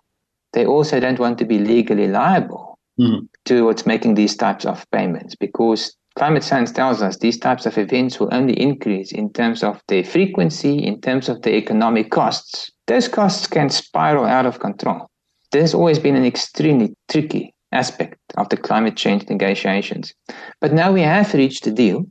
They 0.54 0.66
also 0.66 1.00
don't 1.00 1.20
want 1.20 1.38
to 1.40 1.46
be 1.46 1.60
legally 1.60 2.08
liable 2.08 2.78
mm-hmm. 3.00 3.26
towards 3.46 3.86
making 3.86 4.16
these 4.16 4.36
types 4.36 4.66
of 4.66 4.90
payments 4.92 5.36
because 5.36 5.96
climate 6.20 6.44
science 6.44 6.74
tells 6.74 7.02
us 7.02 7.18
these 7.18 7.40
types 7.40 7.66
of 7.66 7.78
events 7.78 8.20
will 8.20 8.28
only 8.34 8.54
increase 8.60 9.14
in 9.14 9.32
terms 9.32 9.64
of 9.64 9.82
their 9.88 10.04
frequency, 10.04 10.78
in 10.78 11.00
terms 11.00 11.30
of 11.30 11.42
the 11.44 11.56
economic 11.56 12.12
costs. 12.12 12.70
Those 12.88 13.08
costs 13.08 13.48
can 13.48 13.70
spiral 13.70 14.26
out 14.26 14.46
of 14.46 14.60
control. 14.60 15.08
Has 15.54 15.74
always 15.74 15.98
been 15.98 16.18
an 16.18 16.26
extremely 16.26 16.94
tricky 17.10 17.56
aspect 17.72 18.18
of 18.36 18.50
the 18.50 18.58
climate 18.58 18.98
change 18.98 19.30
negotiations. 19.30 20.14
But 20.60 20.74
now 20.74 20.92
we 20.92 21.02
have 21.02 21.34
reached 21.34 21.66
a 21.68 21.72
deal 21.72 22.06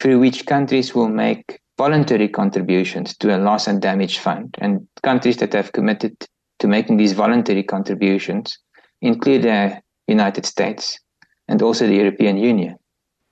through 0.00 0.20
which 0.20 0.46
countries 0.46 0.94
will 0.94 1.08
make 1.08 1.60
voluntary 1.76 2.28
contributions 2.28 3.16
to 3.16 3.36
a 3.36 3.42
loss 3.42 3.66
and 3.66 3.82
damage 3.82 4.18
fund. 4.18 4.54
And 4.60 4.86
countries 5.02 5.38
that 5.38 5.52
have 5.54 5.72
committed 5.72 6.14
to 6.60 6.68
making 6.68 6.96
these 6.96 7.12
voluntary 7.12 7.64
contributions 7.64 8.56
include 9.00 9.42
the 9.42 9.82
United 10.06 10.46
States 10.46 10.96
and 11.48 11.60
also 11.60 11.88
the 11.88 11.96
European 11.96 12.36
Union. 12.36 12.77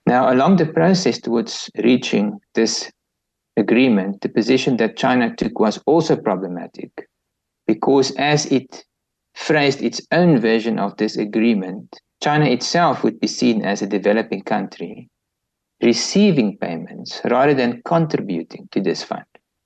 Now, 0.07 0.33
along 0.33 0.57
the 0.57 0.67
process 0.67 1.21
towards 1.21 1.69
reaching 1.83 2.39
this 2.55 2.91
agreement, 3.57 4.21
the 4.21 4.29
position 4.29 4.77
that 4.77 4.97
China 4.97 5.35
took 5.35 5.59
was 5.59 5.79
also 5.87 6.17
problematic 6.17 7.09
because 7.67 8.13
as 8.17 8.47
it 8.47 8.85
phrased 9.35 9.83
its 9.83 10.01
own 10.13 10.39
version 10.39 10.79
of 10.79 10.97
this 10.97 11.17
agreement, 11.17 11.99
China 12.23 12.47
itself 12.47 13.03
would 13.03 13.19
be 13.21 13.27
seen 13.27 13.65
as 13.65 13.83
a 13.83 13.87
developing 13.87 14.43
country 14.43 15.09
receiving 15.83 16.57
payments 16.59 17.21
rather 17.25 17.53
than 17.53 17.83
contributing 17.85 18.69
to 18.73 18.81
this 18.81 19.03
fund. 19.03 19.25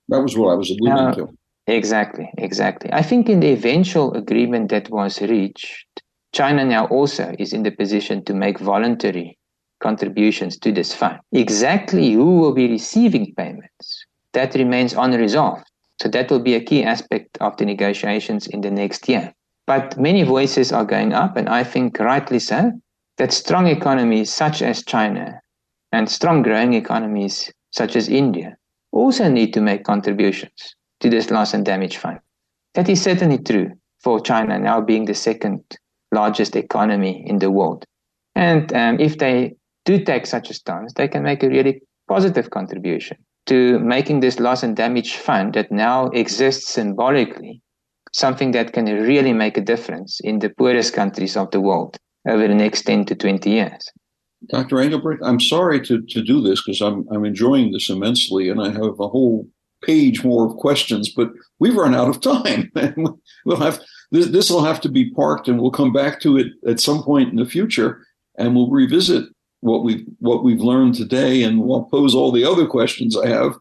That 0.08 0.20
was 0.20 0.36
what 0.36 0.52
I 0.52 0.54
was 0.54 0.70
alluding 0.70 0.88
now, 0.88 1.12
to. 1.12 1.28
Exactly, 1.66 2.28
exactly. 2.38 2.90
I 2.92 3.02
think 3.02 3.28
in 3.28 3.40
the 3.40 3.52
eventual 3.52 4.12
agreement 4.14 4.70
that 4.70 4.90
was 4.90 5.20
reached, 5.20 5.86
China 6.32 6.64
now 6.64 6.86
also 6.86 7.34
is 7.38 7.52
in 7.52 7.62
the 7.62 7.70
position 7.70 8.24
to 8.24 8.34
make 8.34 8.58
voluntary 8.58 9.38
contributions 9.80 10.58
to 10.58 10.72
this 10.72 10.94
fund. 10.94 11.18
Exactly 11.32 12.12
who 12.12 12.38
will 12.38 12.52
be 12.52 12.68
receiving 12.68 13.34
payments, 13.34 14.04
that 14.32 14.54
remains 14.54 14.94
unresolved. 14.94 15.64
So 16.00 16.08
that 16.08 16.30
will 16.30 16.40
be 16.40 16.54
a 16.54 16.64
key 16.64 16.84
aspect 16.84 17.36
of 17.40 17.56
the 17.56 17.66
negotiations 17.66 18.46
in 18.46 18.60
the 18.60 18.70
next 18.70 19.08
year. 19.08 19.34
But 19.66 19.98
many 19.98 20.22
voices 20.22 20.72
are 20.72 20.84
going 20.84 21.12
up, 21.12 21.36
and 21.36 21.48
I 21.48 21.64
think 21.64 21.98
rightly 21.98 22.38
so, 22.38 22.72
that 23.18 23.32
strong 23.32 23.66
economies 23.66 24.32
such 24.32 24.62
as 24.62 24.84
China 24.84 25.40
and 25.92 26.08
strong 26.08 26.42
growing 26.42 26.72
economies 26.72 27.52
such 27.70 27.96
as 27.96 28.08
India 28.08 28.56
also 28.92 29.28
need 29.28 29.52
to 29.54 29.60
make 29.60 29.84
contributions 29.84 30.74
to 31.00 31.10
this 31.10 31.30
loss 31.30 31.54
and 31.54 31.64
damage 31.64 31.98
fund. 31.98 32.18
That 32.74 32.88
is 32.88 33.02
certainly 33.02 33.38
true 33.38 33.72
for 34.02 34.20
China 34.20 34.58
now 34.58 34.80
being 34.80 35.04
the 35.04 35.14
second 35.14 35.62
largest 36.12 36.56
economy 36.56 37.22
in 37.26 37.38
the 37.38 37.50
world. 37.50 37.84
And 38.34 38.72
um, 38.72 38.98
if 38.98 39.18
they 39.18 39.54
do 39.84 40.02
take 40.04 40.26
such 40.26 40.50
a 40.50 40.54
stance, 40.54 40.92
they 40.94 41.08
can 41.08 41.22
make 41.22 41.42
a 41.42 41.48
really 41.48 41.80
positive 42.08 42.50
contribution 42.50 43.16
to 43.46 43.78
making 43.80 44.20
this 44.20 44.38
loss 44.38 44.62
and 44.62 44.76
damage 44.76 45.16
fund 45.16 45.54
that 45.54 45.72
now 45.72 46.06
exists 46.08 46.68
symbolically 46.68 47.60
something 48.12 48.50
that 48.52 48.72
can 48.72 48.86
really 48.86 49.32
make 49.32 49.56
a 49.56 49.60
difference 49.60 50.20
in 50.20 50.40
the 50.40 50.50
poorest 50.50 50.92
countries 50.92 51.36
of 51.36 51.50
the 51.50 51.60
world 51.60 51.96
over 52.28 52.46
the 52.46 52.54
next 52.54 52.82
10 52.82 53.04
to 53.06 53.14
20 53.14 53.50
years. 53.50 53.88
Dr. 54.48 54.80
Engelbrecht, 54.80 55.20
I'm 55.22 55.40
sorry 55.40 55.80
to, 55.82 56.00
to 56.02 56.22
do 56.22 56.40
this 56.40 56.62
because 56.62 56.80
I'm, 56.80 57.06
I'm 57.12 57.24
enjoying 57.24 57.72
this 57.72 57.90
immensely 57.90 58.48
and 58.48 58.60
I 58.60 58.70
have 58.70 58.98
a 58.98 59.08
whole 59.08 59.46
page 59.82 60.24
more 60.24 60.46
of 60.46 60.56
questions, 60.56 61.12
but 61.14 61.30
we've 61.58 61.76
run 61.76 61.94
out 61.94 62.08
of 62.08 62.20
time. 62.20 62.72
we'll 63.44 63.56
have 63.56 63.80
this 64.12 64.50
will 64.50 64.64
have 64.64 64.80
to 64.80 64.88
be 64.88 65.10
parked 65.12 65.46
and 65.46 65.60
we'll 65.60 65.70
come 65.70 65.92
back 65.92 66.20
to 66.20 66.36
it 66.36 66.48
at 66.66 66.80
some 66.80 67.02
point 67.02 67.30
in 67.30 67.36
the 67.36 67.46
future 67.46 68.04
and 68.38 68.56
we'll 68.56 68.70
revisit 68.70 69.24
what 69.60 69.84
we've 69.84 70.04
what 70.18 70.42
we've 70.42 70.60
learned 70.60 70.94
today 70.94 71.42
and 71.42 71.62
we'll 71.62 71.84
pose 71.84 72.14
all 72.14 72.32
the 72.32 72.44
other 72.44 72.66
questions 72.66 73.16
I 73.16 73.28
have 73.28 73.58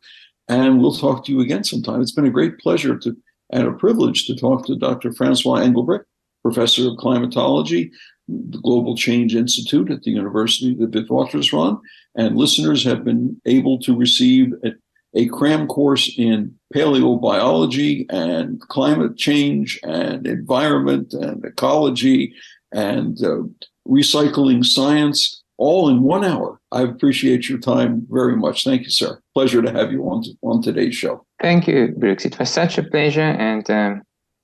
and 0.48 0.82
we'll 0.82 0.96
talk 0.96 1.26
to 1.26 1.32
you 1.32 1.42
again 1.42 1.64
sometime. 1.64 2.02
It's 2.02 2.12
been 2.12 2.26
a 2.26 2.32
great 2.32 2.58
pleasure 2.60 2.98
to 2.98 3.16
and 3.52 3.68
a 3.68 3.74
privilege 3.74 4.26
to 4.28 4.36
talk 4.36 4.66
to 4.66 4.76
Dr. 4.76 5.12
Francois 5.12 5.58
Engelbrecht, 5.58 6.06
professor 6.44 6.90
of 6.90 6.98
climatology, 6.98 7.92
the 8.28 8.60
Global 8.60 8.96
Change 8.96 9.36
Institute 9.36 9.90
at 9.90 10.04
the 10.04 10.12
University 10.12 10.72
of 10.74 10.92
Witwatersrand. 10.92 11.80
And 12.16 12.38
listeners 12.38 12.84
have 12.84 13.04
been 13.04 13.42
able 13.46 13.80
to 13.80 13.96
receive 13.96 14.54
a, 14.64 14.74
a 15.16 15.28
cram 15.30 15.68
course 15.68 16.12
in 16.18 16.56
paleobiology 16.74 18.06
and 18.10 18.62
climate 18.62 19.18
change 19.18 19.80
and 19.84 20.28
environment 20.28 21.14
and 21.14 21.44
ecology 21.44 22.34
and 22.72 23.24
uh, 23.24 23.40
recycling 23.88 24.64
science 24.64 25.39
all 25.60 25.90
in 25.90 26.02
one 26.02 26.24
hour. 26.24 26.60
I 26.72 26.82
appreciate 26.82 27.50
your 27.50 27.60
time 27.60 28.08
very 28.10 28.36
much. 28.36 28.64
Thank 28.64 28.84
you, 28.84 28.90
sir. 28.90 29.22
Pleasure 29.34 29.62
to 29.62 29.72
have 29.72 29.92
you 29.92 30.04
on, 30.06 30.24
on 30.42 30.62
today's 30.62 30.96
show. 30.96 31.26
Thank 31.42 31.68
you, 31.68 31.94
Brooks. 31.98 32.26
It 32.26 32.40
was 32.40 32.50
such 32.50 32.78
a 32.78 32.84
pleasure 32.84 33.22
and 33.22 33.70
um, 33.70 34.02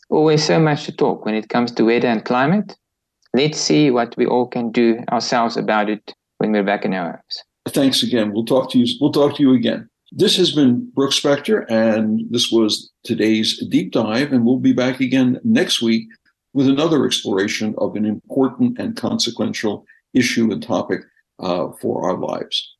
always 0.10 0.44
so 0.44 0.60
much 0.60 0.86
to 0.86 0.92
talk 0.92 1.26
when 1.26 1.34
it 1.34 1.50
comes 1.50 1.72
to 1.72 1.86
weather 1.86 2.10
and 2.10 2.24
climate. 2.24 2.76
Let's 3.34 3.60
see 3.60 3.92
what 3.92 4.16
we 4.18 4.26
all 4.26 4.48
can 4.48 4.72
do 4.72 5.00
ourselves 5.12 5.58
about 5.58 5.90
it 5.90 6.14
when 6.38 6.52
we're 6.52 6.64
back 6.64 6.86
in 6.86 6.94
our 6.94 7.12
homes. 7.12 7.44
Thanks 7.70 8.04
again. 8.04 8.34
We'll 8.34 8.46
talk 8.46 8.70
to 8.72 8.80
you. 8.80 8.86
We'll 9.00 9.12
talk 9.12 9.38
to 9.38 9.42
you 9.42 9.54
again. 9.54 9.90
This 10.12 10.38
has 10.38 10.52
been 10.52 10.90
Brooks 10.94 11.20
Spector, 11.20 11.66
and 11.70 12.22
this 12.30 12.52
was 12.52 12.92
today's 13.04 13.66
deep 13.68 13.92
dive. 13.92 14.32
And 14.32 14.46
we'll 14.46 14.60
be 14.60 14.74
back 14.74 15.00
again 15.00 15.40
next 15.44 15.82
week 15.82 16.08
with 16.54 16.68
another 16.68 17.06
exploration 17.06 17.74
of 17.78 17.96
an 17.96 18.06
important 18.06 18.78
and 18.80 18.96
consequential 18.96 19.86
issue 20.16 20.52
and 20.52 20.64
topic 20.64 21.02
uh, 21.40 21.72
for 21.82 22.10
our 22.10 22.18
lives. 22.18 22.75